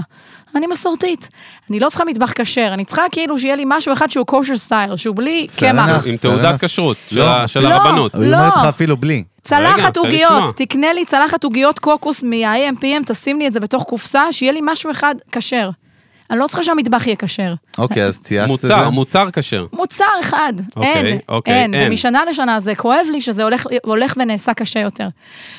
אני 0.55 0.67
מסורתית. 0.67 1.29
אני 1.71 1.81
לא 1.81 1.89
צריכה 1.89 2.05
מטבח 2.05 2.33
כשר, 2.33 2.71
אני 2.75 2.85
צריכה 2.85 3.03
כאילו 3.13 3.39
שיהיה 3.39 3.57
לי 3.57 3.65
משהו 3.67 3.93
אחד 3.93 4.11
שהוא 4.11 4.27
kosher 4.31 4.57
סטייל, 4.57 4.97
שהוא 4.97 5.17
בלי 5.17 5.47
קמח. 5.57 6.07
עם 6.07 6.17
תעודת 6.17 6.65
כשרות 6.65 6.97
של 7.11 7.19
לא. 7.19 7.47
של 7.47 7.61
לא. 7.61 7.69
הרבנות. 7.69 8.15
הוא 8.15 8.25
לא. 8.25 8.37
אומר 8.37 8.49
לך 8.49 8.65
אפילו 8.65 8.97
בלי. 8.97 9.25
צלחת 9.43 9.97
עוגיות. 9.97 10.57
תקנה 10.57 10.93
לי 10.93 11.05
צלחת 11.05 11.45
עוגיות 11.45 11.79
קוקוס 11.79 12.23
מה-AMPM, 12.23 13.05
תשים 13.07 13.39
לי 13.39 13.47
את 13.47 13.53
זה 13.53 13.61
בתוך 13.61 13.85
קופסה, 13.85 14.33
שיהיה 14.33 14.53
לי 14.53 14.61
משהו 14.63 14.91
אחד 14.91 15.15
כשר. 15.33 15.71
אני 16.31 16.39
לא 16.39 16.47
צריכה 16.47 16.63
שהמטבח 16.63 17.07
יהיה 17.07 17.17
כשר. 17.17 17.55
אוקיי, 17.79 18.05
אז 18.05 18.23
צייצת 18.23 18.51
את 18.55 18.59
זה? 18.61 18.77
מוצר, 18.77 18.91
מוצר 18.91 19.31
כשר. 19.33 19.67
מוצר 19.73 20.05
אחד, 20.21 20.53
אוקיי, 20.77 20.93
אין, 20.95 21.19
אוקיי, 21.29 21.55
אין, 21.55 21.75
אין. 21.75 21.89
ומשנה 21.89 22.25
לשנה 22.31 22.61
זה 22.61 22.75
כואב 22.75 23.07
לי 23.13 23.21
שזה 23.21 23.43
הולך 23.85 24.15
ונעשה 24.17 24.55
קשה 24.55 24.81
יותר. 24.81 25.09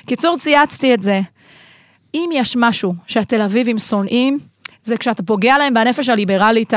קיצור, 0.06 0.38
צייצתי 0.38 0.94
את 0.94 1.02
זה. 1.02 1.20
אם 2.14 2.30
יש 2.34 2.56
משהו 2.60 2.94
שהתל 3.08 3.42
אביבים 3.42 3.80
שונאים, 3.80 4.40
זה 4.84 4.98
כשאתה 4.98 5.24
פוגע 5.24 5.58
להם 5.58 5.74
בנפש 5.74 6.10
הליברלית, 6.10 6.74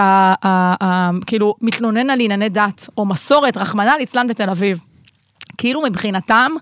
כאילו, 1.26 1.54
מתלונן 1.60 2.10
על 2.10 2.20
ענייני 2.20 2.48
דת, 2.48 2.88
או 2.98 3.06
מסורת, 3.06 3.56
רחמנא 3.56 3.90
ליצלן 3.98 4.26
בתל 4.26 4.50
אביב. 4.50 4.80
כאילו 5.58 5.82
מבחינתם, 5.82 6.52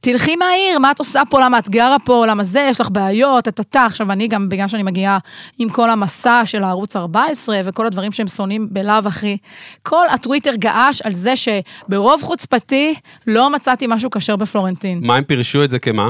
תלכי 0.00 0.36
מהעיר, 0.36 0.78
מה 0.78 0.90
את 0.90 0.98
עושה 0.98 1.22
פה, 1.30 1.40
למה 1.40 1.58
את 1.58 1.68
גרה 1.68 1.96
פה, 2.04 2.26
למה 2.26 2.44
זה, 2.44 2.66
יש 2.70 2.80
לך 2.80 2.90
בעיות, 2.90 3.44
טה-טה-טה. 3.44 3.84
עכשיו, 3.84 4.12
אני 4.12 4.28
גם, 4.28 4.48
בגלל 4.48 4.68
שאני 4.68 4.82
מגיעה 4.82 5.18
עם 5.58 5.68
כל 5.68 5.90
המסע 5.90 6.42
של 6.44 6.64
הערוץ 6.64 6.96
14 6.96 7.60
וכל 7.64 7.86
הדברים 7.86 8.12
שהם 8.12 8.28
שונאים 8.28 8.68
בלאו 8.70 8.94
הכי, 9.04 9.36
כל 9.82 10.08
הטוויטר 10.10 10.54
געש 10.54 11.02
על 11.02 11.14
זה 11.14 11.34
שברוב 11.36 12.22
חוצפתי 12.22 12.94
לא 13.26 13.50
מצאתי 13.50 13.86
משהו 13.88 14.10
כשר 14.10 14.36
בפלורנטין. 14.36 15.00
מה 15.02 15.16
הם 15.16 15.24
פירשו 15.24 15.64
את 15.64 15.70
זה 15.70 15.78
כמה? 15.78 16.08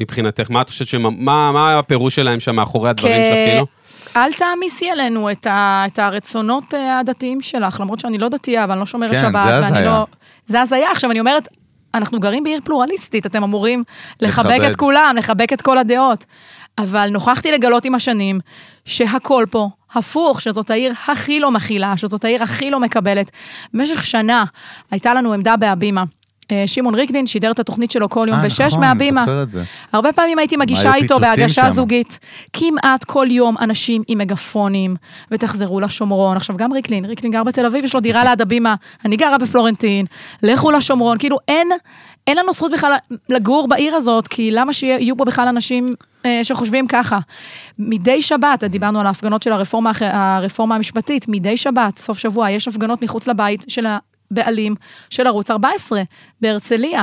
מבחינתך? 0.00 0.50
מה 0.50 0.62
את 0.62 0.68
חושבת 0.68 0.88
שמה, 0.88 1.10
מה, 1.10 1.52
מה 1.52 1.78
הפירוש 1.78 2.14
שלהם 2.14 2.40
שם 2.40 2.56
מאחורי 2.56 2.90
הדברים 2.90 3.22
שלך, 3.22 3.34
כאילו? 3.34 3.66
אל 4.16 4.32
תעמיסי 4.32 4.90
עלינו 4.90 5.30
את, 5.30 5.46
ה, 5.46 5.84
את 5.86 5.98
הרצונות 5.98 6.74
אה, 6.74 6.98
הדתיים 6.98 7.40
שלך, 7.40 7.80
למרות 7.80 8.00
שאני 8.00 8.18
לא 8.18 8.28
דתייה, 8.28 8.66
ואני 8.68 8.80
לא 8.80 8.86
שומרת 8.86 9.10
כן, 9.10 9.18
שבת, 9.18 9.46
זה 9.46 9.74
ואני. 9.74 9.86
לא... 9.86 10.06
זה 10.46 10.60
הזיה. 10.60 10.90
עכשיו, 10.90 11.10
אני 11.10 11.20
אומרת, 11.20 11.48
אנחנו 11.94 12.20
גרים 12.20 12.44
בעיר 12.44 12.60
פלורליסטית, 12.64 13.26
אתם 13.26 13.42
אמורים 13.42 13.84
לחבק 14.20 14.50
לכבד. 14.50 14.68
את 14.70 14.76
כולם, 14.76 15.14
לחבק 15.18 15.52
את 15.52 15.62
כל 15.62 15.78
הדעות. 15.78 16.24
אבל 16.78 17.08
נוכחתי 17.08 17.52
לגלות 17.52 17.84
עם 17.84 17.94
השנים 17.94 18.40
שהכל 18.84 19.44
פה 19.50 19.68
הפוך, 19.92 20.40
שזאת 20.40 20.70
העיר 20.70 20.92
הכי 21.08 21.40
לא 21.40 21.50
מכילה, 21.50 21.96
שזאת 21.96 22.24
העיר 22.24 22.42
הכי 22.42 22.70
לא 22.70 22.80
מקבלת. 22.80 23.30
במשך 23.74 24.04
שנה 24.04 24.44
הייתה 24.90 25.14
לנו 25.14 25.32
עמדה 25.32 25.56
בהבימה. 25.56 26.04
אה, 26.50 26.64
שמעון 26.66 26.94
ריקדין 26.94 27.26
שידר 27.26 27.50
את 27.50 27.58
התוכנית 27.58 27.90
שלו 27.90 28.08
כל 28.08 28.26
יום 28.28 28.38
אה, 28.38 28.44
בשש 28.44 28.60
נכון, 28.60 28.80
מהבימה. 28.80 29.22
אני 29.22 29.30
זוכר 29.30 29.42
את 29.42 29.52
זה. 29.52 29.62
הרבה 29.92 30.12
פעמים 30.12 30.38
הייתי 30.38 30.56
מגישה 30.56 30.94
איתו 30.94 31.20
בהגשה 31.20 31.62
שם. 31.62 31.70
זוגית. 31.70 32.18
כמעט 32.52 33.04
כל 33.04 33.26
יום 33.30 33.56
אנשים 33.60 34.02
עם 34.08 34.18
מגפונים, 34.18 34.96
ותחזרו 35.30 35.80
לשומרון. 35.80 36.36
עכשיו, 36.36 36.56
גם 36.56 36.72
ריקלין, 36.72 37.04
ריקלין 37.04 37.32
גר 37.32 37.42
בתל 37.44 37.66
אביב, 37.66 37.84
יש 37.84 37.94
לו 37.94 38.00
דירה 38.00 38.24
ליד 38.24 38.40
הבימה, 38.40 38.74
אני 39.04 39.16
גרה 39.16 39.38
בפלורנטין, 39.38 40.06
לכו 40.42 40.70
לשומרון. 40.70 41.18
כאילו, 41.18 41.38
אין, 41.48 41.68
אין 42.26 42.36
לנו 42.36 42.52
זכות 42.52 42.72
בכלל 42.72 42.94
לגור 43.28 43.68
בעיר 43.68 43.94
הזאת, 43.94 44.28
כי 44.28 44.50
למה 44.50 44.72
שיהיו 44.72 45.16
פה 45.16 45.24
בכלל 45.24 45.48
אנשים 45.48 45.86
אה, 46.26 46.40
שחושבים 46.42 46.86
ככה? 46.86 47.18
מדי 47.78 48.22
שבת, 48.22 48.64
דיברנו 48.64 49.00
על 49.00 49.06
ההפגנות 49.06 49.42
של 49.42 49.52
הרפורמה, 49.52 49.90
הרפורמה 50.00 50.74
המשפטית, 50.74 51.28
מדי 51.28 51.56
שבת, 51.56 51.98
סוף 51.98 52.18
שבוע, 52.18 52.50
יש 52.50 52.68
הפגנות 52.68 53.02
מחוץ 53.02 53.26
לבית 53.26 53.64
של 53.68 53.86
הבעלים 54.30 54.74
של 55.10 55.26
ערוץ 55.26 55.50
14, 55.50 56.02
בהרצליה. 56.40 57.02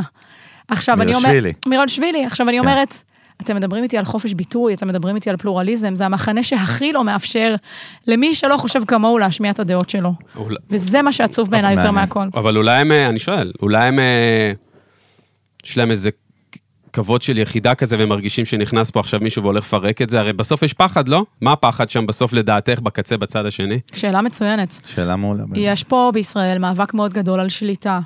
עכשיו, 0.68 1.02
אני 1.02 1.14
אומרת... 1.16 1.22
מירשווילי. 1.26 1.54
מירלשווילי. 1.68 2.26
עכשיו, 2.26 2.50
אני 2.50 2.58
כן. 2.58 2.64
אומרת, 2.68 2.94
אתם 3.42 3.56
מדברים 3.56 3.84
איתי 3.84 3.98
על 3.98 4.06
חופש 4.06 4.34
ביטוי, 4.34 4.74
אתם 4.74 4.88
מדברים 4.88 5.16
איתי 5.16 5.30
על 5.30 5.38
פלורליזם, 5.38 5.96
זה 5.96 6.06
המחנה 6.06 6.44
שהכי 6.44 6.94
לא 6.94 7.04
מאפשר 7.04 7.56
למי 8.08 8.36
שלא 8.36 8.58
חושב 8.58 8.86
כמוהו 8.88 9.18
להשמיע 9.18 9.52
את 9.52 9.60
הדעות 9.60 9.90
שלו. 9.90 10.14
אולי- 10.36 10.56
וזה 10.70 11.02
מה 11.02 11.12
שעצוב 11.12 11.50
בעיניי 11.52 11.76
יותר. 11.76 11.92
מהכל. 11.92 12.28
אבל 12.34 12.58
אולי 12.58 12.80
הם, 12.80 12.92
אה, 12.92 13.10
אני 13.10 13.20
שואל, 13.20 13.52
אולי 13.62 13.88
הם, 13.88 14.00
אה, 14.00 14.52
יש 15.66 15.78
להם 15.78 15.92
איזה 15.92 16.10
כבוד 16.96 17.22
של 17.22 17.38
יחידה 17.38 17.76
כזה, 17.76 17.98
והם 17.98 18.10
מרגישים 18.10 18.46
שנכנס 18.46 18.92
פה 18.92 19.00
עכשיו 19.00 19.20
מישהו 19.20 19.44
והולך 19.44 19.64
לפרק 19.64 20.02
את 20.02 20.10
זה? 20.10 20.20
הרי 20.20 20.34
בסוף 20.34 20.64
יש 20.64 20.74
פחד, 20.74 21.08
לא? 21.08 21.26
מה 21.42 21.52
הפחד 21.52 21.90
שם 21.90 22.08
בסוף 22.08 22.34
לדעתך 22.34 22.80
בקצה 22.80 23.18
בצד 23.18 23.46
השני? 23.46 23.80
שאלה 23.94 24.22
מצוינת. 24.22 24.78
שאלה 24.86 25.16
מעולה. 25.16 25.44
יש 25.56 25.84
פה 25.84 26.12
בישראל 26.14 26.58
מאבק 26.58 26.94
מאוד 26.94 27.14
גדול 27.14 27.40
על 27.40 27.50
שליטה. 27.50 28.00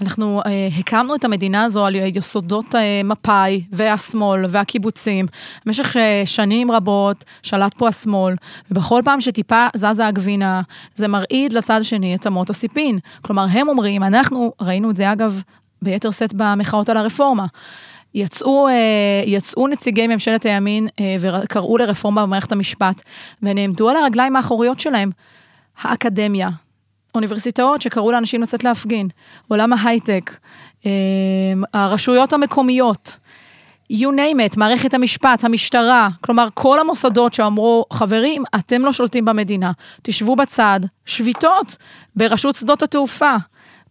אנחנו 0.00 0.42
אה, 0.46 0.68
הקמנו 0.78 1.14
את 1.14 1.24
המדינה 1.24 1.64
הזו 1.64 1.86
על 1.86 1.94
יסודות 1.94 2.74
אה, 2.74 3.00
מפא"י 3.04 3.64
והשמאל 3.72 4.44
והקיבוצים. 4.48 5.26
במשך 5.66 5.96
אה, 5.96 6.22
שנים 6.26 6.70
רבות 6.70 7.24
שלט 7.42 7.74
פה 7.74 7.88
השמאל, 7.88 8.34
ובכל 8.70 9.00
פעם 9.04 9.20
שטיפה 9.20 9.66
זזה 9.76 10.06
הגבינה, 10.06 10.60
זה 10.94 11.08
מרעיד 11.08 11.52
לצד 11.52 11.80
השני 11.80 12.14
את 12.14 12.26
אמות 12.26 12.50
הסיפין. 12.50 12.98
כלומר, 13.22 13.46
הם 13.50 13.68
אומרים, 13.68 14.02
אנחנו, 14.02 14.52
ראינו 14.60 14.90
את 14.90 14.96
זה 14.96 15.12
אגב 15.12 15.42
ביתר 15.82 16.10
שאת 16.10 16.34
במחאות 16.34 16.88
על 16.88 16.96
הרפורמה. 16.96 17.46
יצאו, 18.14 18.68
אה, 18.68 18.72
יצאו 19.26 19.68
נציגי 19.68 20.06
ממשלת 20.06 20.46
הימין 20.46 20.88
אה, 21.00 21.16
וקראו 21.20 21.76
לרפורמה 21.76 22.26
במערכת 22.26 22.52
המשפט, 22.52 23.02
ונעמדו 23.42 23.88
על 23.88 23.96
הרגליים 23.96 24.36
האחוריות 24.36 24.80
שלהם. 24.80 25.10
האקדמיה, 25.82 26.48
אוניברסיטאות 27.14 27.82
שקראו 27.82 28.12
לאנשים 28.12 28.42
לצאת 28.42 28.64
להפגין, 28.64 29.08
עולם 29.48 29.72
ההייטק, 29.72 30.36
אה, 30.86 30.90
הרשויות 31.74 32.32
המקומיות, 32.32 33.16
you 33.92 34.08
name 34.16 34.52
it, 34.52 34.54
מערכת 34.56 34.94
המשפט, 34.94 35.44
המשטרה, 35.44 36.08
כלומר 36.20 36.48
כל 36.54 36.80
המוסדות 36.80 37.34
שאמרו, 37.34 37.84
חברים, 37.92 38.42
אתם 38.54 38.82
לא 38.82 38.92
שולטים 38.92 39.24
במדינה, 39.24 39.72
תשבו 40.02 40.36
בצד, 40.36 40.80
שביתות 41.06 41.76
ברשות 42.16 42.54
שדות 42.54 42.82
התעופה. 42.82 43.36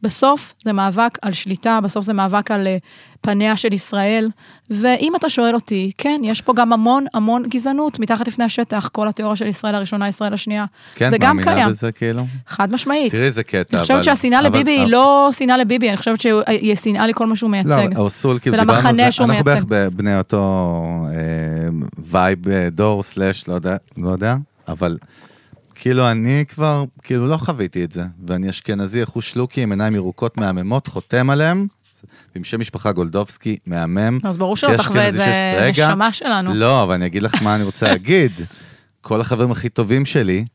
בסוף 0.01 0.53
זה 0.63 0.73
מאבק 0.73 1.17
על 1.21 1.31
שליטה, 1.31 1.79
בסוף 1.83 2.05
זה 2.05 2.13
מאבק 2.13 2.51
על 2.51 2.67
אה, 2.67 2.77
פניה 3.21 3.57
של 3.57 3.73
ישראל, 3.73 4.29
ואם 4.69 5.13
אתה 5.15 5.29
שואל 5.29 5.53
אותי, 5.55 5.91
כן, 5.97 6.21
יש 6.23 6.41
פה 6.41 6.53
גם 6.53 6.73
המון 6.73 7.05
המון 7.13 7.43
גזענות 7.49 7.99
מתחת 7.99 8.27
לפני 8.27 8.45
השטח, 8.45 8.89
כל 8.93 9.07
התיאוריה 9.07 9.35
של 9.35 9.47
ישראל 9.47 9.75
הראשונה, 9.75 10.07
ישראל 10.07 10.33
השנייה. 10.33 10.65
כן, 10.95 11.09
זה 11.09 11.17
גם 11.17 11.35
מאמינה 11.35 11.53
קיים, 11.55 11.69
בזה 11.69 11.91
כאילו? 11.91 12.25
חד 12.47 12.71
משמעית. 12.73 13.11
תראי 13.11 13.23
איזה 13.25 13.43
קטע, 13.43 13.57
אני 13.77 13.81
חושבת 13.81 13.95
אבל- 13.95 14.03
שהשנאה 14.03 14.39
אבל- 14.39 14.47
לביבי 14.47 14.71
היא 14.71 14.81
אבל- 14.83 14.91
לא 14.91 15.29
שנאה 15.31 15.57
לביבי, 15.57 15.89
אני 15.89 15.97
חושבת 15.97 16.21
שהיא 16.21 16.75
שנאה 16.75 17.07
לכל 17.07 17.27
מה 17.27 17.35
שהוא 17.35 17.47
לא, 17.47 17.51
מייצג. 17.51 17.97
אורסול, 17.97 18.39
כאילו 18.39 18.57
ולמחנה 18.57 18.79
דיברנו 18.81 19.33
על 19.33 19.43
זה, 19.43 19.53
אנחנו 19.53 19.67
בערך. 19.69 19.89
בני 19.93 20.17
אותו 20.17 20.41
אה, 21.11 21.69
vibe 21.97 22.49
אה, 22.49 22.69
דור 22.69 23.03
slash, 23.03 23.47
לא 23.47 23.53
יודע, 23.53 23.75
לא 23.97 24.09
יודע, 24.09 24.35
אבל 24.67 24.97
כאילו 25.79 26.11
אני 26.11 26.45
כבר, 26.47 26.83
כאילו 27.03 27.27
לא 27.27 27.37
חוויתי 27.37 27.83
את 27.83 27.91
זה, 27.91 28.03
ואני 28.27 28.49
אשכנזי, 28.49 29.03
אחוש 29.03 29.31
שלוקי 29.31 29.63
עם 29.63 29.71
עיניים 29.71 29.95
ירוקות 29.95 30.37
מהממות, 30.37 30.87
חותם 30.87 31.29
עליהם, 31.29 31.67
עם 32.35 32.43
שם 32.43 32.59
משפחה 32.59 32.91
גולדובסקי, 32.91 33.57
מהמם. 33.65 34.19
אז 34.23 34.37
ברור 34.37 34.57
שלא 34.57 34.77
תחווה 34.77 35.07
את 35.09 35.13
זה 35.13 35.25
שיש- 35.73 35.79
נשמה 35.79 36.13
שלנו. 36.13 36.53
לא, 36.53 36.83
אבל 36.83 36.93
אני 36.93 37.05
אגיד 37.05 37.23
לך 37.23 37.41
מה 37.41 37.55
אני 37.55 37.63
רוצה 37.63 37.87
להגיד. 37.87 38.31
כל 39.01 39.21
החברים 39.21 39.51
הכי 39.51 39.69
טובים 39.69 40.05
שלי, 40.05 40.45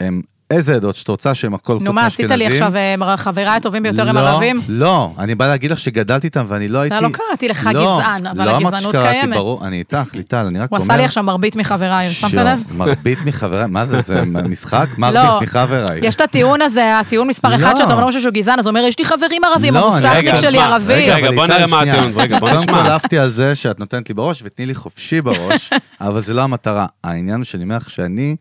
הם 0.00 0.22
איזה 0.50 0.74
עדות 0.74 0.96
שאת 0.96 1.08
רוצה 1.08 1.34
שהם 1.34 1.54
הכל 1.54 1.72
חוץ 1.72 1.82
נו 1.82 1.92
מה, 1.92 2.06
עשית 2.06 2.30
לי 2.30 2.36
מאשכנזים. 2.36 2.62
עכשיו, 2.62 3.08
אה, 3.08 3.16
חבריי 3.16 3.56
הטובים 3.56 3.82
ביותר 3.82 4.08
הם 4.08 4.14
לא, 4.14 4.20
ערבים? 4.20 4.60
לא, 4.68 5.10
אני 5.18 5.34
בא 5.34 5.46
להגיד 5.46 5.70
לך 5.70 5.78
שגדלתי 5.78 6.26
איתם 6.26 6.44
ואני 6.48 6.68
לא 6.68 6.78
הייתי... 6.78 6.96
לא 7.00 7.08
קראתי 7.08 7.48
לך 7.48 7.70
לא, 7.74 7.80
גזען, 7.80 8.26
אבל 8.26 8.44
לא 8.44 8.50
אמרתי 8.50 8.66
הגזענות 8.66 8.94
שקראתי, 8.94 9.10
קיימת. 9.10 9.36
ברור, 9.36 9.66
אני 9.66 9.78
איתך, 9.78 10.14
ליטל, 10.14 10.36
אני 10.36 10.58
רק 10.58 10.70
הוא 10.70 10.78
אומר... 10.78 10.84
עשה 10.84 10.96
לי 10.96 11.04
עכשיו 11.04 11.24
מרבית 11.24 11.56
מחבריי, 11.56 12.12
שמת 12.12 12.34
לב? 12.34 12.62
מרבית 12.76 13.18
מחבריי, 13.24 13.66
מה 13.68 13.86
זה, 13.86 14.00
זה 14.00 14.22
משחק? 14.52 14.86
לא. 14.98 14.98
מרבית 14.98 15.48
מחבריי. 15.48 16.00
יש 16.02 16.14
את 16.14 16.20
הטיעון 16.20 16.62
הזה, 16.62 16.98
הטיעון 16.98 17.28
מספר 17.28 17.54
אחד, 17.54 17.72
לא. 17.72 17.76
שאתה 17.76 17.92
אומר 17.92 18.04
למישהו 18.04 18.22
שהוא 18.22 18.32
גזען, 18.32 18.58
אז 18.58 18.66
הוא 18.66 18.70
אומר, 18.70 18.86
יש 18.88 18.98
לי 18.98 19.04
חברים 19.04 19.44
ערבים, 19.44 19.74
לא, 19.74 19.92
המוסכניק 19.92 20.36
שלי? 20.36 20.58
ערבי. 20.58 21.10
רגע, 21.10 21.30
בוא 21.30 21.46
נראה 21.46 21.66
מה. 21.66 21.80
הטיעון, 21.80 22.12
רגע, 22.16 22.38
בוא 22.38 22.48
קודם 22.50 22.62
נשמע. 22.62 22.82
כל 22.82 22.90
עפתי 22.90 23.18
על 23.18 23.30
זה 23.30 23.54
שאת 23.54 23.80
נותנת 23.80 24.08
לי 24.08 24.14
בראש 24.14 24.42
ותני 24.44 24.66
לי 24.66 24.74
חופשי 24.74 25.20
בראש, 25.20 25.70
אבל 26.00 26.24
זה 26.24 26.34
לא 26.34 26.42
המטרה. 26.42 26.86
העניין 27.04 27.36
הוא 27.36 27.44
שאני 27.44 27.64
אומר 27.64 27.76
לך 27.76 27.90
שאני, 27.90 28.36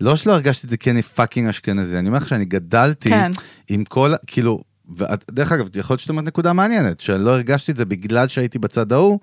לא 0.00 0.16
שלא 0.16 0.32
הרגשתי 0.32 0.66
את 0.66 0.70
זה 0.70 0.76
כי 0.76 0.90
אני 0.90 1.02
fucking 1.02 1.48
אשכנזי, 1.48 1.98
אני 1.98 2.08
אומר 2.08 2.18
לך 2.18 2.28
שאני 2.28 2.44
גדלתי 2.44 3.08
כן. 3.08 3.32
עם 3.68 3.84
כל, 3.84 4.12
כאילו, 4.26 4.62
ואת- 4.96 5.24
דרך 5.30 5.52
אגב, 5.52 5.68
יכול 5.76 5.94
להיות 5.94 6.00
שאת 6.00 6.10
אומרת 6.10 6.24
נקודה 6.24 6.52
מעניינת, 6.52 7.00
שלא 7.00 7.30
הרגשתי 7.30 7.72
את 7.72 7.76
זה 7.76 7.84
בגלל 7.84 8.28
שהייתי 8.28 8.58
בצד 8.58 8.92
ההוא. 8.92 9.18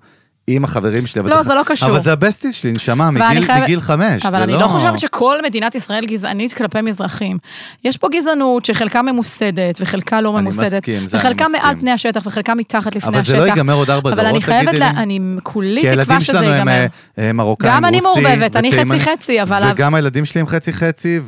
עם 0.56 0.64
החברים 0.64 1.06
שלי, 1.06 1.20
אבל 1.20 1.30
לא, 1.30 1.42
זה 1.42 1.54
לא 1.54 1.62
קשור. 1.66 1.88
אבל 1.88 2.00
זה 2.00 2.12
הבסטיס 2.12 2.54
שלי, 2.54 2.72
נשמה, 2.72 3.10
מגיל, 3.10 3.80
חמש. 3.80 4.26
אבל 4.26 4.42
אני 4.42 4.52
לא 4.52 4.66
חושבת 4.68 4.98
שכל 4.98 5.38
מדינת 5.42 5.74
ישראל 5.74 6.06
גזענית 6.06 6.52
כלפי 6.52 6.80
מזרחים. 6.80 7.38
יש 7.84 7.96
פה 7.96 8.08
גזענות 8.12 8.64
שחלקה 8.64 9.02
ממוסדת 9.02 9.78
וחלקה 9.80 10.20
לא 10.20 10.38
אני 10.38 10.44
ממוסדת. 10.44 10.72
מסכים, 10.72 11.06
זה 11.06 11.16
אני 11.16 11.26
וחלקה 11.26 11.44
מסכים. 11.48 11.62
מעל 11.62 11.76
פני 11.76 11.90
השטח 11.90 12.22
וחלקה 12.26 12.54
מתחת 12.54 12.96
לפני 12.96 13.08
אבל 13.10 13.18
השטח. 13.18 13.32
זה 13.36 13.42
לא 13.42 13.46
ייגמר 13.46 13.74
עוד 13.74 13.90
ארבע 13.90 14.12
אבל 14.12 14.20
אני 14.20 14.28
דורות, 14.30 14.44
חייבת, 14.44 14.68
תגידי 14.68 14.84
לי. 14.84 14.90
אני 14.90 15.20
כולי 15.42 15.80
כי 15.80 15.88
תקווה 15.88 15.92
הילדים 16.04 16.20
שזה 16.20 16.32
שלנו 16.32 16.46
הם 16.46 16.52
ייגמר. 16.54 16.72
אה, 16.72 16.86
אה, 17.26 17.32
מרוקאים, 17.32 17.72
גם 17.72 17.84
אני 17.84 18.00
מעורבבת, 18.00 18.56
אני. 18.56 18.72
חצי-חצי, 18.72 19.42
אבל- 19.42 19.70
וגם 19.74 19.94
הילדים 19.94 20.24
שלי 20.24 20.40
הם 20.40 20.46
חצי-חצי, 20.46 21.20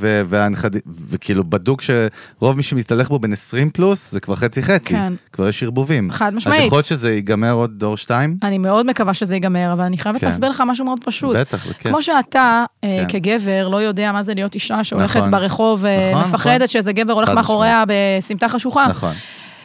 וכאילו 1.10 1.44
בדוק 1.44 1.82
שרוב 1.82 2.56
מי 2.56 2.62
שמסתלך 2.62 3.08
בו 3.08 3.18
בין 3.18 3.32
20 3.32 3.70
פלוס, 3.70 4.12
זה 4.12 4.20
כבר 4.20 4.36
חצי-חצי. 4.36 4.94
כן. 4.94 5.12
כבר 5.32 5.48
יש 5.48 5.62
ערבובים. 5.62 6.10
חד 6.12 6.26
אז 6.26 6.34
משמעית. 6.34 6.64
יכול 6.66 6.76
להיות 6.76 6.86
שזה 6.86 7.12
ייגמר 7.12 7.52
עוד 7.52 7.70
דור 7.78 7.96
שתיים? 7.96 8.36
אני 8.42 8.58
מאוד 8.58 8.86
מקווה 8.86 9.09
שזה 9.14 9.36
ייגמר, 9.36 9.72
אבל 9.72 9.84
אני 9.84 9.98
חייבת 9.98 10.20
כן. 10.20 10.26
להסביר 10.26 10.50
לך 10.50 10.62
משהו 10.66 10.84
מאוד 10.84 10.98
פשוט. 11.04 11.36
בטח, 11.36 11.72
כיף. 11.72 11.82
כמו 11.82 12.02
שאתה, 12.02 12.64
אה, 12.84 13.04
כן. 13.08 13.20
כגבר, 13.20 13.68
לא 13.68 13.76
יודע 13.76 14.12
מה 14.12 14.22
זה 14.22 14.34
להיות 14.34 14.54
אישה 14.54 14.84
שהולכת 14.84 15.16
נכון. 15.20 15.30
ברחוב 15.30 15.86
נכון, 15.86 16.24
ומפחדת 16.24 16.54
נכון. 16.54 16.68
שאיזה 16.68 16.92
גבר 16.92 17.12
הולך 17.12 17.28
מאחוריה 17.28 17.84
בסמטה 17.88 18.48
חשוכה. 18.48 18.86
נכון. 18.88 19.12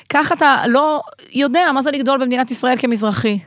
כך 0.09 0.31
אתה 0.31 0.63
לא 0.67 1.01
יודע 1.33 1.71
מה 1.73 1.81
זה 1.81 1.91
לגדול 1.91 2.19
במדינת 2.21 2.51
ישראל 2.51 2.75
כמזרחי. 2.79 3.39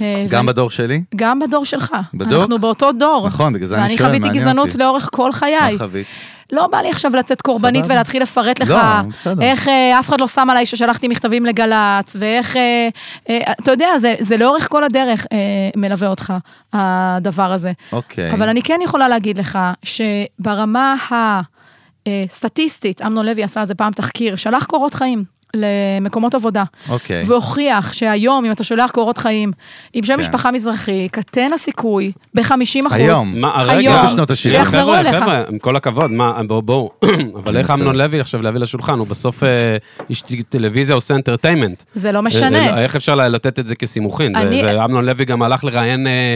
אה, 0.00 0.26
גם 0.28 0.38
ואני- 0.38 0.46
בדור 0.52 0.70
שלי? 0.70 1.02
גם 1.16 1.38
בדור 1.38 1.64
שלך. 1.64 1.94
בדוק? 2.14 2.40
אנחנו 2.40 2.58
באותו 2.58 2.92
דור. 2.92 3.26
נכון, 3.26 3.52
בגלל 3.52 3.66
זה 3.68 3.74
אני 3.74 3.82
ואני 3.82 3.96
שואל, 3.96 4.08
חוויתי 4.08 4.26
מעניין 4.26 4.42
גזענות 4.44 4.68
אותי. 4.68 4.78
לאורך 4.78 5.08
כל 5.12 5.32
חיי. 5.32 5.72
מה 5.72 5.78
חווית? 5.78 6.06
לא 6.52 6.66
בא 6.66 6.78
לי 6.78 6.90
עכשיו 6.90 7.16
לצאת 7.16 7.42
קורבנית 7.42 7.84
סבבה. 7.84 7.94
ולהתחיל 7.94 8.22
לפרט 8.22 8.60
לך 8.60 8.70
לא. 8.70 9.32
איך 9.42 9.68
אה, 9.68 9.98
אף 10.00 10.08
אחד 10.08 10.20
לא 10.20 10.26
שם 10.26 10.50
עליי 10.50 10.66
ששלחתי 10.66 11.08
מכתבים 11.08 11.46
לגל"צ, 11.46 12.16
ואיך, 12.18 12.56
אה, 12.56 12.88
אה, 13.30 13.52
אתה 13.62 13.70
יודע, 13.70 13.98
זה, 13.98 14.14
זה 14.20 14.36
לאורך 14.36 14.68
כל 14.70 14.84
הדרך 14.84 15.26
אה, 15.32 15.38
מלווה 15.76 16.08
אותך, 16.08 16.32
הדבר 16.72 17.52
הזה. 17.52 17.72
אוקיי. 17.92 18.32
אבל 18.32 18.48
אני 18.48 18.62
כן 18.62 18.78
יכולה 18.84 19.08
להגיד 19.08 19.38
לך 19.38 19.58
שברמה 19.82 20.94
הסטטיסטית, 22.06 23.02
אמנון 23.02 23.26
לוי 23.26 23.42
עשה 23.44 23.60
על 23.60 23.66
זה 23.66 23.74
פעם 23.74 23.92
תחקיר, 23.92 24.36
שלח 24.36 24.64
קורות 24.64 24.94
חיים. 24.94 25.24
למקומות 25.56 26.34
עבודה. 26.34 26.64
אוקיי. 26.88 27.22
והוכיח 27.26 27.92
שהיום, 27.92 28.44
אם 28.44 28.52
אתה 28.52 28.64
שולח 28.64 28.90
קורות 28.90 29.18
חיים 29.18 29.52
עם 29.92 30.04
שם 30.04 30.14
כן. 30.14 30.20
משפחה 30.20 30.50
מזרחי, 30.50 31.08
קטן 31.08 31.52
הסיכוי 31.54 32.12
ב-50 32.34 32.52
אחוז. 32.86 32.92
היום. 32.92 33.40
מה, 33.40 33.62
היום, 33.72 33.94
רגע, 33.94 34.02
בשנות 34.04 34.30
ה- 34.30 34.36
שיחזרו 34.36 34.80
חבר'ה, 34.82 35.00
אליך. 35.00 35.14
חבר'ה, 35.16 35.42
עם 35.48 35.58
כל 35.58 35.76
הכבוד, 35.76 36.10
מה, 36.10 36.42
בואו, 36.46 36.62
בואו, 36.62 36.90
אבל 37.44 37.56
איך. 37.56 37.70
אמנון 37.70 37.96
לוי 37.96 38.20
עכשיו 38.20 38.42
להביא 38.42 38.60
לשולחן? 38.60 38.98
הוא 38.98 39.06
בסוף 39.06 39.42
אה, 39.44 39.76
איש 40.10 40.22
טלוויזיה 40.48 40.94
עושה 40.94 41.14
אנטרטיימנט. 41.14 41.82
זה 41.94 42.12
לא 42.12 42.16
אה, 42.16 42.22
משנה. 42.22 42.78
איך 42.82 42.96
אפשר 42.96 43.14
לתת 43.14 43.58
את 43.58 43.66
זה 43.66 43.74
כסימוכין? 43.76 44.32
אמנון 44.84 45.04
לוי 45.04 45.24
גם 45.24 45.42
הלך 45.42 45.64
לראיין 45.64 46.06
אה, 46.06 46.34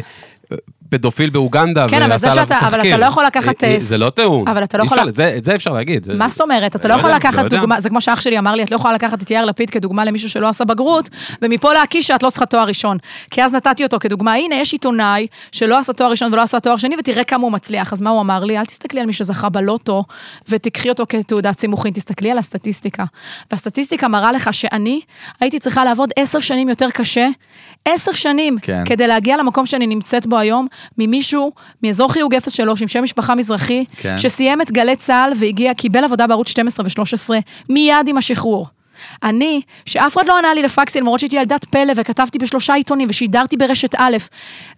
פדופיל 0.91 1.31
באוגנדה, 1.31 1.87
כן, 1.89 2.03
אבל 2.03 2.17
זה 2.19 2.27
ועשה 2.29 2.41
עליו 2.41 2.55
שאתה- 2.57 2.67
אבל 2.67 2.77
תחקיר. 2.77 2.95
אתה 2.95 3.01
לא 3.01 3.07
יכול 3.07 3.25
לקחת, 3.27 3.65
אה, 3.65 3.69
אה, 3.73 3.79
זה 3.79 3.99
לא 3.99 4.11
טיעון. 4.11 4.49
אבל 4.49 4.65
אתה 4.65 4.79
לא 4.79 4.83
יכול- 4.85 4.99
אפשר- 4.99 5.11
זה- 5.13 5.35
את 5.37 5.45
זה 5.45 5.55
אפשר 5.55 5.73
להגיד. 5.73 6.05
זה- 6.05 6.15
מה 6.15 6.29
זאת 6.29 6.41
אומרת? 6.41 6.77
אתה 6.77 6.89
לא 6.89 6.95
לא 6.95 6.99
יכול 6.99 7.11
יודע, 7.11 7.19
לקחת 7.19 7.39
לא 7.39 7.45
יודע. 7.45 7.57
דוגמה, 7.61 7.81
זה 7.81 7.89
כמו 7.89 8.01
שאח 8.01 8.21
שלי 8.21 8.39
אמר 8.39 8.55
לי, 8.55 8.63
את 8.63 8.71
לא 8.71 8.77
יכולה 8.77 8.95
לקחת 8.95 9.23
את 9.23 9.31
יאיר 9.31 9.45
לפיד 9.45 9.71
כדוגמה 9.71 10.05
למישהו 10.05 10.31
שלא 10.31 10.49
עשה 10.49 10.65
בגרות, 10.65 11.09
ומפה 11.43 11.73
להקיש 11.75 12.07
שאת 12.07 12.23
לא 12.23 12.31
צריכה 12.31 12.47
תואר 12.47 12.65
ראשון. 12.65 12.99
כי 13.31 13.43
אז 13.45 13.55
נתתי 13.55 13.85
אותו 13.85 13.97
כדוגמה, 14.01 14.35
הנה, 14.35 14.55
יש 14.55 14.73
עיתונאי 14.73 15.27
שלא 15.53 15.79
עשה 15.79 15.93
תואר 15.93 16.11
ראשון 16.11 16.33
ולא 16.33 16.43
עשה 16.43 16.61
תואר 16.61 16.77
שני, 16.77 16.97
ותראה 16.99 17.25
כמה 17.25 17.43
הוא 17.43 17.53
מצליח. 17.53 17.93
אז 17.93 18.03
מה 18.03 18.11
הוא 18.11 18.21
אמר 18.21 18.45
לי? 18.45 18.59
אל 18.59 18.65
תסתכלי 18.65 19.01
על 19.01 19.07
מי 19.07 19.13
שזכה 19.13 19.49
בלוטו, 19.49 20.05
ותקחי 20.49 20.89
אותו 20.89 21.05
כתעודת 21.09 21.59
סימוכין, 21.61 21.93
תסתכלי 21.93 22.31
על 22.31 22.39
הסטטיסטיקה. 22.39 23.05
והסטטיסטיקה 23.51 24.09
מראה 24.09 24.33
לך 24.33 24.55
שאני 24.55 25.01
הייתי 25.41 25.59
צריכה 25.59 25.85
לעבוד 25.85 26.11
עשר 26.17 26.41
שנים 26.41 26.69
יותר 26.69 26.91
קשה, 26.91 27.29
עשר 27.85 28.13
שנים, 28.13 28.57
כן. 28.63 28.83
כדי 28.87 29.07
להגיע 29.07 29.37
למקום 29.37 29.67
שאני 29.67 29.87
נמצאת 29.87 30.27
בו 30.27 30.39
היום, 30.39 30.67
ממישהו, 30.99 31.53
מאזור 31.83 32.13
חיוג 32.13 32.35
03, 32.49 32.83
עם 32.83 32.89
שם 32.89 33.05
משפחה 33.05 33.35
מזרחי, 33.35 33.85
כן. 33.97 34.19
שסיים 34.19 34.63
את 34.63 34.71
גלי 34.73 34.97
צה"ל 34.97 35.33
והגיע, 35.37 35.75
קיבל 35.75 36.05
עבודה 36.05 36.27
בערוץ 36.27 36.49
12 36.49 36.87
ו-13, 36.87 37.31
מיד 37.69 38.09
עם 38.09 38.17
השחרור. 38.17 38.67
אני, 39.23 39.61
שאף 39.87 40.17
אחד 40.17 40.27
לא 40.27 40.39
ענה 40.39 40.55
לי 40.55 40.63
לפקסים, 40.63 41.03
למרות 41.03 41.21
שהייתי 41.21 41.37
ילדת 41.37 41.65
פלא 41.65 41.93
וכתבתי 41.97 42.39
בשלושה 42.39 42.75
עיתונים 42.75 43.09
ושידרתי 43.11 43.57
ברשת 43.57 43.95
א', 43.99 44.17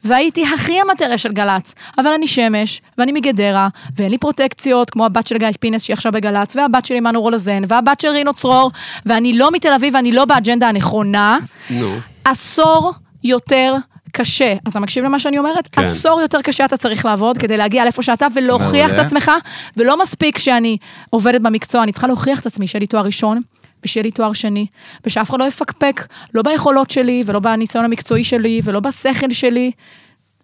והייתי 0.04 0.44
הכי 0.54 0.80
המטרה 0.80 1.18
של 1.18 1.32
גל"צ, 1.32 1.74
אבל 1.98 2.12
אני 2.12 2.26
שמש, 2.26 2.80
ואני 2.98 3.12
מגדרה, 3.12 3.68
ואין 3.96 4.10
לי 4.10 4.18
פרוטקציות, 4.18 4.90
כמו 4.90 5.06
הבת 5.06 5.26
של 5.26 5.38
גיא 5.38 5.48
פינס 5.60 5.82
שהיא 5.82 5.94
עכשיו 5.94 6.12
בגל"צ, 6.12 6.56
והבת 6.56 6.84
של 6.84 6.94
עמנו 6.94 7.22
רולוזן, 7.22 7.62
והבת 7.68 8.00
של 8.00 8.08
רינו 8.08 8.34
צרור, 8.34 8.70
ואני 9.06 9.38
לא 9.38 9.50
מתל 9.50 9.72
אביב 9.72 9.94
ואני 9.94 10.12
לא 10.12 10.24
באג'נדה 10.24 10.68
הנכונה. 10.68 11.38
נו. 11.70 11.96
עשור 12.24 12.92
יותר 13.24 13.74
קשה. 14.12 14.54
אתה 14.68 14.80
מקשיב 14.80 15.04
למה 15.04 15.18
שאני 15.18 15.38
אומרת? 15.38 15.68
כן. 15.72 15.80
עשור 15.80 16.20
יותר 16.20 16.42
קשה 16.42 16.64
אתה 16.64 16.76
צריך 16.76 17.04
לעבוד 17.04 17.38
כדי 17.38 17.56
להגיע 17.56 17.84
לאיפה 17.84 18.02
שאתה 18.02 18.26
ולהוכיח. 18.34 18.94
את 18.94 18.98
עצמך, 18.98 19.30
ולא 19.76 20.02
מספיק 20.02 20.38
שאני 20.38 20.76
עובדת 21.10 21.40
במקצוע, 21.40 21.82
אני 21.82 21.92
צריכה 21.92 22.06
להוכיח 22.06 22.40
את 22.40 22.46
עצמי 22.46 22.66
שיהיה 22.66 22.80
לי 22.80 22.86
תואר 22.86 23.04
ראשון. 23.04 23.40
ושיהיה 23.84 24.02
לי 24.02 24.10
תואר 24.10 24.32
שני, 24.32 24.66
ושאף 25.06 25.30
אחד 25.30 25.38
לא 25.40 25.44
יפקפק, 25.44 26.06
לא 26.34 26.42
ביכולות 26.42 26.90
שלי, 26.90 27.22
ולא 27.26 27.38
בניסיון 27.38 27.84
המקצועי 27.84 28.24
שלי, 28.24 28.60
ולא 28.64 28.80
בשכל 28.80 29.30
שלי. 29.30 29.70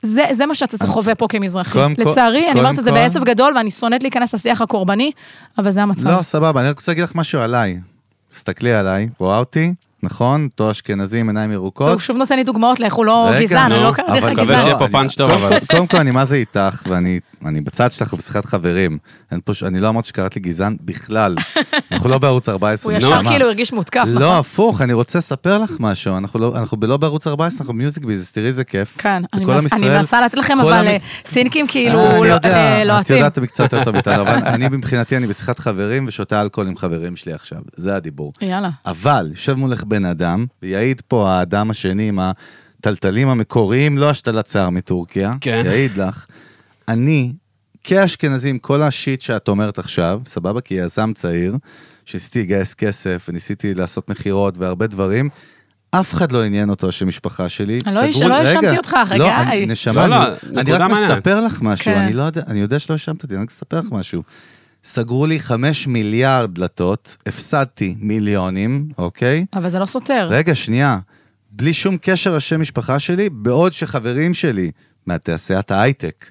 זה, 0.02 0.24
זה 0.32 0.46
מה 0.46 0.54
שאתה 0.54 0.86
חווה 0.86 1.14
פה 1.14 1.26
כמזרחי. 1.28 1.72
קודם 1.72 1.94
לצערי, 1.98 2.44
אני 2.44 2.52
קודם 2.52 2.64
אומרת 2.64 2.78
את 2.78 2.84
זה 2.84 2.92
בעצב 2.92 3.24
גדול, 3.24 3.52
ואני 3.56 3.70
שונאת 3.70 4.02
להיכנס 4.02 4.34
לשיח 4.34 4.60
הקורבני, 4.60 5.10
אבל 5.58 5.70
זה 5.70 5.82
המצב. 5.82 6.08
לא, 6.08 6.22
סבבה, 6.22 6.60
אני 6.60 6.68
רק 6.68 6.76
רוצה 6.76 6.92
להגיד 6.92 7.04
לך 7.04 7.14
משהו 7.14 7.40
עליי. 7.40 7.80
תסתכלי 8.32 8.74
עליי, 8.74 9.08
רואה 9.18 9.38
אותי, 9.38 9.74
נכון? 10.05 10.48
תואר 10.55 10.70
אשכנזי 10.70 11.20
עם 11.20 11.28
עיניים 11.28 11.52
ירוקות. 11.52 11.92
הוא 11.92 12.00
שוב 12.00 12.16
נותן 12.16 12.36
לי 12.36 12.44
דוגמאות 12.44 12.80
לאיך 12.80 12.94
הוא 12.94 13.05
לא 13.05 13.30
גזען, 13.40 13.72
אני 13.72 13.82
לא 13.82 13.92
קראתי 13.92 14.12
לך 14.18 14.24
אבל 14.24 14.32
מקווה 14.32 14.44
גזען. 14.44 14.62
שיהיה 14.62 14.78
פה 14.78 14.88
פאנץ' 14.88 15.14
טוב, 15.14 15.30
אבל- 15.30 15.59
קודם 15.70 15.86
כל, 15.86 15.96
אני 15.96 16.11
מה 16.11 16.24
זה 16.24 16.36
איתך, 16.36 16.82
ואני 16.88 17.20
אני 17.44 17.61
בצד 17.61 17.92
שלך 17.92 18.14
בשיחת 18.14 18.44
חברים. 18.44 18.98
אין 19.35 19.41
פה 19.45 19.55
ש- 19.55 19.62
אני 19.62 19.80
לא 19.80 19.89
אמרתי 19.89 20.09
שקראת 20.09 20.37
לי 20.37 20.41
גזען 20.43 20.76
בכלל. 20.80 21.35
אנחנו 21.93 22.09
לא 22.09 22.18
בערוץ 22.18 22.49
14, 22.49 22.93
הוא. 22.93 22.99
ישר 22.99 23.22
כאילו 23.28 23.47
הרגיש 23.47 23.72
מותקף, 23.72 24.01
נכון? 24.07 24.22
לא, 24.22 24.39
הפוך, 24.39 24.80
אני 24.80 24.93
רוצה 24.93 25.18
לספר 25.18 25.59
לך 25.59 25.70
משהו. 25.80 26.16
אנחנו 26.18 26.41
לא, 26.41 26.53
אנחנו 26.57 26.78
לא 26.82 26.97
בערוץ 26.97 27.26
14, 27.26 27.59
אנחנו 27.61 27.74
במיוזיק 27.74 28.05
ביזנס, 28.05 28.32
תראי 28.32 28.47
איזה 28.47 28.64
כיף. 28.64 28.95
כן, 28.99 29.22
אני 29.35 29.45
אני 29.72 29.89
מנסה 29.89 30.20
לתת 30.24 30.39
לכם, 30.39 30.59
אבל 30.61 30.87
אה, 30.89 30.97
סינקים 31.26 31.66
כאילו 31.66 31.99
אה, 31.99 32.11
אני 32.11 32.28
לא- 32.28 32.35
יודע, 32.35 32.49
אה, 32.57 32.82
את 32.82 32.87
לוהטים. 32.87 33.16
יודעת 33.16 33.39
מקצוע 33.39 33.64
יותר 33.64 33.85
טוב 33.85 33.95
מאיתנו, 33.95 34.22
אבל 34.22 34.32
אני 34.55 34.68
מבחינתי, 34.68 35.16
אני 35.16 35.26
בשיחת 35.26 35.59
חברים 35.59 36.05
ושותה 36.09 36.43
אלכוהול 36.43 36.68
עם 36.68 36.76
חברים 36.76 37.16
שלי 37.16 37.32
עכשיו. 37.32 37.59
זה 37.76 37.97
הדיבור. 37.97 38.32
יאללה. 38.41 38.70
אבל, 38.87 39.28
יושב 39.30 39.55
מולך 39.55 39.85
בן 39.85 40.05
אדם, 40.05 40.47
ויעיד 40.62 41.03
פה 41.09 41.30
האדם 41.30 41.70
השני 41.70 42.09
עם 42.09 42.18
הטלטלים 42.80 43.28
המקוריים, 43.28 43.99
לא 43.99 44.11
השתלת 44.11 44.47
שיער 44.47 44.70
מטורקיה, 44.70 45.32
כן. 45.41 45.62
יעיד 45.66 45.97
לך, 45.97 46.26
אני, 46.89 47.32
כאשכנזי, 47.85 48.51
עם 48.51 48.59
כל 48.59 48.82
השיט 48.82 49.20
שאת 49.20 49.49
אומרת 49.49 49.78
עכשיו, 49.78 50.20
סבבה? 50.26 50.61
כי 50.61 50.74
יזם 50.74 51.12
צעיר, 51.14 51.57
שניסיתי 52.05 52.41
לגייס 52.43 52.74
כסף, 52.74 53.26
וניסיתי 53.28 53.74
לעשות 53.74 54.09
מכירות 54.09 54.59
והרבה 54.59 54.87
דברים, 54.87 55.28
אף 55.91 56.12
אחד 56.14 56.32
לא 56.32 56.43
עניין 56.45 56.70
אותו 56.70 56.89
השם 56.89 57.09
משפחה 57.09 57.49
שלי. 57.49 57.78
אני 57.87 57.95
לא- 57.95 58.01
סגרו- 58.01 58.12
שלא 58.12 58.35
רגע, 58.35 58.49
האשמתי 58.49 58.76
אותך, 58.76 58.97
רגע, 59.11 59.24
לא, 59.24 59.30
היי. 59.32 59.62
אני- 59.64 59.66
נשמה, 59.72 60.07
לא, 60.09 60.16
לא, 60.16 60.26
אני- 60.26 60.35
אני 60.43 60.61
נקודה 60.62 60.85
רק 60.85 60.91
מעניינת. 60.91 61.16
מספר 61.18 61.41
לך 61.47 61.62
משהו, 61.62 61.85
כן. 61.85 61.99
אני 61.99 62.12
לא 62.12 62.22
יודע, 62.22 62.43
אני 62.47 62.61
יודע 62.61 62.78
שלא 62.78 62.93
האשמת 62.93 63.22
אותי, 63.22 63.35
אני 63.35 63.43
רק 63.43 63.51
אספר 63.51 63.78
לך 63.80 63.87
משהו. 63.91 64.22
סגרו 64.85 65.26
לי 65.26 65.41
חמש 65.41 65.87
מיליארד 65.87 66.55
דלתות, 66.55 67.16
הפסדתי 67.26 67.95
מיליונים, 67.99 68.89
אוקיי? 68.99 69.47
אבל 69.55 69.68
זה 69.68 69.78
לא 69.78 69.87
סותר. 69.87 70.26
רגע, 70.30 70.55
שנייה. 70.55 70.99
בלי 71.51 71.74
שום 71.74 71.97
קשר 72.01 72.37
לשם 72.37 72.61
משפחה 72.61 72.99
שלי, 72.99 73.30
בעוד 73.30 73.72
שחברים 73.72 74.35
שלי 74.35 74.70
מתעשיית 75.07 75.70
ההייטק, 75.70 76.30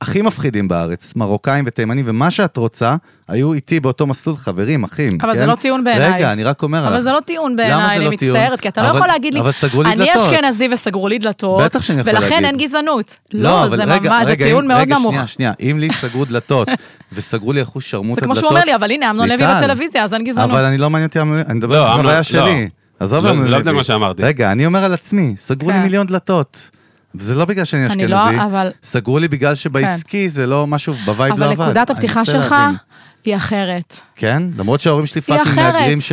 הכי 0.00 0.22
מפחידים 0.22 0.68
בארץ, 0.68 1.12
מרוקאים 1.16 1.64
ותימנים, 1.66 2.04
ומה 2.08 2.30
שאת 2.30 2.56
רוצה, 2.56 2.94
היו 3.28 3.52
איתי 3.52 3.80
באותו 3.80 4.06
מסלול 4.06 4.36
חברים, 4.36 4.84
אחים. 4.84 5.10
אבל 5.22 5.32
כן? 5.32 5.38
זה 5.38 5.46
לא 5.46 5.54
טיעון 5.54 5.84
בעיניי. 5.84 6.12
רגע, 6.14 6.32
אני 6.32 6.44
רק 6.44 6.62
אומר 6.62 6.82
לך. 6.82 6.88
אבל 6.92 7.00
זה 7.00 7.12
לא 7.12 7.20
טיעון 7.20 7.52
למה 7.52 7.56
בעיניי, 7.56 7.88
זה 7.98 8.04
אני 8.06 8.12
לא 8.12 8.16
טיעון? 8.18 8.36
מצטערת, 8.36 8.60
כי 8.60 8.68
אתה 8.68 8.82
לא 8.82 8.86
אבל- 8.88 8.96
יכול 8.96 9.08
להגיד 9.08 9.34
לי, 9.34 9.40
אבל 9.40 9.52
סגרו 9.52 9.82
לי 9.82 9.92
אני. 9.92 10.06
אשכנזי 10.16 10.68
וסגרו 10.72 11.08
לי 11.08 11.18
דלתות, 11.18 11.60
בטח 11.62 11.82
שאני 11.82 12.00
יכול 12.00 12.12
ולכן 12.12 12.28
להגיד. 12.42 12.44
אין 12.44 12.56
גזענות. 12.56 13.16
לא, 13.32 13.62
אבל 13.64 13.76
זה 13.76 13.84
רגע, 13.84 14.10
ממש, 14.10 14.24
זה 14.24 14.30
רגע, 14.30 14.44
טיעון 14.44 14.62
אם- 14.64 14.68
מאוד 14.68 14.80
רגע, 14.80 14.96
נמוך. 14.98 15.12
שנייה, 15.12 15.26
שנייה, 15.26 15.52
אם 15.60 15.76
לי 15.80 15.88
סגרו 15.92 16.24
דלתות 16.24 16.68
וסגרו 17.12 17.52
לי 17.52 17.62
אחוז 17.62 17.82
שרמוט 17.84 18.14
זה 18.14 18.20
הדלתות... 18.20 18.24
כמו 18.24 18.40
שהוא 18.40 18.50
אומר 18.50 18.64
לי, 18.64 18.74
אבל 18.74 18.90
הנה, 18.90 19.10
אמנון 19.10 19.28
לוי 19.28 19.44
בטלוויזיה, 19.46 20.02
אז 20.04 20.14
אין 20.14 20.24
גזענות. 20.24 20.50
אבל 20.50 20.64
אני 20.64 20.78
לא 20.78 20.90
מעניין 20.90 21.08
אותי, 21.08 21.20
אני 21.20 21.54
מדבר 21.58 21.80
לא, 21.80 21.86
על 21.86 21.92
החוויה 21.98 22.16
לא. 22.16 22.22
שלי. 22.22 22.68
עזוב 23.00 23.26
לא, 23.26 23.42
זה 23.42 23.48
לא. 23.50 23.72
מה 23.72 23.84
שאמרתי. 23.84 24.22
רגע, 24.22 24.52
אני 24.52 24.66
אומר 24.66 24.84
על 24.84 24.94
עצמי, 24.94 25.34
סגרו 25.36 25.70
לי 25.70 25.76
כן. 25.76 25.82
מיליון 25.82 26.06
דלתות. 26.06 26.70
וזה 27.14 27.34
לא 27.34 27.44
בגלל 27.44 27.64
שאני 27.64 27.82
אני 27.82 27.88
אשכנזי, 27.92 28.06
לא, 28.36 28.44
אבל- 28.44 28.70
סגרו 28.82 29.18
לי 29.18 29.28
בגלל 29.28 29.54
שבעסקי 29.54 30.28
זה 30.28 30.46
לא 30.46 30.66
משהו, 30.66 30.94
בווייב 30.94 31.38
לא 31.38 31.44
אבל 31.44 31.52
עבד. 31.52 31.62
נקודת 31.64 31.90
אני 31.90 31.96
הפתיחה 31.96 32.24
שלך 32.24 32.52
להבין. 32.52 32.76
היא 33.24 33.36
אחרת. 33.36 33.96
כן? 34.16 34.42
למרות 34.58 34.80
שההורים 34.80 35.06
שלי 35.06 35.20
fucking. 35.20 35.56
מהגרים 35.60 36.00
ש- 36.00 36.12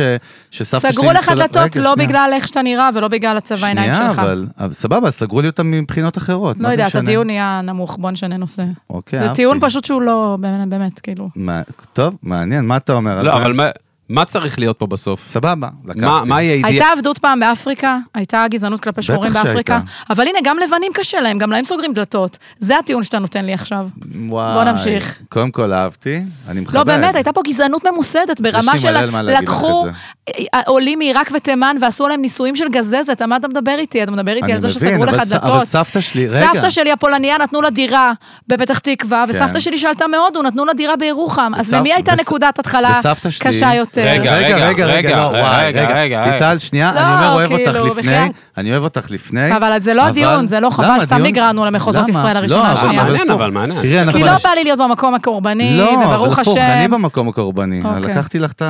שסבתא 0.50 0.82
שלי... 0.82 0.92
סגרו 0.92 1.12
לך 1.12 1.28
דלתות 1.28 1.76
לא 1.76 1.92
שנייה. 1.94 2.08
בגלל 2.08 2.30
איך 2.32 2.48
שאתה 2.48 2.62
נראה 2.62 2.88
ולא 2.94 3.08
בגלל 3.08 3.36
הצבע 3.36 3.66
העיניים 3.66 3.94
שנייה, 3.94 4.10
שלך. 4.10 4.18
אבל, 4.18 4.46
אבל 4.58 4.72
סבבה, 4.72 5.10
סגרו 5.10 5.40
לי 5.40 5.46
אותם 5.46 5.70
מבחינות 5.70 6.18
אחרות. 6.18 6.56
לא 6.60 6.68
זה 6.68 6.72
יודעת? 6.74 6.94
הדיון 6.94 7.26
נהיה 7.26 7.60
נמוך, 7.64 7.96
בוא 8.00 8.10
נשנה 8.10 8.36
נושא. 8.36 8.62
אוקיי, 8.90 9.18
זה 9.18 9.24
אהבתי. 9.24 9.36
טיעון 9.36 9.58
פשוט 9.60 9.84
שהוא 9.84 10.02
לא, 10.02 10.36
באמת, 10.40 10.68
באמת, 10.68 11.00
כאילו. 11.00 11.28
מה- 11.36 11.62
טוב, 11.92 12.14
מעניין, 12.22 12.64
מה 12.64 12.76
אתה 12.76 12.92
אומר 12.92 13.12
על 13.12 13.18
זה? 13.18 13.24
לא, 13.26 13.36
אבל 13.36 13.52
מה- 13.52 13.70
מה 14.08 14.24
צריך 14.24 14.58
להיות 14.58 14.78
פה 14.78 14.86
בסוף? 14.86 15.26
סבבה, 15.26 15.68
לקחתי. 15.84 16.00
מה 16.00 16.22
מה 16.24 16.42
יהיה? 16.42 16.66
הייתה 16.66 16.84
עבדות 16.92 17.18
פעם 17.18 17.40
באפריקה, 17.40 17.98
הייתה 18.14 18.44
גזענות 18.50 18.80
כלפי 18.80 19.02
שחורים 19.02 19.30
בטח 19.32 19.44
באפריקה, 19.44 19.80
שהייתה. 19.82 19.92
אבל 20.10 20.26
הנה, 20.28 20.38
גם 20.44 20.58
לבנים 20.58 20.92
קשה 20.94 21.20
להם, 21.20 21.38
גם 21.38 21.50
להם 21.50 21.64
סוגרים 21.64 21.92
דלתות. 21.92 22.38
זה 22.58 22.78
הטיעון 22.78 23.02
שאתה 23.02 23.18
נותן 23.18 23.44
לי 23.44 23.52
עכשיו. 23.54 23.88
וואי. 24.28 24.54
בוא 24.54 24.64
נמשיך. 24.64 25.22
קודם 25.28 25.50
כל 25.50 25.72
אהבתי, 25.72 26.20
אני 26.48 26.60
מכבד. 26.60 26.74
לא, 26.74 26.84
באמת, 26.84 27.14
הייתה 27.14 27.32
פה 27.32 27.40
גזענות 27.46 27.86
ממוסדת 27.86 28.40
ברמה 28.40 28.78
של... 28.78 29.06
לקחו 29.22 29.86
עולים 30.66 30.98
מעיראק 30.98 31.30
ותימן 31.34 31.76
ועשו 31.80 32.04
עליהם 32.04 32.20
ניסויים 32.20 32.56
של 32.56 32.68
גזזת, 32.68 33.22
מה 33.22 33.36
אתה 33.36 33.48
מדבר 33.48 33.74
איתי? 33.78 34.02
אתה 34.02 34.10
מדבר 34.10 34.32
איתי 34.32 34.52
על 34.52 34.58
זה 34.58 34.68
שסגרו 34.68 35.04
לך 35.04 35.24
ס- 35.24 35.32
אבל 35.32 35.40
דלתות. 35.40 35.64
סבתא 35.64 36.00
שלי, 36.00 36.26
רגע. 36.26 36.52
סבתא 36.54 36.70
שלי 36.70 36.92
הפולניה 36.92 37.38
נתנו 37.38 37.62
לה 37.62 37.70
דירה 37.70 38.12
בפתח 38.48 38.78
תקווה, 38.78 39.24
וסבתא 39.28 39.52
כן. 39.52 39.60
שלי 39.60 39.78
שעלתה 39.78 40.06
מהודו, 40.06 40.42
נתנו 40.42 40.64
לה 40.64 40.72
דירה 40.72 40.96
בירוחם. 40.96 41.52
אז 41.56 41.74
למי 41.74 41.92
הייתה 41.92 42.12
נקודת 42.20 42.58
התחלה 42.58 43.00
וסבתא 43.00 43.28
קשה 43.40 43.74
יותר? 43.74 43.97
רגע, 44.04 44.34
רגע, 44.36 44.66
רגע, 44.68 44.86
רגע, 44.86 45.16
לא, 45.16 45.22
וואי, 45.22 45.66
רגע, 45.66 45.80
רגע, 45.88 46.00
רגע, 46.00 46.22
רגע. 46.24 46.32
ליטל, 46.32 46.58
שנייה, 46.58 46.92
לא, 46.94 47.00
אני 47.00 47.14
אומר, 47.14 47.32
אוהב 47.32 47.52
אותך 47.52 47.70
כאילו, 47.70 47.86
לפני, 47.86 48.02
בחייאת. 48.02 48.30
אני 48.56 48.72
אוהב 48.72 48.82
אותך 48.84 49.10
לפני. 49.10 49.56
אבל 49.56 49.78
זה 49.80 49.94
לא 49.94 50.02
הדיון, 50.06 50.46
זה 50.46 50.60
לא 50.60 50.70
חבל? 50.70 51.04
סתם 51.04 51.22
נגררנו 51.22 51.64
למחוזות? 51.64 52.08
ישראל 52.08 52.36
הראשונה, 52.36 52.62
לא, 52.62 52.72
אבל- 52.72 52.78
השנייה. 52.80 53.04
מעניין. 53.04 53.30
אבל 53.30 53.50
מעניין. 53.50 54.12
כי 54.12 54.22
לא 54.22 54.36
בא 54.44 54.50
לי 54.50 54.64
להיות 54.64 54.78
במקום 54.78 55.14
הקורבני, 55.14 55.78
לא, 55.78 56.04
אבל 56.04 56.14
וברוך 56.14 56.38
הפוך, 56.38 56.56
השם. 56.56 56.66
אני 56.78 56.88
במקום 56.88 57.28
הקורבני, 57.28 57.82
אוקיי. 57.84 58.00
לקחתי 58.00 58.38
לך 58.38 58.52
את 58.52 58.62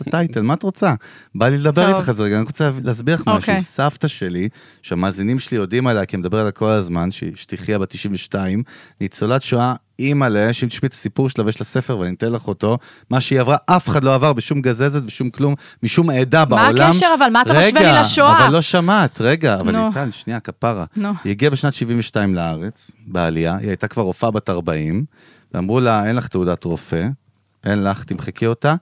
הטייטל, 0.00 0.42
מה 0.42 0.54
את 0.54 0.62
רוצה? 0.62 0.94
בא 1.34 1.48
לי 1.48 1.58
לדבר. 1.58 1.96
איתך 1.96 2.08
על 2.08 2.14
זה 2.14 2.22
רגע, 2.22 2.36
אני 2.36 2.44
רוצה 2.44 2.70
להסביר 2.84 3.14
לך 3.14 3.20
משהו. 3.26 3.36
אוקיי. 3.36 3.60
סבתא 3.60 4.08
שלי, 4.08 4.48
שהמאזינים 4.82 5.38
שלי 5.38 5.56
יודעים 5.56 5.86
עליה, 5.86 6.04
כי 6.04 6.16
אני 6.16 6.20
מדבר 6.20 6.38
עליה 6.38 6.50
כל 6.52 6.70
הזמן, 6.70 7.10
שהיא 7.10 7.32
שתחיה 7.36 7.78
בת 7.78 7.88
92, 7.90 8.62
ניצולת 9.00 9.42
שואה, 9.42 9.74
אימא'לה, 9.98 10.52
שאם 10.52 10.68
תשמעי 10.68 10.88
את 10.88 10.92
הסיפור 10.92 11.30
שלה 11.30 11.44
ויש 11.44 11.60
לה 11.60 11.64
ספר 11.64 11.98
ואני 11.98 12.14
אתן 12.14 12.32
לך 12.32 12.48
אותו, 12.48 12.78
מה 13.10 13.20
שהיא 13.20 13.40
עברה, 13.40 13.56
אף 13.66 13.88
אחד 13.88 14.04
לא 14.04 14.14
עבר 14.14 14.32
בשום 14.32 14.60
גזזת 14.60 15.02
ושום 15.06 15.30
כלום, 15.30 15.54
משום 15.82 16.10
עדה 16.10 16.40
מה 16.40 16.44
בעולם. 16.44 16.90
הקשר 16.90 17.14
אבל? 17.18 17.28
מה 17.30 17.42
אתה 17.42 17.52
משווה 17.52 17.80
לי 17.80 17.88
רגע, 17.88 18.00
לשואה? 18.00 18.44
אבל 18.44 18.52
לא 18.52 18.60
שמעת, 18.60 19.20
רגע, 19.20 19.60
אבל 19.60 19.72
נו. 19.72 19.86
ליטל, 19.86 20.10
שנייה, 20.10 20.40
כפרה. 20.40 20.84
נו. 20.96 21.12
היא 21.24 21.30
הגיעה 21.30 21.50
בשנת 21.50 21.74
72 21.74 22.34
לארץ, 22.34 22.90
בעלייה, 23.06 23.56
היא 23.56 23.68
הייתה 23.68 23.88
כבר 23.88 24.02
רופאה 24.02 24.30
בת 24.30 24.50
40, 24.50 25.04
ואמרו 25.54 25.80
לה, 25.80 26.06
אין 26.06 26.16
לך 26.16 26.28
תעודת 26.28 26.64
רופא, 26.64 27.08
אין 27.64 27.84
לך, 27.84 28.04
תמחקי 28.04 28.46
אותה. 28.46 28.74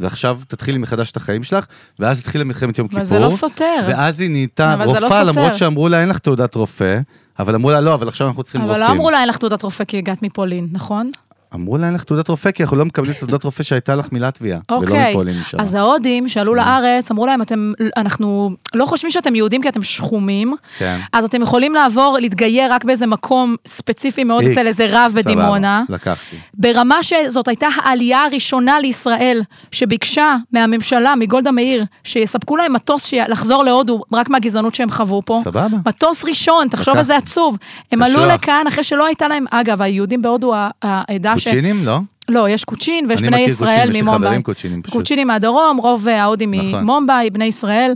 ועכשיו 0.00 0.40
תתחילי 0.48 0.78
מחדש 0.78 1.10
את 1.10 1.16
החיים 1.16 1.42
שלך, 1.42 1.66
ואז 1.98 2.20
התחילה 2.20 2.44
מלחמת 2.44 2.78
יום 2.78 2.88
אבל 2.92 3.04
כיפור. 3.04 3.18
זה 3.18 3.24
לא 3.24 3.30
סותר. 3.30 3.86
ואז 3.88 4.20
היא 4.20 4.30
נהייתה 4.30 4.74
אבל 4.74 4.84
לא 4.84 4.90
רופאה, 4.90 5.08
סותר. 5.08 5.22
למרות 5.22 5.54
שאמרו 5.54 5.88
לה, 5.88 6.00
אין 6.00 6.08
לך 6.08 6.18
תעודת 6.18 6.54
רופא, 6.54 6.98
אבל 7.38 7.54
אמרו 7.54 7.70
לה, 7.70 7.80
לא, 7.80 7.94
אבל 7.94 8.08
עכשיו 8.08 8.28
אנחנו 8.28 8.42
צריכים 8.42 8.60
אבל 8.60 8.70
רופאים. 8.70 8.86
לא 8.86 8.92
אמרו 8.92 9.10
לה, 9.10 9.20
אין 9.20 9.28
לך 9.28 9.36
תעודת 9.36 9.62
רופא 9.62 9.84
כי 9.84 9.98
הגעת 9.98 10.22
מפולין, 10.22 10.68
נכון? 10.72 11.10
אמרו 11.54 11.78
לה, 11.78 11.86
אין 11.86 11.94
לך 11.94 12.04
תעודת 12.04 12.28
רופא, 12.28 12.50
כי 12.50 12.62
אנחנו 12.62 12.76
לא 12.76 12.84
מקבלים 12.84 13.14
תעודת 13.14 13.44
רופא 13.44 13.62
שהייתה 13.62 13.96
לך 13.96 14.12
מלטביה, 14.12 14.58
ולא 14.70 14.78
אוקיי, 14.78 15.10
מפולין 15.10 15.40
משם. 15.40 15.60
אז 15.60 15.74
ההודים 15.74 16.28
שעלו 16.28 16.54
לארץ, 16.54 17.10
אמרו 17.10 17.26
להם, 17.26 17.42
אתם, 17.42 17.72
אנחנו 17.96 18.50
לא 18.74 18.86
חושבים 18.86 19.10
שאתם 19.10 19.34
יהודים 19.34 19.62
כי 19.62 19.68
אתם 19.68 19.82
שחומים, 19.82 20.54
כן. 20.78 21.00
אז 21.12 21.24
אתם 21.24 21.42
יכולים 21.42 21.74
לעבור, 21.74 22.18
להתגייר 22.20 22.72
רק 22.72 22.84
באיזה 22.84 23.06
מקום 23.06 23.56
ספציפי 23.66 24.24
מאוד 24.24 24.44
אצל 24.44 24.66
איזה 24.66 24.86
רב 24.90 25.10
סבבה, 25.10 25.22
בדימונה. 25.22 25.82
לקחתי. 25.88 26.36
ברמה 26.54 27.02
שזאת 27.02 27.48
הייתה 27.48 27.66
העלייה 27.76 28.24
הראשונה 28.24 28.80
לישראל, 28.80 29.42
שביקשה 29.70 30.36
מהממשלה, 30.52 31.14
מגולדה 31.14 31.50
מאיר, 31.50 31.84
שיספקו 32.04 32.56
להם 32.56 32.72
מטוס 32.72 33.12
לחזור 33.28 33.64
להודו, 33.64 34.02
רק 34.12 34.30
מהגזענות 34.30 34.74
שהם 34.74 34.90
חוו 34.90 35.22
פה. 35.24 35.40
סבבה. 35.44 35.66
מטוס 35.86 36.24
ראשון, 36.24 36.68
תחשוב 36.68 36.96
איזה 36.96 37.16
עצוב. 37.16 37.58
הם. 37.92 38.02
עלו 38.02 38.26
לכאן 38.26 38.64
אחרי 38.68 38.84
שלא 38.84 39.06
הייתה 39.06 39.28
להם, 39.28 39.44
אגב, 39.50 39.82
היהודים 39.82 40.22
בהודו, 40.22 40.54
העדה. 40.82 41.34
קוצ'ינים, 41.44 41.84
לא? 41.84 41.98
לא, 42.28 42.48
יש 42.48 42.64
קוצ'ין 42.64 43.06
ויש 43.08 43.20
אני 43.20 43.28
בני 43.28 43.36
מכיר 43.36 43.52
ישראל 43.54 43.70
קוצ'ינים, 43.70 43.90
יש 43.90 43.96
לי 43.96 44.02
ממומביי. 44.02 44.28
חברים 44.28 44.42
קוצ'ינים 44.42 44.82
פשוט. 44.82 44.96
קוצ'ינים 44.96 45.26
מהדרום, 45.26 45.76
רוב 45.76 46.08
ההודים 46.08 46.54
נכון. 46.54 46.82
ממומביי, 46.82 47.30
בני 47.30 47.44
ישראל. 47.44 47.94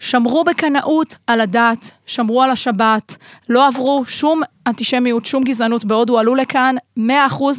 שמרו 0.00 0.44
בקנאות 0.44 1.16
על 1.26 1.40
הדת, 1.40 1.90
שמרו 2.06 2.42
על 2.42 2.50
השבת, 2.50 3.16
לא 3.48 3.66
עברו 3.66 4.04
שום 4.06 4.42
אנטישמיות, 4.66 5.26
שום 5.26 5.42
גזענות 5.42 5.84
בהודו, 5.84 6.18
עלו 6.18 6.34
לכאן 6.34 6.76
100% 6.98 7.02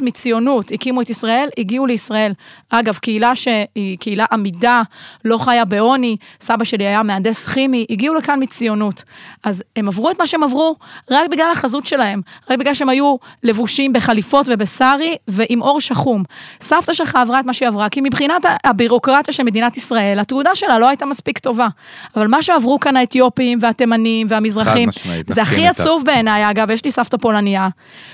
מציונות, 0.02 0.72
הקימו 0.72 1.00
את 1.00 1.10
ישראל, 1.10 1.48
הגיעו 1.58 1.86
לישראל. 1.86 2.32
אגב, 2.70 2.96
קהילה 2.96 3.36
שהיא 3.36 3.98
קהילה 3.98 4.24
עמידה, 4.32 4.82
לא 5.24 5.38
חיה 5.38 5.64
בעוני, 5.64 6.16
סבא 6.40 6.64
שלי 6.64 6.86
היה 6.86 7.02
מהנדס 7.02 7.46
כימי, 7.46 7.86
הגיעו 7.90 8.14
לכאן 8.14 8.42
מציונות. 8.42 9.04
אז 9.42 9.62
הם 9.76 9.88
עברו 9.88 10.10
את 10.10 10.18
מה 10.18 10.26
שהם 10.26 10.42
עברו 10.42 10.76
רק 11.10 11.30
בגלל 11.30 11.50
החזות 11.52 11.86
שלהם, 11.86 12.20
רק 12.50 12.58
בגלל 12.58 12.74
שהם 12.74 12.88
היו 12.88 13.16
לבושים 13.42 13.92
בחליפות 13.92 14.46
ובסארי 14.48 15.16
ועם 15.28 15.60
עור 15.60 15.80
שחום. 15.80 16.24
סבתא 16.60 16.92
שלך 16.92 17.16
עברה 17.16 17.40
את 17.40 17.46
מה 17.46 17.52
שהיא 17.52 17.68
עברה, 17.68 17.88
כי 17.88 18.00
מבחינת 18.00 18.42
הבירוקרטיה 18.64 19.34
של 19.34 19.42
מדינת 19.42 19.76
ישראל, 19.76 20.18
התעודה 20.20 20.54
שלה 20.54 20.78
לא 20.78 20.88
הייתה 20.88 21.06
מספיק 21.06 21.38
טובה. 21.38 21.68
אבל 22.16 22.26
מה 22.26 22.42
שעברו 22.42 22.80
כאן 22.80 22.96
האתיופים 22.96 23.58
והתימנים 23.60 24.26
והמזרחים, 24.30 24.88
זה 25.28 25.42
הכי. 25.42 25.64
עצוב 25.74 26.04
בעיניי, 26.06 26.50
אגב, 26.50 26.70
יש 26.70 26.84
לי 26.84 26.90
סבתא 26.94 27.16
פולניה, 27.16 27.68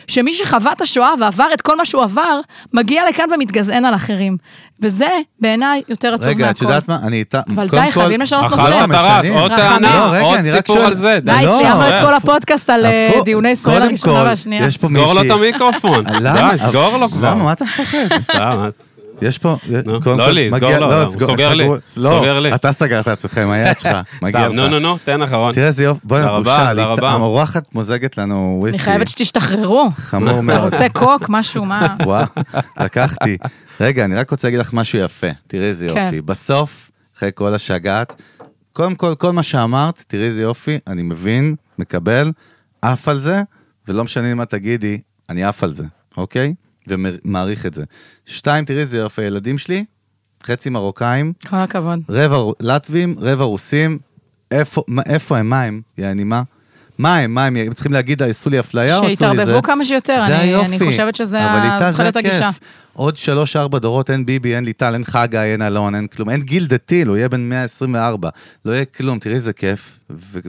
שמי 0.07 0.33
שחווה 0.35 0.73
את 0.73 0.81
השואה 0.81 1.11
ועבר 1.21 1.47
את 1.55 1.61
כל 1.63 1.77
מה 1.77 1.85
שהוא 1.85 2.03
עבר, 2.03 2.41
מגיע 2.73 3.03
לכאן 3.09 3.25
ומתגזען 3.35 3.85
על 3.85 3.95
אחרים. 3.95 4.37
וזה 4.83 5.09
בעיניי 5.41 5.83
יותר 5.89 6.15
עצוב 6.15 6.27
מהכל. 6.27 6.39
רגע, 6.43 6.51
את 6.51 6.63
יודעת 6.63 6.89
מה? 6.89 6.99
אני 7.03 7.17
איתה... 7.17 7.41
אבל 7.55 7.69
די, 7.69 7.77
כל- 7.85 7.91
חייבים 7.91 8.21
לשנות 8.21 8.51
נושא. 8.51 9.33
עוד. 9.35 9.51
טענה, 9.57 9.97
לא, 9.97 10.21
עוד 10.27 10.37
אני 10.37 10.51
רק 10.51 10.67
סיפור. 10.67 10.79
על 10.85 10.95
זה. 10.95 11.19
די, 11.23 11.33
לא, 11.45 11.59
סיימנו 11.59 11.89
את 11.89 12.05
כל 12.05 12.15
הפודקאסט 12.15 12.71
על 12.71 12.87
אה, 12.87 13.11
דיוני 13.25 13.49
ישראל 13.51 13.83
הראשונה 13.83 14.23
והשנייה. 14.25 14.71
סגור 14.71 15.13
לו 15.15 15.23
את 15.23 15.31
המיקרופון. 15.31 16.05
למה? 16.21 16.51
די, 16.51 16.59
סגור 16.59 16.97
לו 16.97 17.11
כבר. 17.11 17.31
למה? 17.31 17.45
מה 17.45 17.53
אתה 17.53 17.65
מפחד? 17.65 17.99
סתם, 18.21 18.69
יש 19.23 19.39
פה, 19.39 19.57
לא 19.87 20.01
כל, 20.01 20.31
לי, 20.31 20.51
סגור 20.51 20.69
מגיע- 20.69 20.81
לו, 20.81 20.91
לא, 20.91 21.03
הוא 21.03 21.11
סוגר 21.11 21.55
לי, 21.55 21.69
סוגר 21.87 22.41
לי. 22.41 22.55
אתה 22.55 22.73
סגרת 22.73 23.07
לעצמך 23.07 23.39
עם 23.39 23.51
היד 23.51 23.79
שלך, 23.79 23.97
מגיע 24.23 24.41
סתם, 24.47 24.53
נו, 24.57 24.65
לך. 24.65 24.71
נו, 24.71 24.79
נו, 24.79 24.99
תן 25.05 25.23
אחרון. 25.23 25.53
תראה 25.53 25.67
איזה 25.67 25.85
יופי, 25.85 26.01
בוא'נה, 26.05 26.23
תודה 26.27 26.37
רבה, 26.37 26.43
בושה, 26.59 26.71
תודה 26.71 26.73
לי- 26.73 26.93
רבה. 26.93 27.11
המורחת 27.11 27.75
מוזגת 27.75 28.19
לנו 28.19 28.57
וויסקי. 28.61 28.79
אני 28.79 28.85
חייבת 28.85 29.09
שתשתחררו. 29.09 29.91
חמור 29.97 30.31
אתה 30.33 30.41
מאוד. 30.49 30.73
רוצה 30.73 30.89
קוק, 30.89 31.23
משהו, 31.29 31.65
מה? 31.65 31.97
וואו, 32.05 32.25
לקחתי. 32.81 33.37
רגע, 33.81 34.05
אני 34.05 34.15
רק 34.17 34.31
רוצה 34.31 34.47
להגיד 34.49 34.61
לך 34.61 34.73
משהו 34.73 34.99
יפה. 34.99 35.27
תראי 35.47 35.65
איזה 35.65 35.89
כן. 35.95 36.05
יופי. 36.05 36.21
בסוף, 36.21 36.91
אחרי 37.17 37.31
כל 37.35 37.55
השגעת, 37.55 38.23
קודם 38.73 38.95
כל, 38.95 39.15
כל 39.19 39.33
מה 39.33 39.43
שאמרת, 39.43 40.05
תראי 40.09 40.25
איזה 40.25 40.43
יופי, 40.43 40.79
אני 40.87 41.03
מבין, 41.03 41.55
מקבל, 41.79 42.33
עף 42.83 43.09
על 43.09 43.21
זה, 43.21 43.43
ולא 43.89 44.05
משנה 44.05 44.35
מה 44.35 44.45
תגידי, 44.45 44.99
אני 45.31 45.45
עף 45.45 45.65
על 45.65 45.75
זה, 45.75 45.85
אוקיי? 46.17 46.55
ומעריך 46.89 47.67
את 47.67 47.75
זה. 47.75 47.85
שתיים, 48.27 48.65
תראי 48.65 48.81
איזה 48.81 48.99
יופי, 48.99 49.23
הילדים 49.23 49.59
שלי, 49.59 49.85
חצי 50.43 50.71
מרוקאים, 50.71 51.33
כל 51.47 51.57
הכבוד. 51.57 52.01
רבע 52.09 52.53
לטבים, 52.61 53.17
רבע 53.19 53.45
רוסים, 53.45 53.99
איפה, 54.51 54.83
איפה 55.07 55.39
הם, 55.39 55.49
מה 55.49 55.63
הם, 55.63 55.81
יעני 55.99 56.25
מה? 56.25 56.43
מה 57.01 57.17
הם, 57.17 57.35
מה 57.35 57.45
הם, 57.45 57.57
הם 57.57 57.73
צריכים 57.73 57.93
להגיד, 57.93 58.23
עשו 58.23 58.51
לי 58.51 58.61
אפליה 58.61 58.97
או 58.97 59.01
עשו 59.01 59.09
לי 59.09 59.17
זה? 59.17 59.27
שיתערבבו 59.27 59.63
כמה 59.63 59.85
שיותר, 59.85 60.15
זה 60.27 60.37
אני- 60.37 60.49
היופי. 60.49 60.67
אני 60.67 60.79
חושבת 60.91 61.15
שזה 61.17 61.39
צריכה 61.79 61.91
זה 61.93 62.03
להיות 62.03 62.17
הגישה. 62.17 62.51
עוד 62.93 63.17
שלוש, 63.17 63.57
ארבע 63.57 63.79
דורות, 63.79 64.11
אין 64.11 64.27
ביבי, 64.27 64.55
אין 64.55 64.65
ליטל, 64.65 64.95
אין 64.95 65.05
חגי, 65.05 65.39
אין 65.39 65.63
אלון, 65.63 65.95
אין 65.95 66.07
כלום, 66.07 66.31
אין 66.31 66.41
גיל 66.41 66.67
דתי, 66.67 67.03
הוא 67.07 67.17
יהיה 67.17 67.29
בן 67.29 67.41
124, 67.41 68.29
לא 68.65 68.73
יהיה 68.73 68.85
כלום, 68.85 69.19
תראי 69.19 69.35
איזה 69.35 69.53
כיף. 69.53 70.01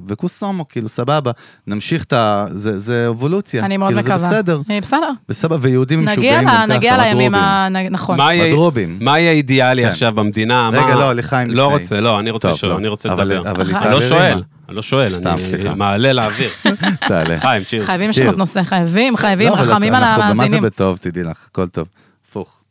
וקוסומו, 0.07 0.67
כאילו, 0.67 0.89
סבבה, 0.89 1.31
נמשיך 1.67 2.03
את 2.03 2.13
ה... 2.13 2.45
זה, 2.49 2.79
זה 2.79 3.07
אבולוציה. 3.09 3.65
אני 3.65 3.77
מאוד 3.77 3.89
כאילו, 3.89 4.01
מקווה. 4.01 4.17
זה 4.17 4.27
בסדר, 4.27 4.61
אה, 4.71 4.81
בסדר. 4.81 5.09
בסדר, 5.29 5.57
ויהודים 5.61 6.05
משוגעים 6.05 6.33
גם 6.41 6.47
ככה, 6.47 6.65
נגיע 6.65 6.97
לימים. 6.97 7.35
ה- 7.35 7.67
נכון. 7.91 8.17
מה 8.17 8.33
יהיה- 8.33 8.47
מדרובים. 8.53 8.97
מה 9.01 9.19
יהיה 9.19 9.31
אידיאלי 9.31 9.83
כן. 9.83 9.87
עכשיו 9.89 10.11
במדינה? 10.15 10.69
רגע, 10.73 10.81
מה- 10.81 10.95
לא, 10.95 11.13
לחיים 11.13 11.49
לא 11.49 11.63
לפני. 11.65 11.77
רוצה, 11.77 12.01
לא, 12.01 12.19
אני 12.19 12.29
רוצה 12.31 12.49
לשאול, 12.49 12.71
לא. 12.71 12.77
אני 12.77 12.87
רוצה 12.87 13.13
אבל- 13.13 13.23
לדבר. 13.27 13.51
אבל 13.51 13.63
ליטל 13.65 13.79
לא 13.79 13.95
הרימה. 13.95 14.01
שואל, 14.09 14.43
אני 14.71 14.75
לא 14.75 14.81
שואל, 14.81 15.13
אני. 15.15 15.75
מעלה 15.75 16.13
לאוויר. 16.13 16.49
תעלה. 17.07 17.39
חיים, 17.39 17.63
צ'ירס. 17.63 17.85
חייבים. 17.85 18.09
לשנות 18.09 18.37
נושא, 18.37 18.63
חייבים, 18.63 19.17
חייבים, 19.17 19.49
לא, 19.49 19.53
אבל 19.53 19.61
רחמים 19.71 19.93
על 19.95 20.03
אנחנו- 20.03 20.21
מה 20.21 20.27
זה 20.27 20.31
המאזינים. 20.31 20.63
בטוב, 20.63 20.97
תדעי 20.97 21.23
לך, 21.23 21.45
הכל 21.51 21.67
טוב. 21.67 21.87
הפוך. 22.29 22.61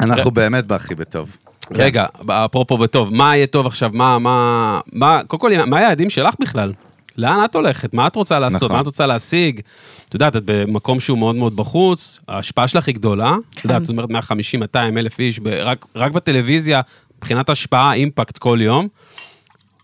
אנחנו 0.00 0.30
באמת 0.30 0.66
בהכי 0.66 0.94
בטוב. 0.94 1.36
רגע, 1.74 2.06
אפרופו 2.28 2.78
בטוב, 2.78 3.14
מה 3.14 3.36
יהיה 3.36 3.46
טוב 3.46 3.66
עכשיו? 3.66 3.90
מה, 3.92 4.18
מה, 4.18 4.70
מה, 4.92 5.20
קודם 5.26 5.40
כל, 5.40 5.64
מה 5.66 5.78
היעדים 5.78 6.10
שלך 6.10 6.34
בכלל? 6.40 6.72
לאן 7.16 7.44
את 7.44 7.54
הולכת? 7.54 7.94
מה 7.94 8.06
את 8.06 8.16
רוצה 8.16 8.38
לעשות? 8.38 8.62
נכון. 8.62 8.76
מה 8.76 8.80
את 8.80 8.86
רוצה 8.86 9.06
להשיג? 9.06 9.60
את 10.08 10.14
יודעת, 10.14 10.36
את 10.36 10.42
במקום 10.44 11.00
שהוא 11.00 11.18
מאוד 11.18 11.36
מאוד 11.36 11.56
בחוץ, 11.56 12.18
ההשפעה 12.28 12.68
שלך 12.68 12.86
היא 12.86 12.94
גדולה. 12.94 13.34
את 13.54 13.64
יודעת, 13.64 13.82
את 13.82 13.88
אומרת 13.88 14.10
150, 14.10 14.60
200 14.60 14.98
אלף 14.98 15.18
איש, 15.18 15.40
רק, 15.62 15.86
רק 15.96 16.12
בטלוויזיה, 16.12 16.80
מבחינת 17.18 17.50
השפעה, 17.50 17.92
אימפקט 17.92 18.38
כל 18.38 18.58
יום. 18.62 18.88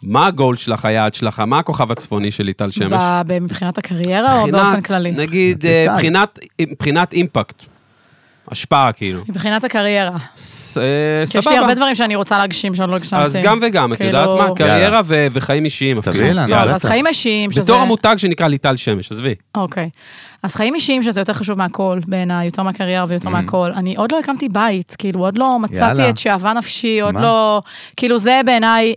מה 0.03 0.26
הגול 0.26 0.57
שלך, 0.57 0.84
היעד 0.84 1.14
שלך? 1.14 1.40
מה 1.40 1.59
הכוכב 1.59 1.92
הצפוני 1.92 2.30
של 2.30 2.44
ליטל 2.44 2.70
שמש? 2.70 3.03
מבחינת 3.40 3.78
הקריירה 3.78 4.40
או 4.40 4.47
באופן 4.47 4.80
כללי? 4.80 5.11
נגיד, 5.11 5.64
אה. 5.66 5.97
מבחינת, 6.61 7.12
אימפקט. 7.12 7.62
השפעה, 8.51 8.92
כאילו. 8.92 9.20
מבחינת 9.28 9.64
הקריירה. 9.64 10.16
ס- 10.36 10.78
אה, 10.78 10.82
כי 11.30 11.38
יש 11.38 11.47
לי 11.47 11.59
הרבה 11.59 11.74
דברים 11.74 11.94
שאני 11.94 12.16
רוצה 12.16 12.38
להגשים 12.38 12.74
שעוד 12.74 12.90
לא 12.90 12.97
הגשמתי. 12.97 13.22
אז 13.24 13.36
גם 13.42 13.59
וגם, 13.62 13.92
את 13.92 14.01
יודעת 14.01 14.28
כאילו- 14.28 14.49
מה? 14.49 14.55
קריירה 14.57 15.01
וחיים 15.07 15.64
אישיים. 15.64 16.01
תביאי 16.01 16.32
לנו. 16.34 16.49
טוב, 16.49 16.57
אז. 16.59 16.84
חיים 16.84 17.07
אישיים, 17.07 17.53
שזה... 17.53 17.62
בתור 17.62 17.76
המותג 17.76 18.14
שנקרא 18.18 18.47
ליטל 18.49 18.76
שמש, 18.76 19.12
עזבי. 19.12 19.34
אוקיי. 19.55 19.88
אז 20.42 20.55
חיים 20.55 20.74
אישיים, 20.74 21.03
שזה 21.03 21.20
יותר 21.20 21.32
חשוב 21.32 21.59
מהכל, 21.59 21.99
בעיניי, 22.07 22.44
יותר 22.47 22.62
מהקריירה 22.62 23.05
ויותר 23.09 23.28
מהכל. 23.28 23.70
אני 23.74 23.97
עוד 23.97 24.12
לא 24.12 24.18
הקמתי 24.18 24.49
בית, 24.49 24.94
כאילו, 24.99 25.20
עוד 25.20 25.38
לא 25.38 25.59
מצאתי 25.59 25.99
יאללה. 26.01 26.11
את 26.11 26.16
שאהבה 26.16 26.53
נפשי, 26.53 27.01
עוד 27.01 27.14
מה? 27.14 27.20
לא... 27.22 27.62
כאילו, 27.97 28.18
זה 28.18 28.40
בעיניי 28.47 28.94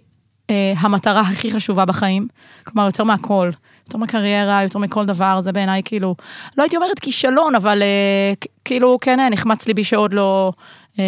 אה, 0.49 0.73
המטרה 0.77 1.21
הכי 1.21 1.51
חשובה 1.51 1.85
בחיים. 1.85 2.27
כלומר, 2.63 2.85
יותר 2.85 3.03
מהכל. 3.03 3.49
יותר 3.87 3.97
מהקריירה, 3.97 4.63
יותר 4.63 4.79
מכל 4.79 5.05
דבר, 5.05 5.41
זה 5.41 5.51
בעיניי 5.51 5.81
כאילו, 5.85 6.15
לא 6.57 6.63
הייתי 6.63 6.75
אומרת 6.77 6.99
כישלון, 6.99 7.55
אבל 7.55 7.81
אה, 7.81 8.33
כאילו, 8.65 8.97
כן, 9.01 9.19
אה, 9.19 9.29
נחמץ 9.29 9.67
ליבי 9.67 9.83
שעוד 9.83 10.13
לא, 10.13 10.51
אה, 10.99 11.03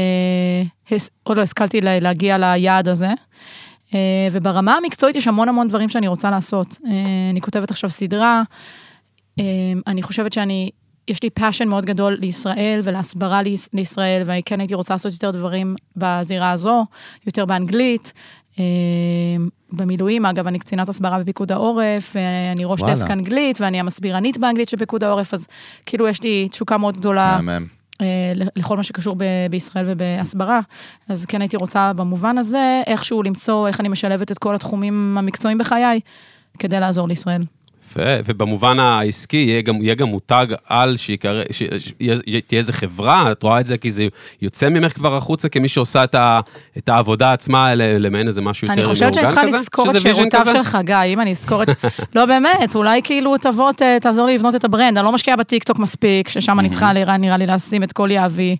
הס- 0.91 1.09
עוד 1.23 1.37
לא 1.37 1.41
השכלתי 1.41 1.81
לה- 1.81 1.99
להגיע 1.99 2.37
ליעד 2.37 2.87
הזה. 2.87 3.09
אה, 3.93 3.99
וברמה 4.31 4.75
המקצועית 4.77 5.15
יש 5.15 5.27
המון 5.27 5.49
המון 5.49 5.67
דברים 5.67 5.89
שאני 5.89 6.07
רוצה 6.07 6.29
לעשות. 6.31 6.77
אה, 6.87 6.91
אני 7.31 7.41
כותבת 7.41 7.71
עכשיו 7.71 7.89
סדרה, 7.89 8.41
אה, 9.39 9.43
אני 9.87 10.01
חושבת 10.03 10.33
שאני, 10.33 10.69
יש 11.07 11.23
לי 11.23 11.29
passion 11.29 11.67
מאוד 11.67 11.85
גדול 11.85 12.17
לישראל 12.21 12.79
ולהסברה 12.83 13.41
ליש- 13.43 13.69
לישראל, 13.73 14.23
וכן 14.25 14.59
הייתי 14.59 14.75
רוצה 14.75 14.93
לעשות 14.93 15.13
יותר 15.13 15.31
דברים 15.31 15.75
בזירה 15.95 16.51
הזו, 16.51 16.85
יותר 17.25 17.45
באנגלית. 17.45 18.13
אה, 18.61 19.45
במילואים, 19.71 20.25
אגב, 20.25 20.47
אני 20.47 20.59
קצינת 20.59 20.89
הסברה 20.89 21.19
בפיקוד 21.19 21.51
העורף, 21.51 22.15
ואני 22.15 22.65
ראש 22.65 22.81
וואלה. 22.81 22.95
דסק 22.95 23.11
אנגלית, 23.11 23.61
ואני 23.61 23.79
המסבירנית 23.79 24.37
באנגלית 24.37 24.69
של 24.69 24.77
פיקוד 24.77 25.03
העורף, 25.03 25.33
אז 25.33 25.47
כאילו 25.85 26.07
יש 26.07 26.23
לי 26.23 26.47
תשוקה 26.51 26.77
מאוד 26.77 26.97
גדולה. 26.97 27.37
אה, 28.01 28.33
לכל 28.55 28.77
מה 28.77 28.83
שקשור 28.83 29.15
ב- 29.17 29.23
בישראל 29.49 29.85
ובהסברה. 29.87 30.59
אז 31.09 31.25
כן 31.25 31.41
הייתי 31.41 31.57
רוצה 31.57 31.93
במובן 31.93 32.37
הזה, 32.37 32.81
איכשהו 32.87 33.23
למצוא 33.23 33.67
איך 33.67 33.79
אני 33.79 33.89
משלבת 33.89 34.31
את 34.31 34.37
כל 34.37 34.55
התחומים 34.55 35.17
המקצועיים 35.17 35.57
בחיי, 35.57 35.99
כדי 36.59 36.79
לעזור 36.79 37.07
לישראל. 37.07 37.43
יפה, 37.91 38.01
ובמובן 38.25 38.79
העסקי 38.79 39.37
יהיה 39.37 39.61
גם, 39.61 39.81
יהיה 39.81 39.95
גם 39.95 40.07
מותג 40.07 40.45
על 40.67 40.97
שיקרא, 40.97 41.43
שתהיה 41.49 42.59
איזה 42.59 42.73
חברה, 42.73 43.31
את 43.31 43.43
רואה 43.43 43.59
את 43.59 43.65
זה 43.65 43.77
כי 43.77 43.91
זה 43.91 44.07
יוצא 44.41 44.69
ממך 44.69 44.93
כבר 44.93 45.15
החוצה 45.17 45.49
כמי 45.49 45.67
שעושה 45.67 46.03
את, 46.03 46.15
ה, 46.15 46.39
את 46.77 46.89
העבודה 46.89 47.33
עצמה 47.33 47.75
ל- 47.75 48.05
למעין 48.05 48.27
איזה 48.27 48.41
משהו 48.41 48.67
יותר 48.67 48.73
אני 48.73 48.81
מאורגן 48.81 49.11
חושבת 49.11 49.11
כזה? 49.11 49.21
שאני 49.21 49.51
צריכה 49.51 49.59
לזכור 49.59 49.91
את 49.91 49.99
שירותיו? 49.99 50.45
של 50.53 50.63
חגי, 50.63 50.93
אם 50.93 51.19
אני 51.19 51.31
אזכור 51.31 51.63
את... 51.63 51.69
לא, 52.15 52.25
באמת, 52.25 52.75
אולי 52.75 53.01
כאילו 53.03 53.37
תבוא, 53.37 53.71
תעזור 54.01 54.27
לי 54.27 54.35
לבנות 54.35 54.55
את 54.55 54.63
ה 54.65 54.70
brand. 54.70 54.97
אני 54.97 55.05
לא 55.05 55.11
משקיעה 55.11 55.37
בטיקטוק 55.37 55.79
מספיק, 55.79 56.29
ששם 56.29 56.59
אני 56.59 56.69
צריכה 56.69 56.93
נראה 56.93 57.17
נראה 57.17 57.37
לי 57.37 57.47
לשים 57.47 57.83
את 57.83 57.91
כל 57.91 58.11
יהבי. 58.11 58.55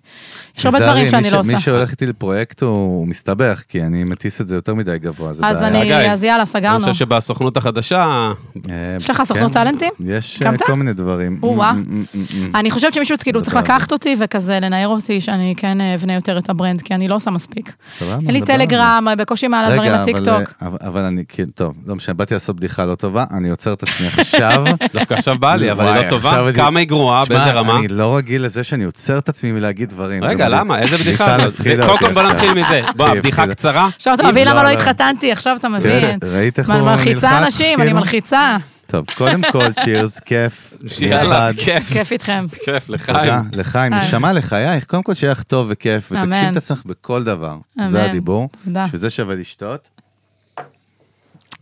יש 0.58 0.66
הרבה 0.66 0.80
דברים 0.80 1.10
שאני 1.10 1.30
לא 1.30 1.40
עושה. 1.40 1.52
מי 1.54 1.60
שהולך 1.60 1.90
איתי 1.90 2.06
לפרויקט 2.06 2.62
הוא 2.62 3.06
מסתבך, 3.08 3.62
כי 3.68 3.82
אני 3.82 4.04
מטיס 4.04 4.40
את 4.40 4.48
זה 4.48 4.54
יותר 4.54 4.74
מדי 4.74 4.98
גבוה, 4.98 5.32
זה 5.32 5.46
אז. 5.46 5.62
אני, 5.62 6.10
אז 6.10 6.24
יאללה, 6.24 6.36
אני 6.36 6.46
סגרנו. 6.46 6.80
חושב 6.80 6.92
שבסוכנות 6.92 7.56
החדשה, 7.56 8.32
אה, 8.70 8.96
יש 8.96 9.10
לך 9.10 9.21
סוכנות 9.24 9.52
כן, 9.52 9.52
טאלנטים? 9.52 9.92
יש 10.00 10.42
אה? 10.42 10.52
כל 10.66 10.74
מיני 10.74 10.92
דברים. 10.92 11.40
אמ, 11.44 11.60
אמ, 11.60 12.04
אמ. 12.14 12.50
אני 12.54 12.70
חושבת 12.70 12.94
שמישהו 12.94 13.16
כאילו 13.22 13.42
צריך 13.42 13.56
לקחת 13.56 13.92
אותי 13.92 14.16
וכזה 14.20 14.60
לנער 14.60 14.88
אותי, 14.88 15.20
שאני 15.20 15.54
כן 15.56 15.80
אבנה 15.80 16.14
יותר 16.14 16.38
את 16.38 16.50
ה 16.50 16.55
brand, 16.55 16.82
כי 16.82 16.94
אני 16.94 17.08
לא 17.08 17.14
עושה 17.14 17.30
מספיק. 17.30 17.72
סבבה, 17.90 18.18
אין 18.26 18.34
לי. 18.34 18.42
טלגרם, 18.42 19.06
בקושי 19.18 19.48
מעלה 19.48 19.74
דברים 19.74 19.92
רגע, 19.92 20.02
אבל, 20.02 20.10
לטיקטוק. 20.10 20.54
אבל, 20.60 21.00
אני, 21.00 21.24
כן, 21.28 21.44
טוב, 21.44 21.74
לא 21.86 21.94
משנה, 21.94 22.14
באתי 22.14 22.34
לעשות 22.34 22.56
בדיחה 22.56 22.84
לא 22.84 22.94
טובה, 22.94 23.24
אני 23.30 23.50
עוצר 23.50 23.72
את 23.72 23.82
עצמי 23.82 24.06
עכשיו. 24.06 24.64
דווקא 24.94 25.14
עכשיו 25.14 25.38
בא 25.38 25.54
לי, 25.54 25.72
אבל 25.72 25.86
היא 25.86 26.04
לא 26.04 26.10
טובה. 26.10 26.52
כמה 26.54 26.80
היא 26.80 26.88
גרועה, 26.88 27.24
באיזה 27.24 27.52
רמה? 27.52 27.78
אני 27.78 27.88
לא 27.88 28.16
רגיל 28.16 28.44
לזה 28.44 28.64
שאני 28.64 28.84
עוצר 28.84 29.18
את 29.18 29.28
עצמי 29.28 29.52
מלהגיד 29.52 29.88
דברים. 29.88 30.24
רגע. 30.24 30.48
למה? 30.48 30.78
איזה 30.78 30.98
בדיחה 30.98 31.36
זאת? 31.38 31.54
קודם 31.86 31.98
כל 31.98 32.12
בוא. 32.12 32.22
נתחיל 32.22 32.52
מזה. 32.54 32.80
בוא, 32.96 33.14
בדיחה 33.14 33.42
הפחידה. 33.42 33.52
עכשיו 33.52 34.14
קצרה. 34.14 34.14
אתה 34.14 34.32
מבין 34.32 34.48
למה 34.48 34.62
לא, 34.62 34.68
לא 34.68 34.74
לא. 34.74 34.80
התחתנתי, 34.80 35.32
עכשיו 35.32 35.56
אתה 35.56 35.68
מבין. 35.68 36.18
ראית 36.22 36.58
איך 36.58 36.70
אני 36.70 36.78
הוא 36.78 36.88
מלחיצה 36.88 37.30
נלחץ? 37.30 37.44
אנשים, 37.44 37.80
אני 37.80 37.86
כאילו? 37.86 38.00
מלחיצה. 38.00 38.56
טוב, 38.92 39.06
קודם 39.16 39.40
כל, 39.52 39.72
צ'ירס, 39.72 40.20
כיף. 40.20 40.74
יאללה. 41.00 41.50
כיף. 41.56 41.92
כיף 41.92 42.12
איתכם. 42.12 42.46
כיף, 42.64 42.88
לחיים. 42.88 43.16
תודה, 43.16 43.40
לחיים, 43.52 43.92
היי. 43.92 44.06
נשמה 44.06 44.32
לחייך, 44.32 44.84
קודם 44.84 45.02
כל 45.02 45.14
שיהיה 45.14 45.32
לך 45.32 45.42
טוב 45.42 45.66
וכיף. 45.70 46.12
ותקשיב 46.12 46.48
את 46.50 46.56
עצמך 46.56 46.82
בכל 46.86 47.24
דבר. 47.24 47.56
אמן. 47.78 47.88
זה 47.88 48.04
הדיבור. 48.04 48.48
תודה. 48.64 48.88
שזה 48.92 49.10
שווה 49.10 49.34
לשתות. 49.34 49.90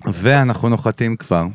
ואנחנו 0.06 0.68
נוחתים 0.68 1.16
כבר. 1.16 1.46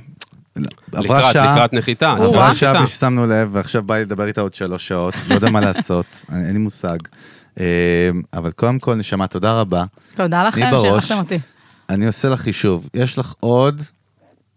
עברה 0.92 1.18
לקראת, 1.20 1.34
שעה, 1.34 1.56
לקראת 1.56 1.74
נחיתה. 1.74 2.12
עברה. 2.12 2.54
שעה 2.54 2.74
בלי 2.74 2.88
ששמנו 2.88 3.26
לב, 3.26 3.50
ועכשיו 3.52 3.84
בא 3.84 3.96
לי 3.96 4.02
לדבר 4.02 4.28
איתה 4.28 4.42
עוד 4.42 4.54
שלוש 4.54 4.88
שעות, 4.88 5.14
לא 5.28 5.36
יודע 5.36 5.50
מה 5.50 5.60
לעשות, 5.60 6.24
אין 6.46 6.54
לי 6.54 6.60
מושג. 6.60 6.98
אה, 7.60 8.10
אבל 8.34 8.52
קודם 8.52 8.80
כל, 8.80 8.96
נשמה, 8.96 9.28
תודה 9.28 9.60
רבה. 9.60 9.86
תודה 10.14 10.44
לכם. 10.44 10.72
שאירחתם 10.82 11.18
אותי. 11.18 11.40
אני 11.90 12.08
עושה 12.08 12.30
לך 12.30 12.42
חישוב, 12.42 12.90
יש 12.94 13.18
לך 13.18 13.34
עוד 13.40 13.82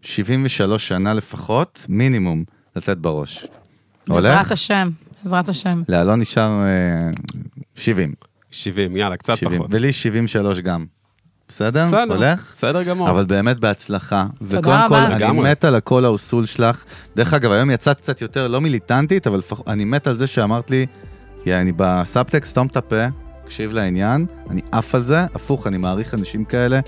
73 0.01 0.87
שנה 0.87 1.13
לפחות, 1.13 1.85
מינימום, 1.89 2.43
לתת 2.75 2.97
בראש. 2.97 3.45
בעזרת 4.07 4.35
הולך? 4.35 4.51
השם, 4.51 4.89
בעזרת 5.23 5.49
השם. 5.49 5.83
לאלון 5.89 6.21
נשאר 6.21 6.65
אה, 6.67 7.11
70. 7.75 8.13
70, 8.51 8.97
יאללה, 8.97 9.17
קצת 9.17 9.37
70, 9.37 9.59
פחות. 9.59 9.73
ולי 9.73 9.93
73 9.93 10.59
גם. 10.59 10.85
בסדר? 11.49 11.87
בסדר, 11.87 12.15
הולך? 12.15 12.51
בסדר 12.53 12.83
גמור. 12.83 13.09
אבל 13.09 13.25
באמת 13.25 13.59
בהצלחה. 13.59 14.25
תודה 14.39 14.59
וקודם 14.59 14.85
כל, 14.87 14.95
רבה. 14.95 15.15
אני. 15.15 15.39
מת 15.51 15.63
על 15.63 15.75
הקול 15.75 16.05
asshole 16.05 16.45
שלך. 16.45 16.83
דרך 17.15 17.33
אגב, 17.33 17.51
היום 17.51 17.71
יצאת 17.71 17.97
קצת 17.97 18.21
יותר 18.21 18.47
לא 18.47 18.61
מיליטנטית, 18.61 19.27
אבל 19.27 19.41
אני 19.67 19.85
מת 19.85 20.07
על 20.07 20.15
זה 20.15 20.27
שאמרת 20.27 20.71
לי, 20.71 20.85
יא, 21.45 21.55
אני 21.55 21.71
בסאבטקסט, 21.75 22.51
סתום 22.51 22.67
את 22.67 22.77
הפה, 22.77 23.05
תקשיב 23.43 23.71
לעניין, 23.71 24.25
אני 24.49 24.61
עף 24.71 24.95
על 24.95 25.03
זה, 25.03 25.19
הפוך, 25.23 25.67
אני 25.67 25.77
מעריך 25.77 26.13
אנשים 26.13 26.45
כאלה 26.45 26.79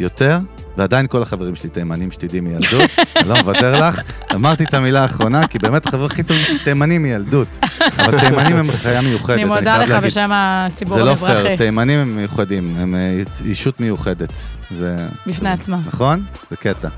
יותר, 0.00 0.38
ועדיין 0.76 1.06
כל 1.06 1.22
החברים 1.22 1.54
שלי 1.54 1.70
תימנים 1.70 2.10
שתדעי 2.10 2.40
מילדות, 2.40 2.90
אני 3.16 3.28
לא 3.28 3.34
מוותר 3.34 3.88
לך. 3.88 4.00
אמרתי 4.34 4.64
את 4.64 4.74
המילה 4.74 5.02
האחרונה, 5.02 5.46
כי 5.46 5.58
באמת 5.58 5.86
החברים 5.86 6.10
הכי 6.10 6.22
טובים 6.22 6.44
שלי 6.44 6.58
תימנים 6.58 7.02
מילדות. 7.02 7.58
אבל 7.98 8.20
תימנים 8.20 8.56
הם 8.56 8.72
חיה 8.72 9.00
מיוחדת, 9.00 9.36
אני 9.36 9.44
מודה 9.44 9.78
לך. 9.78 9.90
בשם 9.90 10.30
הציבור 10.32 10.98
זה 10.98 11.04
לא 11.04 11.10
המזרחי. 11.10 11.42
פייר, 11.42 11.56
תימנים 11.56 12.00
הם 12.00 12.16
מיוחדים, 12.16 12.74
הם 12.78 12.94
אה, 12.94 13.22
אישות 13.44 13.80
מיוחדת. 13.80 14.32
זה... 14.70 14.96
בפני 15.26 15.50
עצמה. 15.50 15.78
נכון? 15.86 16.22
זה 16.50 16.56
קטע. 16.56 16.88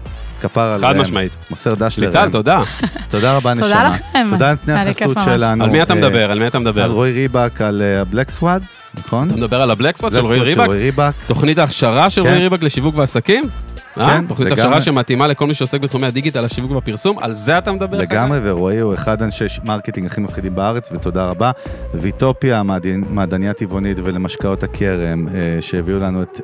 כפר 0.40 0.61
עליהם. 0.61 0.94
חד 0.94 1.01
משמעית. 1.01 1.32
מוסר 1.51 1.74
דש 1.74 1.98
ליטל, 1.98 2.20
לרם. 2.20 2.30
תודה. 2.30 2.62
תודה 3.09 3.36
רבה, 3.36 3.55
תודה 3.55 3.66
נשמה. 3.66 3.88
לכם. 3.88 4.28
תודה 4.30 4.51
על 4.80 4.92
כיף 4.92 5.16
החסות. 5.16 5.24
שלנו. 5.24 5.64
על 5.64 5.70
מי 5.70 5.82
אתה 5.82 5.92
אה, 5.94 5.98
מדבר? 5.98 6.30
על 6.30 6.38
מי 6.38 6.44
אתה 6.44 6.59
על 6.59 6.62
מדבר? 6.64 6.90
רועי 6.90 7.12
ריבק, 7.12 7.61
על 7.61 7.82
ה 7.82 7.90
black 7.90 8.30
squad, 8.30 8.62
נכון? 8.95 9.28
אתה 9.28 9.36
מדבר 9.36 9.62
על 9.62 9.70
ה 9.70 9.74
black 9.74 9.93
squad 9.93 10.12
של 10.12 10.18
רועי 10.18 10.41
ריבק? 10.41 10.68
ריבק. 10.68 11.12
תוכנית 11.26 11.59
ההכשרה 11.59 12.11
של 12.11 12.22
כן. 12.22 12.28
רועי 12.28 12.43
ריבק 12.43 12.62
לשיווק 12.62 12.95
ועסקים? 12.97 13.45
אה? 13.99 14.07
כן, 14.07 14.26
תוכנית. 14.26 14.53
הכשרה 14.53 14.80
שמתאימה 14.80 15.26
לכל 15.26 15.47
מי 15.47 15.55
שעוסק 15.55 15.80
בתחומי 15.80 16.07
הדיגיטל, 16.07 16.45
השיווק 16.45 16.70
והפרסום, 16.70 17.18
על 17.18 17.32
זה 17.32 17.59
אתה 17.59 17.72
מדבר? 17.72 17.99
לגמרי, 17.99 18.38
ורועי 18.43 18.78
הוא 18.78 18.95
אחד 18.95 19.22
האנשי 19.22 19.45
marketing 19.64 20.06
הכי 20.07 20.20
מפחידים 20.20 20.55
בארץ, 20.55 20.93
ותודה 20.93 21.26
רבה. 21.26 21.51
ויטופיה, 21.95 22.62
מעדניה 23.11 23.53
טבעונית 23.53 23.99
ולמשקאות 24.03 24.62
הכרם, 24.62 25.26
אה, 25.28 25.59
שהביאו 25.61 25.99
לנו 25.99 26.22
את 26.22 26.41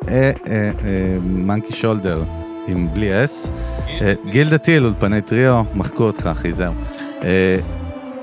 מנקי 1.22 1.72
שולדר 1.72 2.22
עם 2.68 2.88
בלי 2.94 3.24
אס. 3.24 3.52
אה, 4.00 4.12
גילדה 4.30 4.58
טיל, 4.58 4.84
אולפני 4.84 5.20
טריו, 5.20 5.64
מחקו 5.74 6.04
אותך, 6.04 6.28
אחי, 6.32 6.52
זהו. 6.52 6.72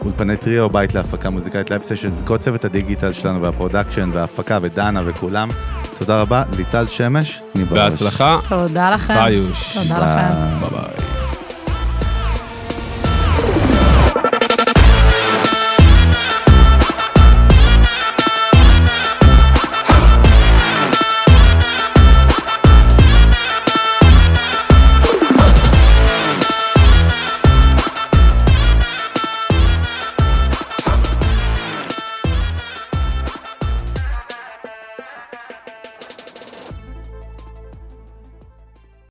אולפני 0.06 0.38
טריו, 0.38 0.70
בית 0.70 0.94
להפקה 0.94 1.30
מוזיקאית 1.30 1.70
לייב 1.70 1.84
סשן, 1.84 2.10
כל 2.26 2.38
צוות 2.38 2.66
הדיגיטל 2.66 3.14
שלנו 3.14 3.42
והפרודקשן 3.42 4.10
וההפקה 4.14 4.60
ודנה 4.62 5.02
וכולם. 5.06 5.50
תודה 6.00 6.22
רבה, 6.22 6.44
ליטל 6.58 6.88
שמש, 6.88 7.42
תני 7.54 7.64
בראש. 7.64 7.92
בהצלחה, 7.92 8.38
תודה 8.50 8.92
לכם. 8.92 9.26
ביוש. 9.26 9.78
תודה 9.78 9.96
לכם. 9.96 10.36
ביי 10.62 10.70
ביי. 10.70 11.13